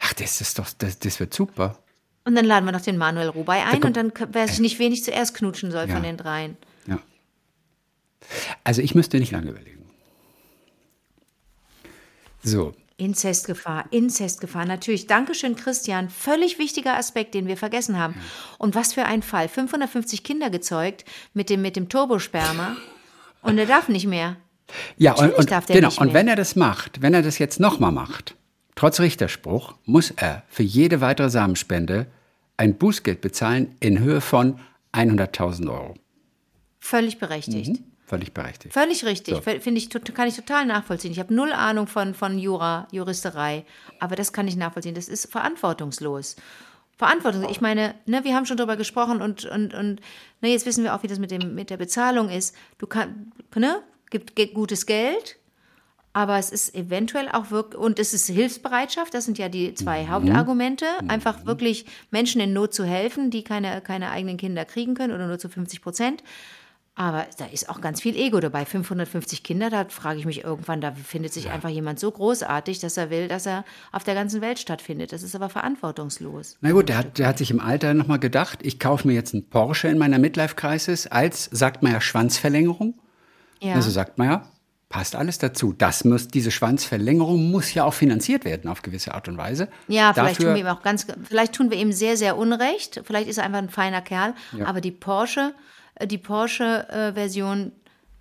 Ach, 0.00 0.12
das 0.14 0.40
ist 0.40 0.58
doch, 0.58 0.66
das, 0.78 0.98
das 0.98 1.18
wird 1.20 1.34
super. 1.34 1.78
Und 2.24 2.34
dann 2.34 2.44
laden 2.44 2.66
wir 2.66 2.72
noch 2.72 2.80
den 2.82 2.98
Manuel 2.98 3.28
Rubai 3.28 3.64
ein 3.64 3.80
kommt- 3.80 3.84
und 3.84 3.96
dann 3.96 4.12
weiß 4.34 4.52
ich 4.54 4.60
nicht, 4.60 4.78
wen 4.78 4.92
ich 4.92 5.02
zuerst 5.04 5.34
knutschen 5.34 5.70
soll 5.70 5.88
Ja. 5.88 5.94
von 5.94 6.02
den 6.02 6.16
dreien. 6.16 6.56
Ja. 6.86 6.98
Also 8.64 8.82
ich 8.82 8.94
müsste 8.94 9.18
nicht 9.18 9.32
lange 9.32 9.50
überlegen. 9.50 9.88
So, 12.42 12.74
Inzestgefahr, 13.00 13.84
Inzestgefahr, 13.92 14.64
natürlich. 14.64 15.06
Dankeschön, 15.06 15.54
Christian. 15.54 16.08
Völlig 16.10 16.58
wichtiger 16.58 16.96
Aspekt, 16.96 17.32
den 17.34 17.46
wir 17.46 17.56
vergessen 17.56 17.96
haben. 17.96 18.14
Und 18.58 18.74
was 18.74 18.92
für 18.92 19.04
ein 19.04 19.22
Fall. 19.22 19.48
550 19.48 20.24
Kinder 20.24 20.50
gezeugt 20.50 21.04
mit 21.32 21.48
dem, 21.48 21.62
mit 21.62 21.76
dem 21.76 21.88
Turbosperma. 21.88 22.76
Und 23.42 23.56
er 23.58 23.66
darf 23.66 23.88
nicht 23.88 24.06
mehr. 24.08 24.36
Ja, 24.96 25.12
und, 25.12 25.18
Natürlich 25.20 25.38
und, 25.38 25.50
darf 25.52 25.66
der 25.66 25.76
genau, 25.76 25.88
nicht 25.88 25.98
und 26.00 26.06
mehr. 26.08 26.14
wenn 26.14 26.28
er 26.28 26.36
das 26.36 26.56
macht, 26.56 27.00
wenn 27.00 27.14
er 27.14 27.22
das 27.22 27.38
jetzt 27.38 27.60
nochmal 27.60 27.92
macht, 27.92 28.34
trotz 28.78 29.00
Richterspruch, 29.00 29.74
muss 29.86 30.12
er 30.12 30.44
für 30.48 30.62
jede 30.62 31.00
weitere 31.00 31.30
Samenspende 31.30 32.06
ein 32.56 32.78
Bußgeld 32.78 33.20
bezahlen 33.20 33.74
in 33.80 33.98
Höhe 33.98 34.20
von 34.20 34.60
100.000 34.92 35.68
Euro. 35.68 35.94
Völlig 36.78 37.18
berechtigt. 37.18 37.82
Völlig 38.06 38.32
berechtigt. 38.32 38.72
Völlig 38.72 39.04
richtig. 39.04 39.34
So. 39.34 39.40
Finde 39.40 39.78
ich, 39.78 39.90
kann 39.90 40.28
ich 40.28 40.36
total 40.36 40.64
nachvollziehen. 40.64 41.10
Ich 41.10 41.18
habe 41.18 41.34
null 41.34 41.52
Ahnung 41.52 41.88
von, 41.88 42.14
von 42.14 42.38
Jura, 42.38 42.86
Juristerei. 42.92 43.64
Aber 43.98 44.14
das 44.14 44.32
kann 44.32 44.46
ich 44.46 44.54
nachvollziehen. 44.54 44.94
Das 44.94 45.08
ist 45.08 45.30
verantwortungslos. 45.30 46.36
Verantwortungslos. 46.96 47.50
Ich 47.50 47.60
meine, 47.60 47.96
ne, 48.06 48.22
wir 48.22 48.36
haben 48.36 48.46
schon 48.46 48.56
darüber 48.58 48.76
gesprochen 48.76 49.20
und, 49.20 49.44
und, 49.44 49.74
und 49.74 50.00
ne, 50.40 50.50
jetzt 50.50 50.66
wissen 50.66 50.84
wir 50.84 50.94
auch, 50.94 51.02
wie 51.02 51.08
das 51.08 51.18
mit, 51.18 51.32
dem, 51.32 51.56
mit 51.56 51.70
der 51.70 51.78
Bezahlung 51.78 52.30
ist. 52.30 52.54
Du 52.78 52.86
kannst, 52.86 53.16
ne, 53.56 53.82
gibt 54.08 54.36
gutes 54.54 54.86
Geld, 54.86 55.36
aber 56.18 56.36
es 56.36 56.50
ist 56.50 56.74
eventuell 56.74 57.28
auch 57.28 57.52
wirklich, 57.52 57.80
und 57.80 58.00
es 58.00 58.12
ist 58.12 58.26
Hilfsbereitschaft, 58.26 59.14
das 59.14 59.24
sind 59.24 59.38
ja 59.38 59.48
die 59.48 59.72
zwei 59.74 60.02
Mhm. 60.02 60.10
Hauptargumente, 60.10 60.84
einfach 61.06 61.46
wirklich 61.46 61.86
Menschen 62.10 62.40
in 62.40 62.52
Not 62.52 62.74
zu 62.74 62.84
helfen, 62.84 63.30
die 63.30 63.44
keine, 63.44 63.80
keine 63.82 64.10
eigenen 64.10 64.36
Kinder 64.36 64.64
kriegen 64.64 64.94
können 64.94 65.14
oder 65.14 65.28
nur 65.28 65.38
zu 65.38 65.48
50 65.48 65.80
Prozent. 65.80 66.24
Aber 66.96 67.24
da 67.38 67.44
ist 67.46 67.68
auch 67.68 67.80
ganz 67.80 68.00
viel 68.00 68.16
Ego 68.16 68.40
dabei. 68.40 68.64
550 68.64 69.44
Kinder, 69.44 69.70
da 69.70 69.84
frage 69.84 70.18
ich 70.18 70.26
mich 70.26 70.42
irgendwann, 70.42 70.80
da 70.80 70.90
findet 70.90 71.32
sich 71.32 71.50
einfach 71.50 71.68
jemand 71.68 72.00
so 72.00 72.10
großartig, 72.10 72.80
dass 72.80 72.96
er 72.96 73.10
will, 73.10 73.28
dass 73.28 73.46
er 73.46 73.64
auf 73.92 74.02
der 74.02 74.16
ganzen 74.16 74.40
Welt 74.40 74.58
stattfindet. 74.58 75.12
Das 75.12 75.22
ist 75.22 75.36
aber 75.36 75.48
verantwortungslos. 75.48 76.56
Na 76.62 76.72
gut, 76.72 76.88
der 76.88 76.98
hat, 76.98 77.18
der 77.18 77.28
hat 77.28 77.38
sich 77.38 77.52
im 77.52 77.60
Alter 77.60 77.94
nochmal 77.94 78.18
gedacht, 78.18 78.58
ich 78.62 78.80
kaufe 78.80 79.06
mir 79.06 79.14
jetzt 79.14 79.34
einen 79.34 79.48
Porsche 79.48 79.86
in 79.86 79.98
meiner 79.98 80.18
Midlife-Crisis 80.18 81.06
als, 81.06 81.44
sagt 81.44 81.84
man 81.84 81.92
ja, 81.92 82.00
Schwanzverlängerung. 82.00 82.94
Ja. 83.60 83.74
Also 83.74 83.90
sagt 83.90 84.18
man 84.18 84.28
ja, 84.28 84.48
passt 84.88 85.14
alles 85.14 85.38
dazu. 85.38 85.74
Das 85.76 86.04
muss, 86.04 86.28
diese 86.28 86.50
Schwanzverlängerung 86.50 87.50
muss 87.50 87.74
ja 87.74 87.84
auch 87.84 87.94
finanziert 87.94 88.44
werden 88.44 88.70
auf 88.70 88.82
gewisse 88.82 89.14
Art 89.14 89.28
und 89.28 89.36
Weise. 89.36 89.68
Ja, 89.86 90.12
vielleicht 90.12 90.38
Dafür, 90.38 90.46
tun 90.46 90.54
wir 90.54 90.60
ihm 90.62 90.66
auch 90.66 90.82
ganz, 90.82 91.06
vielleicht 91.28 91.54
tun 91.54 91.70
wir 91.70 91.78
ihm 91.78 91.92
sehr, 91.92 92.16
sehr 92.16 92.36
unrecht. 92.36 93.02
Vielleicht 93.04 93.28
ist 93.28 93.38
er 93.38 93.44
einfach 93.44 93.58
ein 93.58 93.68
feiner 93.68 94.00
Kerl. 94.00 94.34
Aber 94.64 94.80
die 94.80 94.90
Porsche, 94.90 95.54
äh, 95.96 96.06
die 96.06 96.18
Porsche-Version 96.18 97.72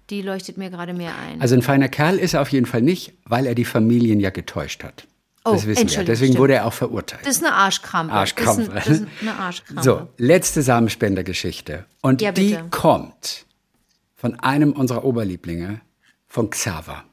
Die 0.10 0.22
leuchtet 0.22 0.58
mir 0.58 0.70
gerade 0.70 0.94
mehr 0.94 1.14
ein. 1.18 1.42
Also 1.42 1.56
ein 1.56 1.62
feiner 1.62 1.90
Kerl 1.90 2.18
ist 2.18 2.34
er 2.34 2.42
auf 2.42 2.50
jeden 2.50 2.66
Fall 2.66 2.82
nicht, 2.82 3.14
weil 3.26 3.46
er 3.46 3.56
die 3.56 3.66
Familien 3.66 4.20
ja 4.22 4.30
getäuscht 4.30 4.84
hat. 4.84 5.06
Oh, 5.44 5.52
das 5.54 5.66
wissen 5.68 5.90
wir. 5.90 6.04
Deswegen 6.04 6.34
stimmt. 6.34 6.40
wurde 6.40 6.54
er 6.56 6.66
auch 6.66 6.74
verurteilt. 6.74 7.26
das 7.26 7.38
ist 7.38 7.46
eine 7.46 7.54
Arschkrampe. 7.54 8.14
Arschkrampfe. 8.14 8.72
Das 8.74 8.88
ist, 8.88 9.02
ein, 9.02 9.06
das 9.06 9.10
ist 9.22 9.22
eine 9.22 9.36
Arschkrampe. 9.40 9.84
So, 9.84 10.08
letzte 10.18 10.62
Samenspendergeschichte. 10.62 11.86
Und 12.02 12.22
Ja, 12.22 12.32
die 12.32 12.58
kommt 12.70 13.46
von 14.16 14.40
einem 14.40 14.74
unserer 14.74 15.04
Oberlieblinge, 15.06 15.82
von 16.28 16.50
Xaver. 16.50 17.04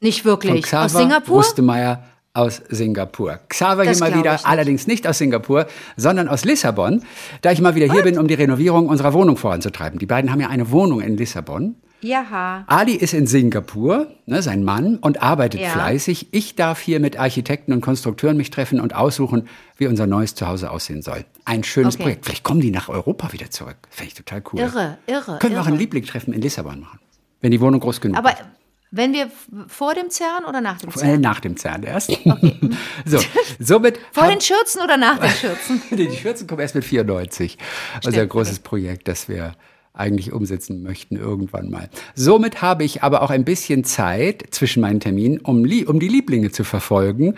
Nicht 0.00 0.22
Von 0.22 0.30
wirklich. 0.32 0.62
Xaver 0.64 0.84
Aus 0.84 0.92
Singapur? 0.92 1.36
Rustemeyer 1.38 2.04
aus 2.34 2.60
Singapur. 2.68 3.38
Xaver 3.48 3.84
Das 3.86 3.96
hier 3.98 4.06
mal 4.10 4.18
wieder, 4.18 4.34
ich 4.34 4.40
nicht. 4.42 4.46
allerdings 4.46 4.86
nicht 4.86 5.06
aus 5.06 5.16
Singapur, 5.18 5.66
sondern 5.96 6.28
aus 6.28 6.44
Lissabon, 6.44 7.02
da 7.40 7.50
ich 7.50 7.62
mal 7.62 7.74
wieder 7.74 7.90
hier 7.90 8.02
bin, 8.02 8.18
um 8.18 8.26
die 8.28 8.34
Renovierung 8.34 8.88
unserer 8.90 9.14
Wohnung 9.14 9.38
voranzutreiben. 9.38 9.98
Die 9.98 10.04
beiden 10.06 10.30
haben 10.30 10.40
ja 10.40 10.48
eine 10.48 10.70
Wohnung 10.70 11.00
in 11.00 11.16
Lissabon. 11.16 11.76
Jaha. 12.02 12.64
Ali 12.66 12.92
ist 12.92 13.14
in 13.14 13.26
Singapur, 13.26 14.08
ne, 14.26 14.42
sein 14.42 14.62
Mann, 14.64 14.96
und 14.98 15.22
arbeitet 15.22 15.62
Ja. 15.62 15.70
fleißig. 15.70 16.28
Ich 16.32 16.54
darf 16.54 16.78
hier 16.78 17.00
mit 17.00 17.18
Architekten 17.18 17.72
und 17.72 17.80
Konstrukteuren 17.80 18.36
mich 18.36 18.50
treffen 18.50 18.80
und 18.80 18.94
aussuchen, 18.94 19.48
wie 19.78 19.86
unser 19.86 20.06
neues 20.06 20.34
Zuhause 20.34 20.70
aussehen 20.70 21.00
soll. 21.00 21.24
Ein 21.46 21.64
schönes 21.64 21.94
Okay. 21.94 22.02
Projekt. 22.02 22.26
Vielleicht 22.26 22.44
kommen 22.44 22.60
die 22.60 22.70
nach 22.70 22.90
Europa 22.90 23.32
wieder 23.32 23.50
zurück. 23.50 23.78
Finde 23.88 24.08
ich 24.08 24.14
total 24.14 24.42
cool. 24.52 24.60
Irre, 24.60 24.98
irre. 25.06 25.38
Können 25.38 25.54
wir 25.54 25.62
auch 25.62 25.66
irre. 25.66 25.74
ein 25.74 25.78
Lieblingstreffen 25.80 26.34
in 26.34 26.42
Lissabon 26.42 26.80
machen, 26.80 26.98
wenn 27.40 27.50
die 27.50 27.60
Wohnung 27.60 27.80
groß 27.80 28.00
genug 28.00 28.16
Aber 28.18 28.30
ist. 28.32 28.42
wenn 28.90 29.12
wir 29.12 29.30
vor 29.68 29.94
dem 29.94 30.10
CERN 30.10 30.44
oder 30.48 30.60
nach 30.60 30.78
dem 30.78 30.90
Äh, 30.90 30.92
CERN? 30.98 31.20
nach 31.20 31.40
dem 31.40 31.56
Zahn 31.56 31.82
erst. 31.82 32.10
so, 33.04 33.18
somit 33.58 33.98
Vor 34.12 34.28
den 34.28 34.40
Schürzen 34.40 34.82
oder 34.82 34.96
nach 34.96 35.18
den 35.18 35.30
Schürzen? 35.30 35.82
Die 35.90 36.10
Schürzen 36.16 36.46
kommen 36.46 36.60
erst 36.60 36.74
mit 36.74 36.84
94. 36.84 37.58
Also 37.96 38.08
ein 38.08 38.12
Stimmt, 38.14 38.30
großes 38.30 38.58
Projekt, 38.60 39.08
das 39.08 39.28
wir 39.28 39.52
eigentlich 39.98 40.30
umsetzen 40.30 40.82
möchten 40.82 41.16
irgendwann 41.16 41.70
mal. 41.70 41.88
Somit 42.14 42.60
habe 42.60 42.84
ich 42.84 43.02
aber 43.02 43.22
auch 43.22 43.30
ein 43.30 43.46
bisschen 43.46 43.82
Zeit 43.82 44.44
zwischen 44.50 44.82
meinen 44.82 45.00
Terminen, 45.00 45.38
um, 45.38 45.60
um 45.86 46.00
die 46.00 46.08
Lieblinge 46.08 46.50
zu 46.50 46.64
verfolgen. 46.64 47.34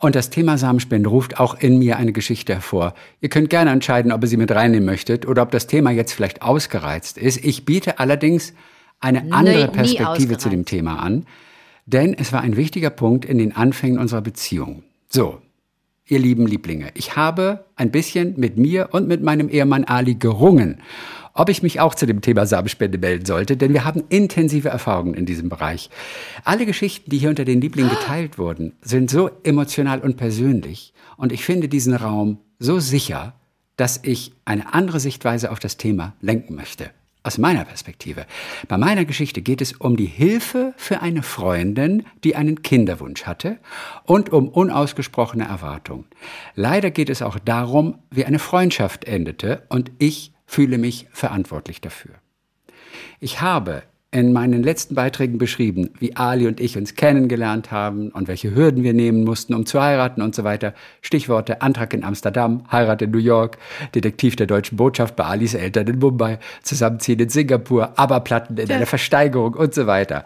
Und 0.00 0.14
das 0.14 0.28
Thema 0.28 0.58
Samenspende 0.58 1.08
ruft 1.08 1.40
auch 1.40 1.54
in 1.58 1.78
mir 1.78 1.96
eine 1.96 2.12
Geschichte 2.12 2.52
hervor. 2.52 2.92
Ihr 3.22 3.30
könnt 3.30 3.48
gerne 3.48 3.70
entscheiden, 3.70 4.12
ob 4.12 4.20
ihr 4.22 4.28
sie 4.28 4.36
mit 4.36 4.52
reinnehmen 4.52 4.84
möchtet 4.84 5.26
oder 5.26 5.40
ob 5.40 5.50
das 5.50 5.66
Thema 5.66 5.92
jetzt 5.92 6.12
vielleicht 6.12 6.42
ausgereizt 6.42 7.16
ist. 7.16 7.42
Ich 7.42 7.64
biete 7.64 7.98
allerdings 7.98 8.52
eine 9.00 9.32
andere 9.32 9.66
nie 9.66 9.72
Perspektive 9.72 10.38
zu 10.38 10.48
dem. 10.48 10.64
Thema 10.64 10.96
an, 10.96 11.26
denn 11.86 12.14
es 12.14 12.32
war 12.32 12.40
ein 12.40 12.56
wichtiger 12.56 12.90
Punkt 12.90 13.24
in 13.24 13.38
den 13.38 13.54
Anfängen 13.54 13.98
unserer 13.98 14.22
Beziehung. 14.22 14.82
So, 15.08 15.40
ihr 16.06 16.18
lieben 16.18 16.46
Lieblinge, 16.46 16.90
ich 16.94 17.16
habe 17.16 17.66
ein 17.76 17.90
bisschen 17.90 18.34
mit 18.38 18.56
mir 18.56 18.88
und 18.92 19.08
mit 19.08 19.22
meinem 19.22 19.48
Ehemann 19.48 19.84
Ali 19.84 20.14
gerungen, 20.14 20.80
ob 21.34 21.48
ich 21.48 21.62
mich 21.62 21.80
auch 21.80 21.94
zu 21.94 22.06
dem 22.06 22.20
Thema 22.20 22.46
Samenspende 22.46 22.96
melden 22.96 23.26
sollte, 23.26 23.56
denn 23.56 23.72
wir 23.72 23.84
haben 23.84 24.04
intensive 24.08 24.68
Erfahrungen 24.68 25.14
in 25.14 25.26
diesem 25.26 25.48
Bereich. 25.48 25.90
Alle 26.44 26.64
Geschichten, 26.64 27.10
die 27.10 27.18
hier 27.18 27.30
unter 27.30 27.44
den 27.44 27.60
Lieblingen 27.60 27.90
geteilt 27.90 28.38
wurden, 28.38 28.72
sind 28.82 29.10
so 29.10 29.30
emotional 29.42 30.00
und 30.00 30.16
persönlich 30.16 30.94
und 31.16 31.32
ich 31.32 31.44
finde 31.44 31.68
diesen 31.68 31.94
Raum 31.94 32.38
so 32.58 32.78
sicher, 32.78 33.34
dass 33.76 34.00
ich 34.02 34.32
eine 34.44 34.72
andere 34.72 35.00
Sichtweise 35.00 35.50
auf 35.50 35.58
das 35.58 35.76
Thema 35.76 36.14
lenken 36.20 36.54
möchte. 36.54 36.90
Aus 37.26 37.38
meiner 37.38 37.64
Perspektive. 37.64 38.26
Bei 38.68 38.76
meiner 38.76 39.06
Geschichte 39.06 39.40
geht 39.40 39.62
es 39.62 39.72
um 39.72 39.96
die 39.96 40.04
Hilfe 40.04 40.74
für 40.76 41.00
eine 41.00 41.22
Freundin, 41.22 42.04
die 42.22 42.36
einen 42.36 42.60
Kinderwunsch 42.60 43.24
hatte 43.24 43.58
und 44.04 44.30
um 44.30 44.46
unausgesprochene 44.46 45.44
Erwartungen. 45.44 46.04
Leider 46.54 46.90
geht 46.90 47.08
es 47.08 47.22
auch 47.22 47.38
darum, 47.38 47.98
wie 48.10 48.26
eine 48.26 48.38
Freundschaft 48.38 49.06
endete 49.06 49.62
und 49.70 49.90
ich 49.98 50.34
fühle 50.44 50.76
mich 50.76 51.06
verantwortlich 51.12 51.80
dafür. 51.80 52.12
Ich 53.20 53.40
habe 53.40 53.84
in 54.14 54.32
meinen 54.32 54.62
letzten 54.62 54.94
Beiträgen 54.94 55.38
beschrieben, 55.38 55.90
wie 55.98 56.14
Ali 56.14 56.46
und 56.46 56.60
ich 56.60 56.78
uns 56.78 56.94
kennengelernt 56.94 57.72
haben 57.72 58.10
und 58.10 58.28
welche 58.28 58.54
Hürden 58.54 58.84
wir 58.84 58.94
nehmen 58.94 59.24
mussten, 59.24 59.54
um 59.54 59.66
zu 59.66 59.82
heiraten 59.82 60.22
und 60.22 60.36
so 60.36 60.44
weiter. 60.44 60.72
Stichworte 61.02 61.62
Antrag 61.62 61.92
in 61.94 62.04
Amsterdam, 62.04 62.62
Heirat 62.70 63.02
in 63.02 63.10
New 63.10 63.18
York, 63.18 63.58
Detektiv 63.92 64.36
der 64.36 64.46
deutschen 64.46 64.76
Botschaft 64.76 65.16
bei 65.16 65.24
Alis 65.24 65.54
Eltern 65.54 65.88
in 65.88 65.98
Mumbai, 65.98 66.38
Zusammenziehen 66.62 67.18
in 67.18 67.28
Singapur, 67.28 67.98
Aberplatten 67.98 68.56
in 68.56 68.70
einer 68.70 68.86
Versteigerung 68.86 69.54
und 69.54 69.74
so 69.74 69.88
weiter. 69.88 70.24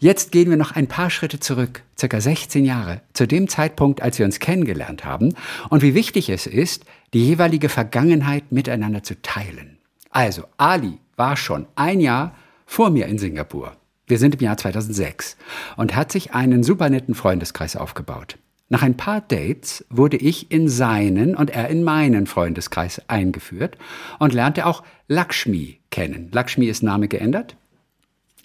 Jetzt 0.00 0.32
gehen 0.32 0.50
wir 0.50 0.56
noch 0.56 0.72
ein 0.72 0.88
paar 0.88 1.08
Schritte 1.08 1.38
zurück, 1.38 1.82
circa 1.96 2.20
16 2.20 2.64
Jahre, 2.64 3.00
zu 3.12 3.28
dem 3.28 3.46
Zeitpunkt, 3.46 4.02
als 4.02 4.18
wir 4.18 4.26
uns 4.26 4.40
kennengelernt 4.40 5.04
haben 5.04 5.36
und 5.70 5.82
wie 5.82 5.94
wichtig 5.94 6.30
es 6.30 6.48
ist, 6.48 6.84
die 7.12 7.24
jeweilige 7.24 7.68
Vergangenheit 7.68 8.50
miteinander 8.50 9.04
zu 9.04 9.22
teilen. 9.22 9.78
Also, 10.10 10.42
Ali 10.56 10.98
war 11.14 11.36
schon 11.36 11.66
ein 11.76 12.00
Jahr 12.00 12.34
vor 12.74 12.90
mir 12.90 13.06
in 13.06 13.18
Singapur. 13.18 13.76
Wir 14.08 14.18
sind 14.18 14.34
im 14.34 14.40
Jahr 14.40 14.56
2006 14.56 15.36
und 15.76 15.94
hat 15.94 16.10
sich 16.10 16.34
einen 16.34 16.64
super 16.64 16.90
netten 16.90 17.14
Freundeskreis 17.14 17.76
aufgebaut. 17.76 18.36
Nach 18.68 18.82
ein 18.82 18.96
paar 18.96 19.20
Dates 19.20 19.84
wurde 19.90 20.16
ich 20.16 20.50
in 20.50 20.68
seinen 20.68 21.36
und 21.36 21.50
er 21.50 21.68
in 21.68 21.84
meinen 21.84 22.26
Freundeskreis 22.26 23.00
eingeführt 23.06 23.78
und 24.18 24.34
lernte 24.34 24.66
auch 24.66 24.82
Lakshmi 25.06 25.78
kennen. 25.90 26.30
Lakshmi 26.32 26.66
ist 26.66 26.82
Name 26.82 27.06
geändert. 27.06 27.54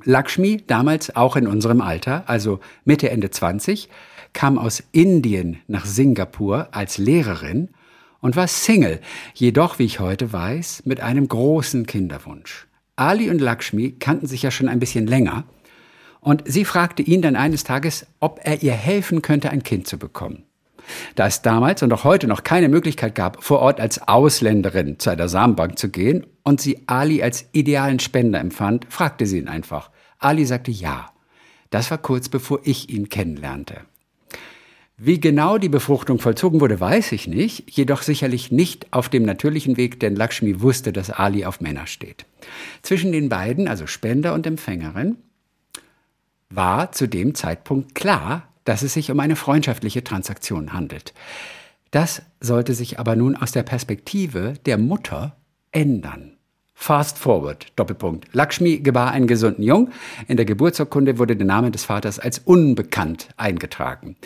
Lakshmi, 0.04 0.62
damals 0.68 1.16
auch 1.16 1.36
in 1.36 1.48
unserem 1.48 1.82
Alter, 1.82 2.30
also 2.30 2.60
Mitte, 2.86 3.10
Ende 3.10 3.32
20, 3.32 3.90
kam 4.34 4.60
aus 4.60 4.84
Indien 4.92 5.58
nach 5.66 5.88
Singapur 5.88 6.68
als 6.70 7.00
Lehrerin 7.00 7.70
und 8.22 8.36
war 8.36 8.48
Single, 8.48 9.02
jedoch, 9.34 9.80
wie 9.80 9.86
ich 9.86 10.00
heute 10.00 10.32
weiß, 10.32 10.84
mit 10.86 11.02
einem 11.02 11.28
großen 11.28 11.88
Kinderwunsch. 11.88 12.69
Ali 13.00 13.30
und 13.30 13.40
Lakshmi 13.40 13.92
kannten 14.00 14.28
sich 14.28 14.44
ja 14.44 14.52
schon 14.52 14.68
ein 14.68 14.80
bisschen 14.80 15.08
länger 15.08 15.46
und 16.22 16.44
sie 16.46 16.66
fragte 16.66 17.02
ihn 17.02 17.22
dann 17.22 17.36
eines 17.36 17.64
Tages, 17.64 18.06
ob 18.20 18.40
er 18.44 18.62
ihr 18.62 18.74
helfen 18.74 19.22
könnte, 19.22 19.50
ein 19.50 19.64
Kind 19.64 19.88
zu 19.88 19.98
bekommen. 19.98 20.44
Da 21.16 21.28
es 21.28 21.42
damals 21.42 21.84
und 21.84 21.94
auch 21.94 22.04
heute 22.04 22.28
noch 22.28 22.44
keine 22.44 22.68
Möglichkeit 22.68 23.16
gab, 23.16 23.44
vor 23.44 23.60
Ort 23.60 23.80
als 23.80 24.08
Ausländerin 24.08 24.98
zu 25.00 25.12
einer 25.12 25.28
Samenbank 25.28 25.78
zu 25.78 25.90
gehen 25.90 26.26
und 26.44 26.62
sie 26.62 26.84
Ali 26.88 27.22
als 27.22 27.48
idealen 27.52 28.00
Spender 28.00 28.40
empfand, 28.40 28.88
fragte 28.90 29.26
sie 29.26 29.38
ihn 29.38 29.48
einfach. 29.48 29.92
Ali 30.18 30.46
sagte 30.46 30.72
ja. 30.72 31.12
Das 31.70 31.92
war 31.92 32.00
kurz 32.00 32.28
bevor 32.30 32.62
ich 32.64 32.90
ihn 32.90 33.10
kennenlernte. 33.10 33.82
Wie 35.02 35.22
genau 35.22 35.58
die 35.58 35.70
Befruchtung 35.70 36.20
vollzogen 36.20 36.60
wurde, 36.60 36.82
weiß 36.82 37.14
ich 37.14 37.26
nicht, 37.26 37.72
jedoch 37.72 38.02
sicherlich 38.02 38.52
nicht 38.52 38.92
auf 38.92 39.08
dem 39.08 39.24
natürlichen 39.24 39.78
Weg, 39.78 39.98
denn 40.02 40.14
Lakshmi 40.14 40.60
wusste, 40.60 40.92
dass 40.92 41.10
Ali 41.10 41.46
auf 41.46 41.62
Männer 41.62 41.88
steht. 41.88 42.26
Zwischen 42.82 43.14
den 43.14 43.30
beiden, 43.30 43.70
also 43.70 43.88
Spender 43.88 44.34
und 44.34 44.46
Empfängerin, 44.46 45.16
war 46.50 46.92
zu 46.92 47.08
dem 47.08 47.34
Zeitpunkt 47.34 47.96
klar, 47.96 48.50
dass 48.66 48.82
es 48.82 48.94
sich 48.94 49.10
um 49.10 49.22
eine 49.22 49.38
freundschaftliche 49.38 50.04
Transaktion 50.04 50.74
handelt. 50.74 51.14
Das 51.92 52.22
sollte 52.42 52.74
sich 52.74 53.00
aber 53.00 53.16
nun 53.16 53.38
aus 53.38 53.54
der 53.54 53.64
Perspektive 53.64 54.56
der 54.66 54.78
Mutter 54.78 55.38
ändern. 55.72 56.34
Fast 56.74 57.18
forward, 57.18 57.68
Doppelpunkt. 57.78 58.28
Lakshmi 58.34 58.80
gebar 58.80 59.12
einen 59.12 59.28
gesunden 59.28 59.64
Jung. 59.64 59.92
In 60.28 60.36
der 60.36 60.46
Geburtsurkunde 60.46 61.18
wurde 61.20 61.38
der 61.38 61.48
Name 61.48 61.72
des 61.72 61.86
Vaters 61.86 62.20
als 62.20 62.40
unbekannt 62.40 63.30
eingetragen. 63.38 64.18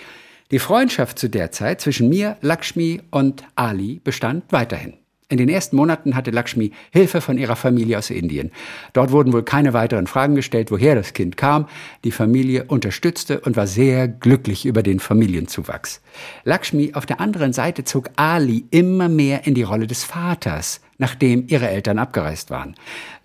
Die 0.54 0.60
Freundschaft 0.60 1.18
zu 1.18 1.32
der 1.32 1.50
Zeit 1.50 1.82
zwischen 1.82 2.10
mir, 2.10 2.38
Lakshmi 2.42 3.02
und 3.10 3.44
Ali 3.56 4.00
bestand 4.04 4.44
weiterhin. 4.52 4.94
In 5.28 5.38
den 5.38 5.50
ersten 5.50 5.76
Monaten 5.76 6.16
hatte 6.16 6.30
Lakshmi 6.30 6.74
Hilfe 6.92 7.22
von 7.22 7.40
ihrer 7.40 7.56
Familie 7.56 7.98
aus 7.98 8.12
Indien. 8.12 8.52
Dort 8.94 9.10
wurden 9.10 9.34
wohl 9.34 9.42
keine 9.42 9.74
weiteren 9.74 10.06
Fragen 10.06 10.36
gestellt, 10.36 10.70
woher 10.70 10.94
das 10.94 11.14
Kind 11.14 11.38
kam. 11.38 11.68
Die 12.04 12.12
Familie 12.12 12.66
unterstützte 12.66 13.40
und 13.40 13.58
war 13.58 13.66
sehr 13.66 14.08
glücklich 14.08 14.68
über 14.68 14.84
den 14.84 15.00
Familienzuwachs. 15.00 16.02
Lakshmi 16.44 16.92
auf 16.94 17.08
der 17.08 17.20
anderen 17.20 17.52
Seite 17.52 17.84
zog 17.84 18.12
Ali 18.16 18.66
immer 18.70 19.10
mehr 19.10 19.48
in 19.48 19.56
die 19.56 19.64
Rolle 19.64 19.88
des 19.88 20.04
Vaters, 20.04 20.82
nachdem 21.00 21.48
ihre 21.48 21.68
Eltern 21.68 21.98
abgereist 21.98 22.52
waren. 22.52 22.76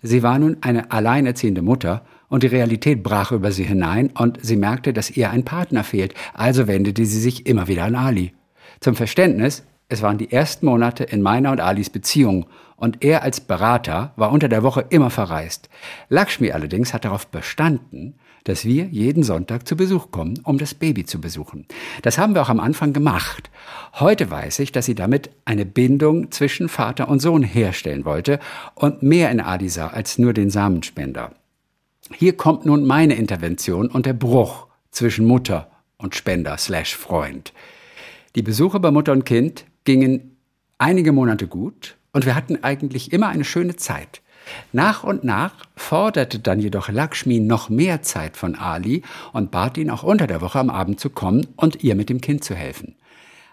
Sie 0.01 0.23
war 0.23 0.39
nun 0.39 0.57
eine 0.61 0.89
alleinerziehende 0.89 1.61
Mutter 1.61 2.01
und 2.29 2.43
die 2.43 2.47
Realität 2.47 3.03
brach 3.03 3.31
über 3.31 3.51
sie 3.51 3.63
hinein 3.63 4.11
und 4.17 4.37
sie 4.41 4.55
merkte, 4.55 4.93
dass 4.93 5.11
ihr 5.11 5.29
ein 5.29 5.43
Partner 5.43 5.83
fehlt. 5.83 6.13
Also 6.33 6.67
wendete 6.67 7.05
sie 7.05 7.19
sich 7.19 7.45
immer 7.45 7.67
wieder 7.67 7.83
an 7.83 7.95
Ali. 7.95 8.33
Zum 8.79 8.95
Verständnis, 8.95 9.63
es 9.89 10.01
waren 10.01 10.19
die 10.19 10.31
ersten 10.31 10.67
Monate 10.67 11.03
in 11.03 11.21
meiner 11.21 11.51
und 11.51 11.59
Alis 11.59 11.89
Beziehung 11.89 12.45
und 12.75 13.03
er 13.03 13.23
als 13.23 13.41
Berater 13.41 14.13
war 14.15 14.31
unter 14.31 14.47
der 14.47 14.63
Woche 14.63 14.85
immer 14.89 15.09
verreist. 15.09 15.67
Lakshmi 16.07 16.51
allerdings 16.51 16.93
hat 16.93 17.05
darauf 17.05 17.27
bestanden, 17.27 18.15
dass 18.45 18.65
wir 18.65 18.85
jeden 18.85 19.23
Sonntag 19.23 19.67
zu 19.67 19.75
Besuch 19.75 20.11
kommen, 20.11 20.39
um 20.43 20.57
das 20.57 20.73
Baby 20.73 21.05
zu 21.05 21.19
besuchen. 21.19 21.65
Das 22.03 22.17
haben 22.17 22.35
wir 22.35 22.41
auch 22.41 22.49
am 22.49 22.59
Anfang 22.59 22.93
gemacht. 22.93 23.49
Heute 23.95 24.31
weiß 24.31 24.59
ich, 24.59 24.71
dass 24.71 24.85
sie 24.85 24.95
damit 24.95 25.29
eine 25.43 25.65
Bindung 25.65 26.31
zwischen 26.31 26.69
Vater 26.69 27.09
und 27.09 27.19
Sohn 27.19 27.43
herstellen 27.43 28.05
wollte 28.05 28.39
und 28.75 29.03
mehr 29.03 29.29
in 29.31 29.41
Ali 29.41 29.69
sah 29.69 29.87
als 29.87 30.17
nur 30.17 30.33
den 30.33 30.49
Samenspender. 30.49 31.31
Hier 32.13 32.35
kommt 32.35 32.65
nun 32.65 32.85
meine 32.85 33.15
Intervention 33.15 33.87
und 33.87 34.05
der 34.05 34.13
Bruch 34.13 34.67
zwischen 34.91 35.25
Mutter 35.25 35.69
und 35.97 36.15
Spender 36.15 36.57
slash 36.57 36.95
Freund. 36.95 37.53
Die 38.35 38.41
Besuche 38.41 38.79
bei 38.79 38.91
Mutter 38.91 39.11
und 39.11 39.25
Kind 39.25 39.65
gingen 39.83 40.37
einige 40.77 41.11
Monate 41.11 41.47
gut 41.47 41.97
und 42.11 42.25
wir 42.25 42.35
hatten 42.35 42.63
eigentlich 42.63 43.13
immer 43.13 43.27
eine 43.27 43.45
schöne 43.45 43.75
Zeit. 43.75 44.21
Nach 44.71 45.03
und 45.03 45.23
nach 45.23 45.53
forderte 45.75 46.39
dann 46.39 46.59
jedoch 46.59 46.89
Lakshmi 46.89 47.39
noch 47.39 47.69
mehr 47.69 48.01
Zeit 48.01 48.37
von 48.37 48.55
Ali 48.55 49.03
und 49.33 49.51
bat 49.51 49.77
ihn 49.77 49.89
auch 49.89 50.03
unter 50.03 50.27
der 50.27 50.41
Woche 50.41 50.59
am 50.59 50.69
Abend 50.69 50.99
zu 50.99 51.09
kommen 51.09 51.47
und 51.55 51.83
ihr 51.83 51.95
mit 51.95 52.09
dem 52.09 52.21
Kind 52.21 52.43
zu 52.43 52.55
helfen. 52.55 52.95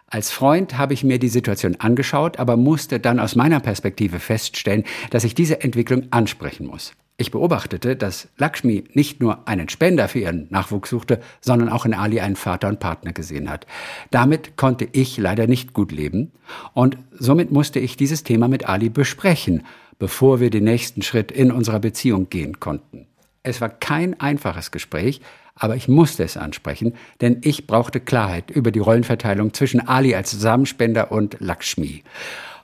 Als 0.08 0.30
Freund 0.30 0.78
habe 0.78 0.94
ich 0.94 1.04
mir 1.04 1.18
die 1.18 1.28
Situation 1.28 1.76
angeschaut, 1.80 2.38
aber 2.38 2.56
musste 2.56 3.00
dann 3.00 3.18
aus 3.18 3.34
meiner 3.34 3.60
Perspektive 3.60 4.20
feststellen, 4.20 4.84
dass 5.10 5.24
ich 5.24 5.34
diese 5.34 5.62
Entwicklung 5.62 6.04
ansprechen 6.10 6.66
muss. 6.66 6.92
Ich 7.18 7.30
beobachtete, 7.30 7.96
dass 7.96 8.28
Lakshmi 8.36 8.84
nicht 8.92 9.20
nur 9.20 9.48
einen 9.48 9.70
Spender 9.70 10.06
für 10.06 10.18
ihren 10.18 10.48
Nachwuchs 10.50 10.90
suchte, 10.90 11.20
sondern 11.40 11.70
auch 11.70 11.86
in 11.86 11.94
Ali 11.94 12.20
einen 12.20 12.36
Vater 12.36 12.68
und 12.68 12.78
Partner 12.78 13.12
gesehen 13.12 13.48
hat. 13.48 13.66
Damit 14.10 14.56
konnte 14.56 14.86
ich 14.92 15.16
leider 15.16 15.46
nicht 15.46 15.72
gut 15.72 15.92
leben 15.92 16.32
und 16.74 16.98
somit 17.12 17.50
musste 17.50 17.78
ich 17.78 17.96
dieses 17.96 18.22
Thema 18.22 18.48
mit 18.48 18.68
Ali 18.68 18.90
besprechen, 18.90 19.64
bevor 19.98 20.40
wir 20.40 20.50
den 20.50 20.64
nächsten 20.64 21.00
Schritt 21.00 21.32
in 21.32 21.50
unserer 21.50 21.80
Beziehung 21.80 22.28
gehen 22.28 22.60
konnten. 22.60 23.06
Es 23.42 23.62
war 23.62 23.70
kein 23.70 24.20
einfaches 24.20 24.70
Gespräch, 24.70 25.22
aber 25.54 25.74
ich 25.74 25.88
musste 25.88 26.22
es 26.22 26.36
ansprechen, 26.36 26.92
denn 27.22 27.38
ich 27.42 27.66
brauchte 27.66 27.98
Klarheit 27.98 28.50
über 28.50 28.70
die 28.70 28.78
Rollenverteilung 28.78 29.54
zwischen 29.54 29.80
Ali 29.88 30.14
als 30.14 30.32
Samenspender 30.32 31.10
und 31.12 31.38
Lakshmi. 31.40 32.02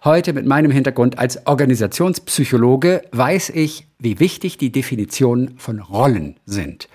Heute 0.04 0.32
mit 0.32 0.46
meinem 0.46 0.72
Hintergrund 0.72 1.20
als 1.20 1.46
Organisationspsychologe 1.46 3.02
weiß 3.12 3.50
ich, 3.50 3.86
wie 4.00 4.18
wichtig 4.18 4.58
die 4.58 4.72
Definitionen 4.72 5.56
von 5.58 5.78
Rollen 5.78 6.40
sind. 6.44 6.88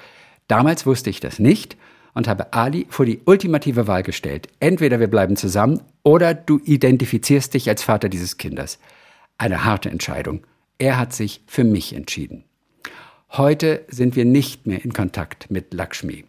Damals 0.49 0.85
wusste 0.85 1.09
ich 1.09 1.21
das 1.21 1.39
nicht 1.39 1.77
und 2.13 2.27
habe 2.27 2.51
Ali 2.51 2.85
vor 2.89 3.05
die 3.05 3.21
ultimative 3.23 3.87
Wahl 3.87 4.03
gestellt. 4.03 4.49
Entweder 4.59 4.99
wir 4.99 5.07
bleiben 5.07 5.37
zusammen 5.37 5.79
oder 6.03 6.33
du 6.33 6.59
identifizierst 6.65 7.53
dich 7.53 7.69
als 7.69 7.81
Vater 7.81 8.09
dieses 8.09 8.35
Kindes. 8.35 8.77
Eine 9.37 9.63
harte 9.63 9.89
Entscheidung. 9.89 10.45
Er 10.77 10.97
hat 10.97 11.13
sich 11.13 11.41
für 11.47 11.63
mich 11.63 11.95
entschieden. 11.95 12.43
Heute 13.31 13.85
sind 13.87 14.17
wir 14.17 14.25
nicht 14.25 14.67
mehr 14.67 14.83
in 14.83 14.91
Kontakt 14.91 15.49
mit 15.49 15.73
Lakshmi. 15.73 16.25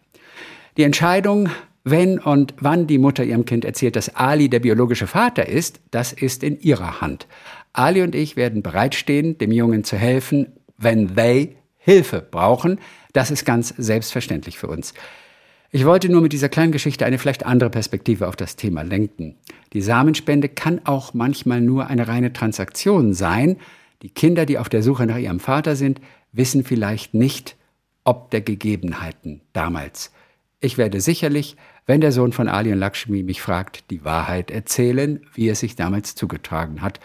Die 0.77 0.83
Entscheidung, 0.83 1.49
wenn 1.89 2.19
und 2.19 2.53
wann 2.59 2.87
die 2.87 2.97
Mutter 2.97 3.23
ihrem 3.23 3.45
Kind 3.45 3.65
erzählt, 3.65 3.95
dass 3.95 4.15
Ali 4.15 4.49
der 4.49 4.59
biologische 4.59 5.07
Vater 5.07 5.47
ist, 5.47 5.79
das 5.91 6.13
ist 6.13 6.43
in 6.43 6.59
ihrer 6.59 7.01
Hand. 7.01 7.27
Ali 7.73 8.01
und 8.01 8.15
ich 8.15 8.35
werden 8.35 8.61
bereitstehen, 8.61 9.37
dem 9.37 9.51
Jungen 9.51 9.83
zu 9.83 9.97
helfen, 9.97 10.47
wenn 10.77 11.15
they 11.15 11.55
Hilfe 11.77 12.21
brauchen. 12.21 12.79
Das 13.13 13.31
ist 13.31 13.45
ganz 13.45 13.73
selbstverständlich 13.77 14.57
für 14.59 14.67
uns. 14.67 14.93
Ich 15.71 15.85
wollte 15.85 16.09
nur 16.09 16.21
mit 16.21 16.33
dieser 16.33 16.49
kleinen 16.49 16.71
Geschichte 16.71 17.05
eine 17.05 17.19
vielleicht 17.19 17.45
andere 17.45 17.69
Perspektive 17.69 18.27
auf 18.27 18.35
das 18.35 18.55
Thema 18.55 18.81
lenken. 18.81 19.35
Die 19.73 19.81
Samenspende 19.81 20.49
kann 20.49 20.81
auch 20.83 21.13
manchmal 21.13 21.61
nur 21.61 21.87
eine 21.87 22.07
reine 22.07 22.33
Transaktion 22.33 23.13
sein. 23.13 23.57
Die 24.01 24.09
Kinder, 24.09 24.45
die 24.45 24.57
auf 24.57 24.69
der 24.69 24.81
Suche 24.81 25.05
nach 25.05 25.17
ihrem 25.17 25.39
Vater 25.39 25.75
sind, 25.75 26.01
wissen 26.31 26.63
vielleicht 26.63 27.13
nicht, 27.13 27.55
ob 28.03 28.31
der 28.31 28.41
Gegebenheiten 28.41 29.41
damals. 29.53 30.11
Ich 30.59 30.77
werde 30.77 31.01
sicherlich, 31.01 31.55
wenn 31.89 32.01
der 32.01 32.11
Sohn 32.11 32.33
von 32.33 32.47
Ali 32.47 32.71
und 32.71 32.77
Lakshmi 32.77 33.23
mich 33.23 33.41
fragt, 33.41 33.89
die 33.89 34.05
Wahrheit 34.05 34.51
erzählen, 34.51 35.21
wie 35.33 35.49
es 35.49 35.61
sich 35.61 35.75
damals 35.75 36.13
zugetragen 36.13 36.83
hat. 36.83 36.99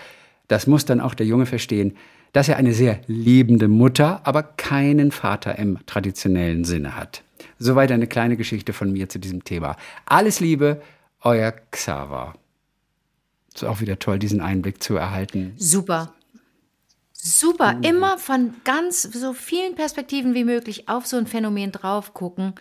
Das 0.46 0.66
muss 0.66 0.84
dann 0.84 1.00
auch 1.00 1.14
der 1.14 1.24
Junge 1.24 1.46
verstehen, 1.46 1.96
dass 2.34 2.50
er 2.50 2.58
eine 2.58 2.74
sehr 2.74 3.00
liebende 3.06 3.66
Mutter, 3.66 4.20
aber 4.24 4.42
keinen 4.42 5.10
Vater 5.10 5.58
im 5.58 5.78
traditionellen 5.86 6.66
Sinne 6.66 6.96
hat. 6.96 7.22
Soweit 7.58 7.92
eine 7.92 8.06
kleine 8.06 8.36
Geschichte 8.36 8.74
von 8.74 8.92
mir 8.92 9.08
zu 9.08 9.18
diesem 9.18 9.42
Thema. 9.42 9.76
Alles 10.04 10.40
Liebe, 10.40 10.82
euer 11.22 11.54
Xaver. 11.70 12.34
Ist 13.54 13.64
auch 13.64 13.80
wieder 13.80 13.98
toll, 13.98 14.18
diesen 14.18 14.42
Einblick 14.42 14.82
zu 14.82 14.96
erhalten. 14.96 15.54
Super. 15.56 16.12
Super, 17.14 17.78
immer 17.80 18.18
von 18.18 18.52
ganz 18.64 19.00
so 19.00 19.32
vielen 19.32 19.76
Perspektiven 19.76 20.34
wie 20.34 20.44
möglich 20.44 20.90
auf 20.90 21.06
so 21.06 21.16
ein 21.16 21.26
Phänomen 21.26 21.72
drauf 21.72 22.12
gucken. 22.12 22.52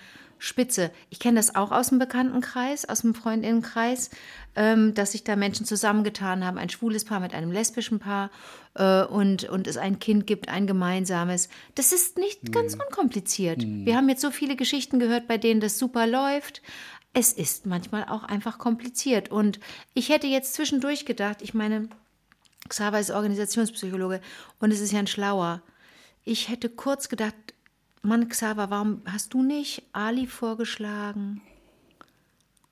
Spitze. 0.43 0.91
Ich 1.09 1.19
kenne 1.19 1.39
das 1.39 1.55
auch 1.55 1.71
aus 1.71 1.87
dem 1.87 1.99
Bekanntenkreis, 1.99 2.83
aus 2.83 2.99
dem 2.99 3.15
Freundinnenkreis, 3.15 4.09
ähm, 4.57 4.93
dass 4.93 5.13
sich 5.13 5.23
da 5.23 5.37
Menschen 5.37 5.65
zusammengetan 5.65 6.45
haben, 6.45 6.57
ein 6.57 6.69
schwules 6.69 7.05
Paar 7.05 7.21
mit 7.21 7.33
einem 7.33 7.49
lesbischen 7.49 7.99
Paar 7.99 8.29
äh, 8.73 9.03
und, 9.05 9.45
und 9.45 9.67
es 9.67 9.77
ein 9.77 9.99
Kind 9.99 10.27
gibt, 10.27 10.49
ein 10.49 10.67
gemeinsames. 10.67 11.47
Das 11.75 11.93
ist 11.93 12.17
nicht 12.17 12.51
ganz 12.51 12.73
unkompliziert. 12.73 13.63
Wir 13.65 13.95
haben 13.95 14.09
jetzt 14.09 14.19
so 14.19 14.31
viele 14.31 14.57
Geschichten 14.57 14.99
gehört, 14.99 15.29
bei 15.29 15.37
denen 15.37 15.61
das 15.61 15.79
super 15.79 16.07
läuft. 16.07 16.61
Es 17.13 17.31
ist 17.31 17.65
manchmal 17.65 18.03
auch 18.09 18.25
einfach 18.25 18.57
kompliziert. 18.57 19.31
Und 19.31 19.61
ich 19.93 20.09
hätte 20.09 20.27
jetzt 20.27 20.55
zwischendurch 20.55 21.05
gedacht, 21.05 21.41
ich 21.41 21.53
meine, 21.53 21.87
Xaver 22.67 22.99
ist 22.99 23.11
Organisationspsychologe 23.11 24.19
und 24.59 24.71
es 24.71 24.81
ist 24.81 24.91
ja 24.91 24.99
ein 24.99 25.07
Schlauer. 25.07 25.61
Ich 26.25 26.49
hätte 26.49 26.67
kurz 26.67 27.07
gedacht, 27.07 27.35
Mann, 28.03 28.27
Xaver, 28.27 28.69
warum 28.69 29.01
hast 29.05 29.33
du 29.33 29.41
nicht 29.41 29.83
Ali 29.93 30.27
vorgeschlagen? 30.27 31.41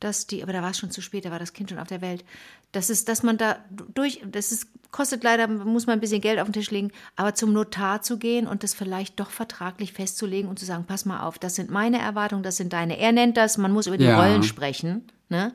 Dass 0.01 0.27
die, 0.27 0.43
aber 0.43 0.51
da 0.51 0.61
war 0.61 0.71
es 0.71 0.77
schon 0.77 0.91
zu 0.91 1.01
spät, 1.01 1.25
da 1.25 1.31
war 1.31 1.39
das 1.39 1.53
Kind 1.53 1.69
schon 1.69 1.79
auf 1.79 1.87
der 1.87 2.01
Welt. 2.01 2.25
Das 2.73 2.89
ist, 2.89 3.07
dass 3.07 3.23
man 3.23 3.37
da 3.37 3.57
durch, 3.93 4.21
das 4.25 4.51
ist, 4.51 4.67
kostet 4.91 5.23
leider, 5.23 5.47
muss 5.47 5.87
man 5.87 5.97
ein 5.97 5.99
bisschen 6.01 6.21
Geld 6.21 6.39
auf 6.39 6.47
den 6.47 6.53
Tisch 6.53 6.71
legen, 6.71 6.91
aber 7.15 7.33
zum 7.33 7.53
Notar 7.53 8.01
zu 8.01 8.17
gehen 8.17 8.45
und 8.47 8.63
das 8.63 8.73
vielleicht 8.73 9.19
doch 9.19 9.29
vertraglich 9.29 9.93
festzulegen 9.93 10.49
und 10.49 10.59
zu 10.59 10.65
sagen, 10.65 10.85
pass 10.85 11.05
mal 11.05 11.21
auf, 11.21 11.39
das 11.39 11.55
sind 11.55 11.69
meine 11.69 11.99
Erwartungen, 11.99 12.43
das 12.43 12.57
sind 12.57 12.73
deine. 12.73 12.97
Er 12.97 13.11
nennt 13.13 13.37
das, 13.37 13.57
man 13.57 13.71
muss 13.71 13.87
über 13.87 13.97
die 13.97 14.05
Ja. 14.05 14.19
Rollen 14.19 14.43
sprechen. 14.43 15.07
Ne? 15.29 15.53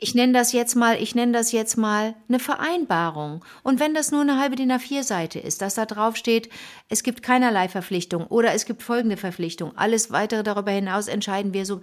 Ich 0.00 0.14
nenne 0.14 0.32
das 0.32 0.52
jetzt 0.52 0.76
mal, 0.76 1.02
ich 1.02 1.16
nenne 1.16 1.32
das 1.32 1.50
jetzt 1.50 1.76
mal 1.76 2.14
eine 2.28 2.38
Vereinbarung. 2.38 3.44
Und 3.64 3.80
wenn 3.80 3.94
das 3.94 4.12
nur 4.12 4.20
eine 4.20 4.38
halbe 4.38 4.54
DIN 4.54 4.70
A4-Seite 4.70 5.40
ist, 5.40 5.60
dass 5.60 5.74
da 5.74 5.86
drauf 5.86 6.16
steht, 6.16 6.48
es 6.88 7.02
gibt 7.02 7.24
keinerlei 7.24 7.68
Verpflichtung 7.68 8.24
oder 8.28 8.54
es 8.54 8.64
gibt 8.64 8.84
folgende 8.84 9.16
Verpflichtung. 9.16 9.76
Alles 9.76 10.12
weitere 10.12 10.44
darüber 10.44 10.70
hinaus 10.70 11.08
entscheiden 11.08 11.52
wir 11.52 11.66
so. 11.66 11.80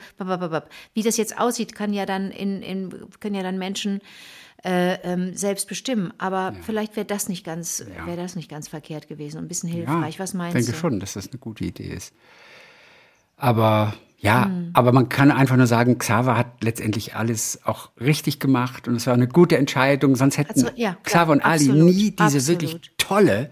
Wie 0.93 1.03
das 1.03 1.17
jetzt 1.17 1.37
aussieht, 1.37 1.75
kann 1.75 1.91
ja 1.91 2.05
dann 2.05 2.31
in, 2.31 2.61
in 2.61 3.09
können 3.19 3.35
ja 3.35 3.43
dann 3.43 3.57
Menschen 3.57 3.99
äh, 4.63 4.93
ähm, 5.03 5.35
selbst 5.35 5.67
bestimmen. 5.67 6.13
Aber 6.17 6.55
vielleicht 6.61 6.95
wäre 6.95 7.05
das 7.05 7.27
nicht 7.27 7.45
ganz, 7.45 7.85
wäre 8.05 8.17
das 8.17 8.37
nicht 8.37 8.49
ganz 8.49 8.69
verkehrt 8.69 9.09
gewesen 9.09 9.39
und 9.39 9.45
ein 9.45 9.49
bisschen 9.49 9.69
hilfreich. 9.69 10.19
Was 10.19 10.33
meinst 10.33 10.55
denke 10.55 10.71
du? 10.71 10.77
schon, 10.77 11.01
dass 11.01 11.13
das 11.13 11.27
eine 11.27 11.39
gute 11.39 11.65
Idee 11.65 11.93
ist. 11.93 12.13
Aber 13.35 13.93
ja, 14.25 14.45
Hm. 14.45 14.71
aber 14.73 14.91
man 14.91 15.07
kann 15.09 15.31
einfach 15.31 15.55
nur 15.55 15.67
sagen, 15.67 15.97
Xaver 15.97 16.35
hat 16.35 16.63
letztendlich 16.63 17.15
alles 17.15 17.59
auch 17.63 17.91
richtig 18.01 18.39
gemacht 18.39 18.87
und 18.87 18.95
es 18.95 19.05
war 19.07 19.13
eine 19.13 19.27
gute 19.27 19.57
Entscheidung. 19.57 20.15
Sonst 20.15 20.37
hätten 20.37 20.51
Also, 20.53 20.69
ja, 20.75 20.97
Xaver 21.03 21.31
und 21.31 21.41
Ali 21.45 21.65
absolut, 21.69 21.85
nie 21.85 22.11
diese 22.11 22.23
absolut. 22.37 22.47
wirklich 22.61 22.81
tolle 22.97 23.51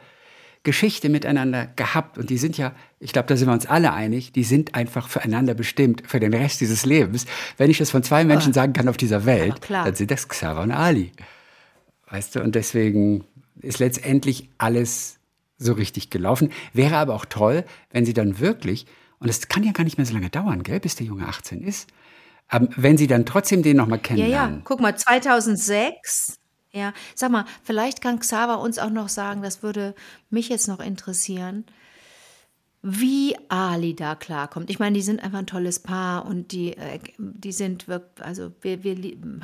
Geschichte 0.63 1.09
miteinander 1.09 1.67
gehabt. 1.75 2.17
Und 2.17 2.29
die 2.29 2.37
sind 2.37 2.57
ja, 2.57 2.71
ich 2.99 3.11
glaube, 3.13 3.27
da 3.27 3.35
sind 3.35 3.47
wir 3.49 3.53
uns 3.53 3.65
alle 3.65 3.93
einig, 3.93 4.31
die 4.31 4.43
sind 4.45 4.75
einfach 4.75 5.09
füreinander 5.09 5.53
bestimmt 5.53 6.03
für 6.07 6.19
den 6.19 6.33
Rest 6.33 6.61
dieses 6.61 6.85
Lebens. 6.85 7.25
Wenn 7.57 7.69
ich 7.69 7.77
das 7.77 7.91
von 7.91 8.01
zwei 8.01 8.23
Menschen 8.23 8.53
sagen 8.53 8.71
kann 8.73 8.87
auf 8.87 8.97
dieser 8.97 9.25
Welt, 9.25 9.55
dann 9.69 9.93
sind 9.95 10.09
das 10.09 10.27
Xaver 10.27 10.61
und 10.61 10.71
Ali. 10.71 11.11
Weißt 12.09 12.35
du, 12.35 12.41
und 12.41 12.55
deswegen 12.55 13.25
ist 13.61 13.79
letztendlich 13.79 14.49
alles 14.57 15.17
so 15.57 15.73
richtig 15.73 16.09
gelaufen. 16.09 16.49
Wäre 16.73 16.97
aber 16.97 17.13
auch 17.13 17.25
toll, 17.25 17.63
wenn 17.91 18.05
sie 18.05 18.13
dann 18.13 18.39
wirklich, 18.39 18.85
und 19.23 19.29
es 19.29 19.47
kann 19.47 19.63
ja 19.63 19.71
gar 19.71 19.83
nicht 19.85 19.97
mehr 19.97 20.05
so 20.05 20.13
lange 20.13 20.29
dauern, 20.29 20.61
gell, 20.63 20.79
bis 20.79 20.95
der 20.95 21.07
Junge 21.07 21.27
18 21.27 21.61
ist, 21.61 21.87
aber 22.49 22.67
wenn 22.75 22.97
sie 22.97 23.07
dann 23.07 23.25
trotzdem 23.25 23.63
den 23.63 23.77
nochmal 23.77 23.97
Ja, 23.99 24.03
kennenlernen. 24.03 24.55
ja, 24.57 24.61
guck 24.65 24.79
mal, 24.81 24.95
2006. 24.95 26.39
Ja, 26.71 26.91
sag 27.15 27.31
mal, 27.31 27.45
vielleicht 27.63 28.01
kann 28.01 28.19
Xaver 28.19 28.59
uns 28.59 28.79
auch 28.79 28.89
noch 28.89 29.07
sagen, 29.09 29.41
das 29.41 29.63
würde 29.63 29.95
mich 30.29 30.49
jetzt 30.49 30.67
noch 30.67 30.79
interessieren, 30.79 31.65
wie 32.85 33.33
Ali 33.47 33.95
da 33.95 34.13
klarkommt. 34.13 34.69
Ich 34.69 34.77
meine, 34.77 34.93
die 34.93 35.01
sind 35.01 35.23
einfach 35.23 35.39
ein 35.39 35.47
tolles 35.47 35.79
Paar 35.79 36.25
und 36.25 36.51
die, 36.51 36.75
äh, 36.75 36.99
die 37.17 37.53
sind 37.53 37.87
wirklich, 37.87 38.25
also 38.25 38.51
wir, 38.61 38.83
wir 38.83 38.93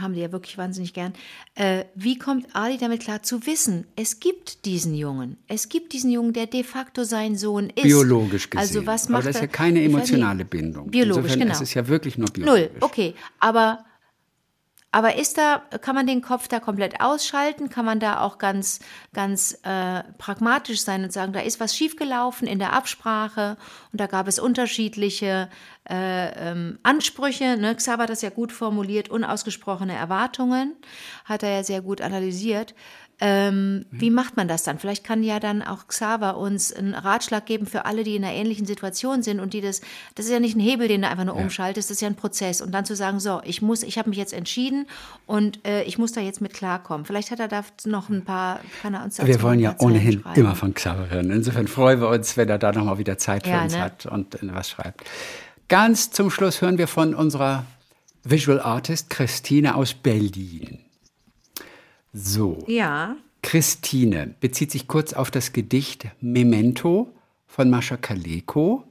haben 0.01 0.13
die 0.13 0.19
ja 0.19 0.33
wirklich 0.33 0.57
wahnsinnig 0.57 0.93
gern. 0.93 1.13
Äh, 1.55 1.85
wie 1.95 2.19
kommt 2.19 2.53
Ali 2.53 2.77
damit 2.77 2.99
klar 2.99 3.23
zu 3.23 3.45
wissen, 3.45 3.87
es 3.95 4.19
gibt 4.19 4.65
diesen 4.65 4.93
Jungen, 4.93 5.37
es 5.47 5.69
gibt 5.69 5.93
diesen 5.93 6.11
Jungen, 6.11 6.33
der 6.33 6.47
de 6.47 6.65
facto 6.65 7.05
sein 7.05 7.37
Sohn 7.37 7.69
ist. 7.69 7.83
Biologisch 7.83 8.49
gesehen. 8.49 8.59
Also 8.59 8.85
was 8.85 9.07
macht 9.07 9.23
aber 9.23 9.29
das 9.29 9.37
ist 9.37 9.41
ja 9.41 9.47
keine 9.47 9.83
emotionale 9.83 10.43
Bindung. 10.43 10.91
Biologisch, 10.91 11.23
Insofern 11.23 11.39
genau. 11.39 11.53
ist 11.53 11.61
es 11.61 11.73
ja 11.73 11.87
wirklich 11.87 12.17
nur 12.17 12.27
biologisch. 12.27 12.71
Null, 12.71 12.81
okay. 12.81 13.13
Aber, 13.39 13.85
aber 14.91 15.15
ist 15.17 15.37
da, 15.37 15.61
kann 15.81 15.93
man 15.93 16.07
den 16.07 16.21
Kopf 16.21 16.47
da 16.47 16.59
komplett 16.59 16.99
ausschalten? 16.99 17.69
Kann 17.69 17.85
man 17.85 17.99
da 17.99 18.21
auch 18.21 18.39
ganz, 18.39 18.79
ganz 19.13 19.59
äh, 19.63 20.03
pragmatisch 20.17 20.81
sein 20.81 21.03
und 21.03 21.13
sagen, 21.13 21.31
da 21.31 21.41
ist 21.41 21.59
was 21.59 21.75
schiefgelaufen 21.75 22.47
in 22.47 22.57
der 22.57 22.73
Absprache 22.73 23.57
und 23.91 24.01
da 24.01 24.07
gab 24.07 24.27
es 24.27 24.39
unterschiedliche 24.39 25.49
äh, 25.87 26.51
ähm, 26.51 26.79
Ansprüche. 26.81 27.57
Ne? 27.57 27.75
Xaver 27.75 28.03
hat 28.03 28.09
das 28.09 28.23
ja 28.23 28.31
gut 28.31 28.51
formuliert, 28.51 29.09
unausgesprochene 29.09 29.93
Erwartungen, 29.93 30.75
hat 31.23 31.43
er 31.43 31.51
ja 31.51 31.63
sehr 31.63 31.81
gut 31.81 32.01
analysiert. 32.01 32.73
Ähm, 33.21 33.85
wie 33.91 34.11
macht 34.11 34.37
man 34.37 34.47
das 34.47 34.63
dann? 34.63 34.79
Vielleicht 34.79 35.03
kann 35.03 35.23
ja 35.23 35.41
dann 35.41 35.61
auch 35.61 35.87
Xaver 35.87 36.37
uns 36.37 36.71
einen 36.71 36.93
Ratschlag 36.93 37.45
geben 37.45 37.65
für 37.65 37.85
alle, 37.85 38.03
die 38.05 38.15
in 38.15 38.23
einer 38.23 38.33
ähnlichen 38.33 38.65
Situation 38.65 39.23
sind 39.23 39.41
und 39.41 39.53
die 39.53 39.59
das, 39.59 39.81
das 40.15 40.27
ist 40.27 40.31
ja 40.31 40.39
nicht 40.39 40.55
ein 40.55 40.61
Hebel, 40.61 40.87
den 40.87 41.01
du 41.01 41.09
einfach 41.09 41.25
nur 41.25 41.35
umschaltest, 41.35 41.89
das 41.89 41.97
ist 41.97 42.01
ja 42.01 42.07
ein 42.07 42.15
Prozess. 42.15 42.61
Und 42.61 42.71
dann 42.71 42.85
zu 42.85 42.95
sagen, 42.95 43.19
so, 43.19 43.41
ich 43.43 43.61
muss, 43.61 43.83
ich 43.83 43.97
habe 43.97 44.07
mich 44.09 44.17
jetzt 44.17 44.31
entschieden 44.31 44.87
und 45.25 45.59
äh, 45.67 45.83
ich 45.83 45.97
muss 45.97 46.13
da 46.13 46.21
jetzt 46.21 46.39
mit 46.39 46.53
klarkommen. 46.53 47.05
Vielleicht 47.05 47.31
hat 47.31 47.41
er 47.41 47.49
da 47.49 47.63
noch 47.85 48.07
ein 48.07 48.23
paar, 48.23 48.61
kann 48.81 48.93
er 48.93 49.03
uns 49.03 49.17
dazu 49.17 49.27
Wir 49.27 49.41
wollen 49.41 49.59
ja 49.59 49.75
ohnehin 49.79 50.21
schreiben. 50.21 50.39
immer 50.39 50.55
von 50.55 50.73
Xaver 50.73 51.09
hören. 51.09 51.29
Insofern 51.29 51.67
freuen 51.67 51.99
wir 51.99 52.07
uns, 52.07 52.37
wenn 52.37 52.47
er 52.47 52.57
da 52.57 52.71
nochmal 52.71 52.99
wieder 52.99 53.17
Zeit 53.17 53.43
für 53.43 53.49
Ja, 53.51 53.63
uns 53.63 53.73
ne? 53.73 53.81
hat 53.81 54.05
und 54.05 54.35
äh, 54.35 54.39
was 54.53 54.69
schreibt. 54.69 55.03
Ganz 55.67 56.11
zum 56.11 56.31
Schluss 56.31 56.61
hören 56.61 56.77
wir 56.77 56.87
von 56.87 57.13
unserer 57.13 57.65
Visual 58.23 58.61
Artist 58.61 59.09
Christine 59.09 59.75
aus 59.75 59.93
Berlin. 59.93 60.79
So, 62.13 62.63
Ja, 62.67 63.15
Christine 63.41 64.35
bezieht 64.39 64.71
sich 64.71 64.87
kurz 64.87 65.13
auf 65.13 65.31
das 65.31 65.53
Gedicht 65.53 66.07
Memento 66.21 67.13
von 67.47 67.69
Mascha 67.69 67.97
Kaleko, 67.97 68.83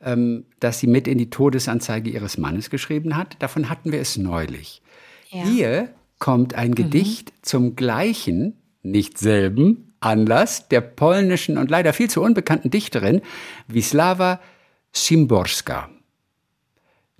ähm, 0.00 0.46
das 0.60 0.80
sie 0.80 0.86
mit 0.86 1.06
in 1.06 1.18
die 1.18 1.30
Todesanzeige 1.30 2.10
ihres 2.10 2.38
Mannes 2.38 2.70
geschrieben 2.70 3.16
hat. 3.16 3.36
Davon 3.40 3.68
hatten 3.68 3.92
wir 3.92 4.00
es 4.00 4.16
neulich. 4.16 4.82
Ja. 5.30 5.44
Hier 5.44 5.88
kommt 6.18 6.54
ein 6.54 6.74
Gedicht 6.74 7.32
zum 7.42 7.76
gleichen, 7.76 8.56
nicht 8.82 9.18
selben 9.18 9.92
Anlass 10.00 10.68
der 10.68 10.80
polnischen 10.80 11.58
und 11.58 11.70
leider 11.70 11.92
viel 11.92 12.08
zu 12.08 12.22
unbekannten 12.22 12.70
Dichterin 12.70 13.20
Wisława 13.68 14.38
Szymborska. 14.94 15.90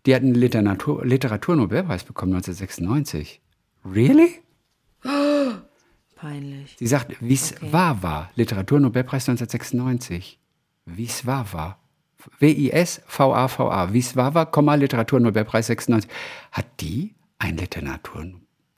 Die 0.06 0.14
hat 0.14 0.22
einen 0.22 0.34
Literatur 0.34 1.04
Literaturnobelpreis 1.04 2.04
bekommen 2.04 2.32
1996. 2.34 3.40
Really? 3.84 4.40
Peinlich. 6.20 6.76
Sie 6.78 6.86
sagt 6.86 7.16
Wisława, 7.20 8.28
Literaturnobelpreis 8.36 9.24
1996. 9.24 10.38
Wisława. 10.86 11.78
W-I-S-V-A-V-A. 12.40 13.86
Wisława, 13.92 14.46
Komma, 14.46 14.74
Literaturnobelpreis 14.74 15.66
96. 15.66 16.10
Hat 16.52 16.66
die 16.80 17.14
ein 17.38 17.56
Literatur... 17.56 18.24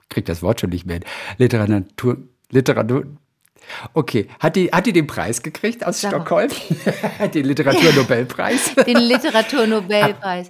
Ich 0.03 0.09
krieg 0.09 0.25
das 0.25 0.41
Wort 0.41 0.61
schon 0.61 0.69
nicht 0.69 0.85
mehr. 0.85 0.99
Literatur... 1.37 2.17
Literatur... 2.51 3.05
Okay, 3.93 4.27
hat 4.39 4.55
die, 4.55 4.69
hat 4.71 4.85
die 4.85 4.93
den 4.93 5.07
Preis 5.07 5.41
gekriegt 5.41 5.85
aus 5.85 6.01
Sag. 6.01 6.11
Stockholm? 6.11 6.49
den 7.33 7.45
Literaturnobelpreis? 7.45 8.75
Den 8.87 8.97
Literaturnobelpreis. 8.97 10.49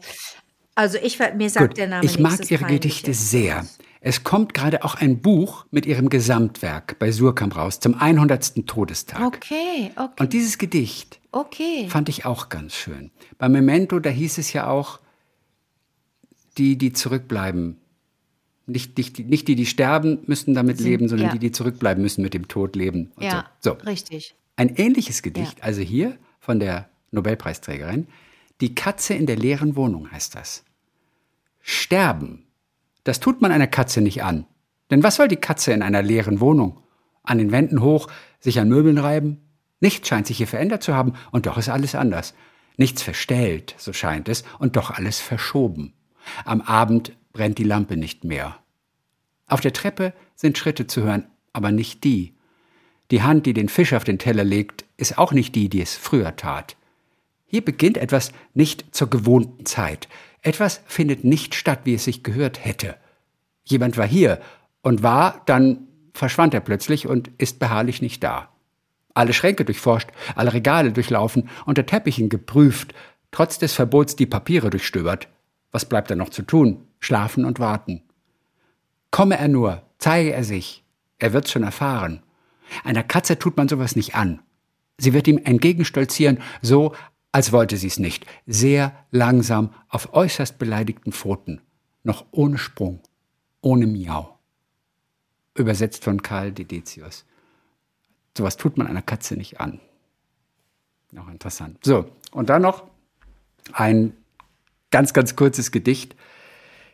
Also 0.75 0.97
ich 0.97 1.19
mir 1.35 1.49
sagt 1.49 1.67
Gut, 1.69 1.77
der 1.77 1.87
Name 1.87 2.05
ich 2.05 2.17
mag 2.17 2.49
ihre. 2.49 2.65
Gedichte 2.65 3.13
sehr. 3.13 3.65
Es 4.03 4.23
kommt 4.23 4.55
gerade 4.55 4.83
auch 4.83 4.95
ein 4.95 5.21
Buch 5.21 5.65
mit 5.69 5.85
ihrem 5.85 6.09
Gesamtwerk 6.09 6.97
bei 6.97 7.11
Surkamp 7.11 7.55
raus 7.55 7.79
zum 7.79 7.93
100. 7.93 8.65
Todestag. 8.65 9.21
Okay, 9.21 9.91
okay, 9.95 10.09
Und 10.19 10.33
dieses 10.33 10.57
Gedicht 10.57 11.19
okay. 11.31 11.87
fand 11.87 12.09
ich 12.09 12.25
auch 12.25 12.49
ganz 12.49 12.73
schön. 12.73 13.11
Bei 13.37 13.47
Memento, 13.47 13.99
da 13.99 14.09
hieß 14.09 14.39
es 14.39 14.53
ja 14.53 14.67
auch, 14.67 14.99
die, 16.57 16.79
die 16.79 16.93
zurückbleiben. 16.93 17.77
Nicht, 18.65 18.97
nicht, 18.97 19.19
die- 19.19 19.23
nicht 19.23 19.47
die, 19.47 19.55
die 19.55 19.67
sterben, 19.67 20.19
müssen 20.25 20.55
damit 20.55 20.79
leben, 20.79 21.07
sondern 21.07 21.27
ja. 21.27 21.33
die, 21.33 21.39
die 21.39 21.51
zurückbleiben, 21.51 22.01
müssen 22.01 22.23
mit 22.23 22.33
dem 22.33 22.47
Tod 22.47 22.75
leben. 22.75 23.11
Ja, 23.19 23.51
so. 23.59 23.77
so. 23.79 23.85
richtig. 23.85 24.33
Ein 24.55 24.75
ähnliches 24.77 25.21
Gedicht, 25.21 25.63
also 25.63 25.81
hier 25.81 26.17
von 26.39 26.59
der 26.59 26.89
Nobelpreisträgerin. 27.11 28.07
Die 28.61 28.73
Katze 28.73 29.13
in 29.13 29.27
der 29.27 29.35
leeren 29.35 29.75
Wohnung 29.75 30.11
heißt 30.11 30.33
das. 30.35 30.63
Sterben, 31.59 32.45
das 33.03 33.19
tut 33.19 33.41
man 33.41 33.51
einer 33.51 33.67
Katze 33.67 34.01
nicht 34.01 34.23
an. 34.23 34.45
Denn 34.89 35.03
was 35.03 35.15
soll 35.15 35.27
die 35.27 35.37
Katze 35.37 35.71
in 35.73 35.81
einer 35.81 36.01
leeren 36.01 36.39
Wohnung? 36.39 36.81
An 37.23 37.37
den 37.37 37.51
Wänden 37.51 37.81
hoch, 37.81 38.07
sich 38.39 38.59
an 38.59 38.69
Möbeln 38.69 38.97
reiben? 38.97 39.41
Nichts 39.79 40.07
scheint 40.07 40.27
sich 40.27 40.37
hier 40.37 40.47
verändert 40.47 40.83
zu 40.83 40.93
haben, 40.93 41.13
und 41.31 41.45
doch 41.45 41.57
ist 41.57 41.69
alles 41.69 41.95
anders. 41.95 42.33
Nichts 42.77 43.01
verstellt, 43.01 43.75
so 43.77 43.93
scheint 43.93 44.29
es, 44.29 44.43
und 44.59 44.75
doch 44.75 44.91
alles 44.91 45.19
verschoben. 45.19 45.93
Am 46.45 46.61
Abend 46.61 47.13
brennt 47.33 47.57
die 47.57 47.63
Lampe 47.63 47.97
nicht 47.97 48.23
mehr. 48.23 48.57
Auf 49.47 49.61
der 49.61 49.73
Treppe 49.73 50.13
sind 50.35 50.57
Schritte 50.57 50.87
zu 50.87 51.03
hören, 51.03 51.27
aber 51.53 51.71
nicht 51.71 52.03
die. 52.03 52.35
Die 53.11 53.23
Hand, 53.23 53.45
die 53.45 53.53
den 53.53 53.69
Fisch 53.69 53.93
auf 53.93 54.03
den 54.03 54.19
Teller 54.19 54.43
legt, 54.43 54.85
ist 54.97 55.17
auch 55.17 55.33
nicht 55.33 55.55
die, 55.55 55.67
die 55.67 55.81
es 55.81 55.95
früher 55.95 56.35
tat. 56.35 56.77
Hier 57.45 57.63
beginnt 57.63 57.97
etwas 57.97 58.31
nicht 58.53 58.95
zur 58.95 59.09
gewohnten 59.09 59.65
Zeit. 59.65 60.07
Etwas 60.41 60.81
findet 60.85 61.23
nicht 61.23 61.55
statt, 61.55 61.81
wie 61.83 61.93
es 61.93 62.03
sich 62.03 62.23
gehört 62.23 62.63
hätte. 62.63 62.95
Jemand 63.63 63.97
war 63.97 64.07
hier 64.07 64.39
und 64.81 65.03
war, 65.03 65.41
dann 65.45 65.87
verschwand 66.13 66.53
er 66.53 66.61
plötzlich 66.61 67.07
und 67.07 67.29
ist 67.37 67.59
beharrlich 67.59 68.01
nicht 68.01 68.23
da. 68.23 68.49
Alle 69.13 69.33
Schränke 69.33 69.65
durchforscht, 69.65 70.09
alle 70.35 70.53
Regale 70.53 70.91
durchlaufen, 70.91 71.49
unter 71.65 71.85
Teppichen 71.85 72.29
geprüft, 72.29 72.93
trotz 73.31 73.59
des 73.59 73.73
Verbots 73.73 74.15
die 74.15 74.25
Papiere 74.25 74.69
durchstöbert. 74.69 75.27
Was 75.71 75.85
bleibt 75.85 76.09
da 76.09 76.15
noch 76.15 76.29
zu 76.29 76.41
tun? 76.41 76.87
Schlafen 76.99 77.45
und 77.45 77.59
warten. 77.59 78.03
Komme 79.09 79.37
er 79.37 79.47
nur, 79.47 79.83
zeige 79.97 80.33
er 80.33 80.43
sich. 80.43 80.83
Er 81.19 81.33
wird's 81.33 81.51
schon 81.51 81.63
erfahren. 81.63 82.23
Einer 82.83 83.03
Katze 83.03 83.37
tut 83.37 83.57
man 83.57 83.67
sowas 83.67 83.95
nicht 83.95 84.15
an. 84.15 84.39
Sie 84.97 85.13
wird 85.13 85.27
ihm 85.27 85.39
entgegenstolzieren, 85.43 86.39
so 86.61 86.93
als 87.31 87.51
wollte 87.51 87.77
sie's 87.77 87.99
nicht, 87.99 88.25
sehr 88.45 88.93
langsam 89.11 89.73
auf 89.87 90.13
äußerst 90.13 90.57
beleidigten 90.59 91.11
Pfoten, 91.11 91.61
noch 92.03 92.25
ohne 92.31 92.57
Sprung, 92.57 92.99
ohne 93.61 93.87
Miau. 93.87 94.37
Übersetzt 95.55 96.03
von 96.03 96.21
Karl 96.21 96.51
Dedetius. 96.51 97.25
Sowas 98.37 98.57
tut 98.57 98.77
man 98.77 98.87
einer 98.87 99.01
Katze 99.01 99.35
nicht 99.35 99.59
an. 99.59 99.79
Noch 101.11 101.29
interessant. 101.29 101.79
So, 101.83 102.09
und 102.31 102.49
dann 102.49 102.61
noch 102.61 102.87
ein 103.73 104.13
ganz, 104.91 105.13
ganz 105.13 105.35
kurzes 105.35 105.71
Gedicht. 105.71 106.15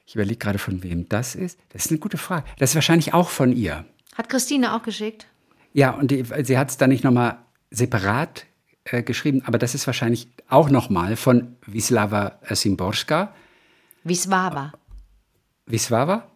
Ich 0.06 0.16
überlege 0.16 0.38
gerade, 0.38 0.60
von 0.60 0.84
wem 0.84 1.08
das 1.10 1.36
ist. 1.36 1.60
Das 1.70 1.86
ist 1.86 1.92
eine 1.92 2.00
gute 2.00 2.18
Frage. 2.18 2.48
Das 2.58 2.72
ist 2.72 2.76
wahrscheinlich 2.76 3.14
auch 3.14 3.30
von 3.30 3.52
ihr. 3.52 3.86
Hat 4.16 4.30
Christine 4.30 4.76
auch 4.76 4.82
geschickt? 4.82 5.28
Ja, 5.74 5.92
und 5.92 6.10
die, 6.10 6.24
sie 6.44 6.58
hat 6.58 6.70
es 6.70 6.78
dann 6.78 6.90
nicht 6.90 7.04
nochmal 7.04 7.38
separat 7.70 8.48
äh, 8.92 9.04
geschrieben, 9.04 9.42
aber 9.46 9.58
das 9.58 9.76
ist 9.76 9.88
wahrscheinlich 9.88 10.28
auch 10.50 10.70
nochmal 10.70 11.16
von 11.16 11.56
Wisława 11.66 12.40
Szymborska. 12.54 13.34
Wisława. 14.06 14.72
Wisława? 15.68 16.28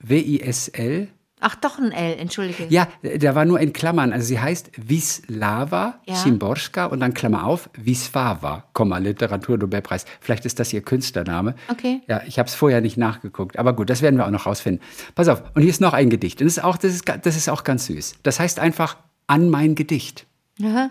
W-I-S-L. 0.00 1.08
Ach, 1.40 1.54
doch 1.54 1.78
ein 1.78 1.92
L, 1.92 2.18
entschuldige. 2.18 2.66
Ja, 2.68 2.88
da 3.02 3.34
war 3.36 3.44
nur 3.44 3.60
in 3.60 3.72
Klammern. 3.72 4.12
Also 4.12 4.26
sie 4.26 4.40
heißt 4.40 4.72
Wisława 4.76 5.94
Ja. 6.06 6.16
Szymborska 6.16 6.86
und 6.86 6.98
dann 6.98 7.14
Klammer 7.14 7.44
auf, 7.44 7.70
Wisława, 7.74 8.64
Komma, 8.72 8.98
Literaturnobelpreis. 8.98 10.04
Vielleicht 10.20 10.46
ist 10.46 10.58
das 10.58 10.72
ihr 10.72 10.82
Künstlername. 10.82 11.54
Okay. 11.68 12.00
Ja, 12.08 12.22
ich 12.26 12.40
habe 12.40 12.48
es 12.48 12.56
vorher 12.56 12.80
nicht 12.80 12.96
nachgeguckt. 12.96 13.56
Aber 13.58 13.72
gut, 13.72 13.88
das 13.88 14.02
werden 14.02 14.16
wir 14.16 14.26
auch 14.26 14.30
noch 14.32 14.46
rausfinden. 14.46 14.82
Pass 15.14 15.28
auf, 15.28 15.42
und 15.54 15.62
hier 15.62 15.70
ist 15.70 15.80
noch 15.80 15.92
ein 15.92 16.10
Gedicht. 16.10 16.40
Und 16.40 16.46
das 16.46 16.56
ist 16.56 16.64
auch, 16.64 16.76
das 16.76 16.92
ist, 16.94 17.04
das 17.22 17.36
ist 17.36 17.48
auch 17.48 17.62
ganz 17.62 17.86
süß. 17.86 18.16
Das 18.24 18.40
heißt 18.40 18.58
einfach 18.58 18.96
an 19.28 19.48
mein 19.48 19.76
Gedicht. 19.76 20.26
Aha. 20.60 20.90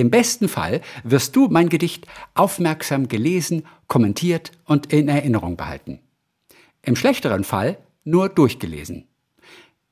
Im 0.00 0.08
besten 0.08 0.48
Fall 0.48 0.80
wirst 1.04 1.36
du 1.36 1.48
mein 1.48 1.68
Gedicht 1.68 2.06
aufmerksam 2.32 3.08
gelesen, 3.08 3.64
kommentiert 3.86 4.50
und 4.64 4.94
in 4.94 5.08
Erinnerung 5.08 5.58
behalten. 5.58 5.98
Im 6.80 6.96
schlechteren 6.96 7.44
Fall 7.44 7.76
nur 8.02 8.30
durchgelesen. 8.30 9.04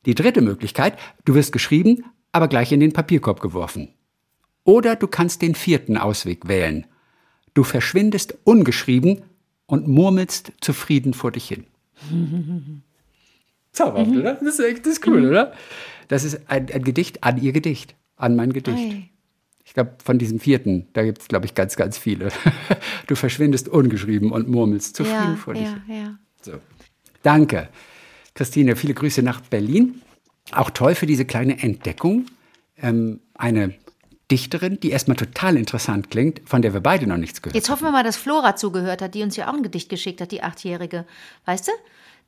Die 0.06 0.14
dritte 0.14 0.40
Möglichkeit, 0.40 0.98
du 1.26 1.34
wirst 1.34 1.52
geschrieben, 1.52 2.06
aber 2.32 2.48
gleich 2.48 2.72
in 2.72 2.80
den 2.80 2.94
Papierkorb 2.94 3.40
geworfen. 3.40 3.92
Oder 4.64 4.96
du 4.96 5.08
kannst 5.08 5.42
den 5.42 5.54
vierten 5.54 5.98
Ausweg 5.98 6.48
wählen. 6.48 6.86
Du 7.52 7.62
verschwindest 7.62 8.38
ungeschrieben 8.44 9.20
und 9.66 9.88
murmelst 9.88 10.52
zufrieden 10.62 11.12
vor 11.12 11.32
dich 11.32 11.48
hin. 11.48 11.66
Zauberhaft, 13.72 14.12
oder? 14.12 14.34
Das 14.36 14.58
ist 14.58 14.60
echt 14.60 14.86
das 14.86 14.94
ist 14.94 15.06
cool, 15.06 15.26
oder? 15.26 15.52
Das 16.08 16.24
ist 16.24 16.48
ein, 16.48 16.72
ein 16.72 16.82
Gedicht 16.82 17.24
an 17.24 17.36
ihr 17.36 17.52
Gedicht, 17.52 17.94
an 18.16 18.36
mein 18.36 18.54
Gedicht. 18.54 18.78
Ei. 18.78 19.10
Ich 19.68 19.74
glaube, 19.74 19.96
von 20.02 20.18
diesem 20.18 20.40
vierten, 20.40 20.88
da 20.94 21.04
gibt 21.04 21.20
es, 21.20 21.28
glaube 21.28 21.44
ich, 21.44 21.54
ganz, 21.54 21.76
ganz 21.76 21.98
viele. 21.98 22.30
Du 23.06 23.16
verschwindest 23.16 23.68
ungeschrieben 23.68 24.32
und 24.32 24.48
murmelst 24.48 24.96
zufrieden 24.96 25.32
Ja, 25.32 25.36
vor 25.36 25.52
dich. 25.52 25.62
ja, 25.62 25.94
ja. 25.94 26.18
So. 26.40 26.52
Danke, 27.22 27.68
Christine. 28.34 28.76
Viele 28.76 28.94
Grüße 28.94 29.22
nach 29.22 29.42
Berlin. 29.42 30.00
Auch 30.52 30.70
toll 30.70 30.94
für 30.94 31.04
diese 31.04 31.26
kleine 31.26 31.62
Entdeckung. 31.62 32.24
Ähm, 32.78 33.20
eine 33.34 33.74
Dichterin, 34.30 34.80
die 34.80 34.90
erstmal 34.90 35.18
total 35.18 35.58
interessant 35.58 36.10
klingt, 36.10 36.48
von 36.48 36.62
der 36.62 36.72
wir 36.72 36.80
beide 36.80 37.06
noch 37.06 37.18
nichts 37.18 37.42
gehört 37.42 37.54
Jetzt 37.54 37.68
hoffen 37.68 37.84
wir 37.84 37.92
mal, 37.92 38.04
dass 38.04 38.16
Flora 38.16 38.56
zugehört 38.56 39.02
hat, 39.02 39.14
die 39.14 39.22
uns 39.22 39.36
ja 39.36 39.50
auch 39.50 39.54
ein 39.54 39.62
Gedicht 39.62 39.90
geschickt 39.90 40.22
hat, 40.22 40.32
die 40.32 40.42
Achtjährige. 40.42 41.04
Weißt 41.44 41.68
du? 41.68 41.72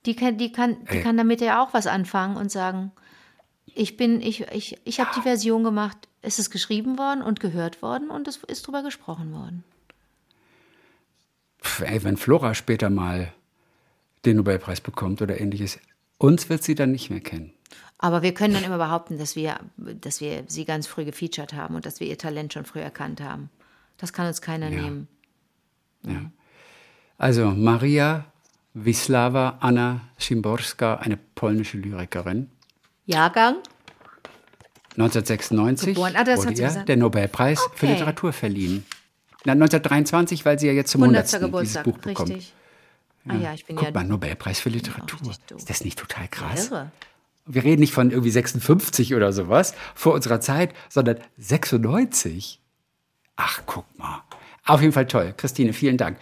Die 0.05 0.14
kann, 0.14 0.36
die 0.36 0.53
kann, 0.53 0.76
die 0.91 0.97
Ey. 0.97 1.03
kann 1.03 1.16
damit 1.16 1.41
ja 1.41 1.62
auch 1.62 1.72
was 1.72 1.86
anfangen 1.86 2.36
und 2.36 2.51
sagen, 2.53 2.93
ich 3.66 3.97
bin, 3.97 4.20
ich, 4.20 4.43
ich, 4.53 4.78
ich 4.84 5.01
habe 5.01 5.11
die 5.16 5.22
Version 5.22 5.64
gemacht, 5.64 5.97
es 6.22 6.38
ist 6.38 6.50
geschrieben 6.50 6.98
worden 6.98 7.22
und 7.22 7.40
gehört 7.40 7.82
worden 7.82 8.10
und 8.10 8.28
es 8.28 8.38
ist 8.46 8.66
drüber 8.66 8.82
gesprochen 8.82 9.32
worden. 9.32 9.64
Pff, 11.62 11.80
ey, 11.80 12.02
wenn 12.04 12.16
Flora 12.16 12.54
später 12.54 12.90
mal 12.90 13.32
den 14.24 14.36
Nobelpreis 14.36 14.80
bekommt 14.80 15.22
oder 15.22 15.40
ähnliches, 15.40 15.78
uns 16.18 16.48
wird 16.48 16.62
sie 16.62 16.74
dann 16.74 16.92
nicht 16.92 17.10
mehr 17.10 17.20
kennen. 17.20 17.52
Aber 17.98 18.22
wir 18.22 18.32
können 18.32 18.54
dann 18.54 18.64
immer 18.64 18.78
behaupten, 18.78 19.18
dass 19.18 19.36
wir, 19.36 19.60
dass 19.76 20.20
wir 20.20 20.44
sie 20.46 20.64
ganz 20.64 20.86
früh 20.86 21.04
gefeatured 21.04 21.52
haben 21.52 21.74
und 21.74 21.84
dass 21.84 22.00
wir 22.00 22.06
ihr 22.06 22.16
Talent 22.16 22.52
schon 22.52 22.64
früh 22.64 22.80
erkannt 22.80 23.20
haben. 23.20 23.50
Das 23.98 24.12
kann 24.12 24.26
uns 24.26 24.40
keiner 24.40 24.70
nehmen. 24.70 25.06
Also 27.18 27.50
Maria 27.50 28.24
Wisława 28.74 29.58
Anna 29.60 30.00
Szymborska, 30.18 30.94
eine 30.94 31.18
polnische 31.34 31.76
Lyrikerin. 31.76 32.50
Jahrgang? 33.04 33.56
1996 35.01 35.94
Geboren. 35.94 36.14
Ah, 36.16 36.24
das 36.24 36.38
wurde 36.40 36.53
ihr 36.53 36.66
gesagt. 36.68 36.88
der 36.88 36.96
Nobelpreis 36.96 37.61
für 37.74 37.86
Okay. 37.86 37.94
Literatur 37.94 38.32
verliehen. 38.32 38.84
Na, 39.44 39.53
1923, 39.53 40.44
weil 40.44 40.59
sie 40.59 40.66
ja 40.66 40.72
jetzt 40.72 40.90
zum 40.90 41.03
100. 41.03 41.24
100. 41.32 41.32
dieses 41.32 41.46
Geburtstag. 41.46 41.84
Buch 41.84 41.98
bekommt. 41.98 42.30
Richtig. 42.30 42.53
Ah 43.28 43.34
ja, 43.36 43.55
ich 43.55 43.66
bin 43.66 43.76
Guck 43.76 43.86
ja 43.86 43.92
mal, 43.92 44.05
Nobelpreis 44.05 44.61
für 44.61 44.68
Literatur. 44.70 45.18
richtig 45.20 45.38
doof. 45.46 45.59
Ist 45.59 45.70
das 45.70 45.84
nicht 45.84 45.98
total 45.98 46.28
krass? 46.28 46.68
irre. 46.68 46.90
Wir 47.46 47.64
reden 47.64 47.80
nicht 47.80 47.92
von 47.92 48.11
irgendwie 48.11 48.30
56 48.30 49.14
oder 49.14 49.32
sowas 49.32 49.74
vor 49.94 50.14
unserer 50.14 50.40
Zeit, 50.40 50.72
sondern 50.88 51.16
96. 51.38 52.61
Ach, 53.36 53.62
guck 53.66 53.84
mal. 53.98 54.22
Auf 54.66 54.80
jeden 54.82 54.92
Fall 54.92 55.07
toll. 55.07 55.34
Christine, 55.36 55.72
vielen 55.72 55.96
Dank. 55.96 56.18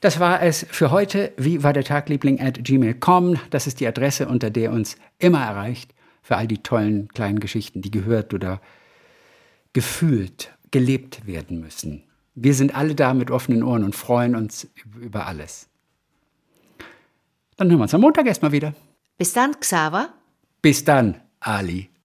Das 0.00 0.18
war 0.20 0.42
es 0.42 0.66
für 0.70 0.90
heute. 0.90 1.32
Wie 1.36 1.62
war 1.62 1.72
der 1.72 1.84
Tag, 1.84 2.08
Liebling 2.08 2.40
at 2.40 2.62
gmail.com. 2.62 3.38
Das 3.50 3.66
ist 3.66 3.80
die 3.80 3.86
Adresse, 3.86 4.28
unter 4.28 4.50
der 4.50 4.72
uns 4.72 4.96
immer 5.18 5.40
erreicht. 5.42 5.94
Für 6.26 6.38
all 6.38 6.48
die 6.48 6.58
tollen 6.58 7.06
kleinen 7.06 7.38
Geschichten, 7.38 7.82
die 7.82 7.92
gehört 7.92 8.34
oder 8.34 8.60
gefühlt, 9.72 10.50
gelebt 10.72 11.24
werden 11.24 11.60
müssen. 11.60 12.02
Wir 12.34 12.52
sind 12.52 12.74
alle 12.74 12.96
da 12.96 13.14
mit 13.14 13.30
offenen 13.30 13.62
Ohren 13.62 13.84
und 13.84 13.94
freuen 13.94 14.34
uns 14.34 14.66
über 15.00 15.28
alles. 15.28 15.68
Dann 17.56 17.68
hören 17.68 17.78
wir 17.78 17.84
uns 17.84 17.94
am 17.94 18.00
Montag 18.00 18.26
erstmal 18.26 18.50
wieder. 18.50 18.74
Bis 19.16 19.34
dann, 19.34 19.60
Xaver. 19.60 20.14
Bis 20.62 20.82
dann, 20.82 21.20
Ali. 21.38 21.90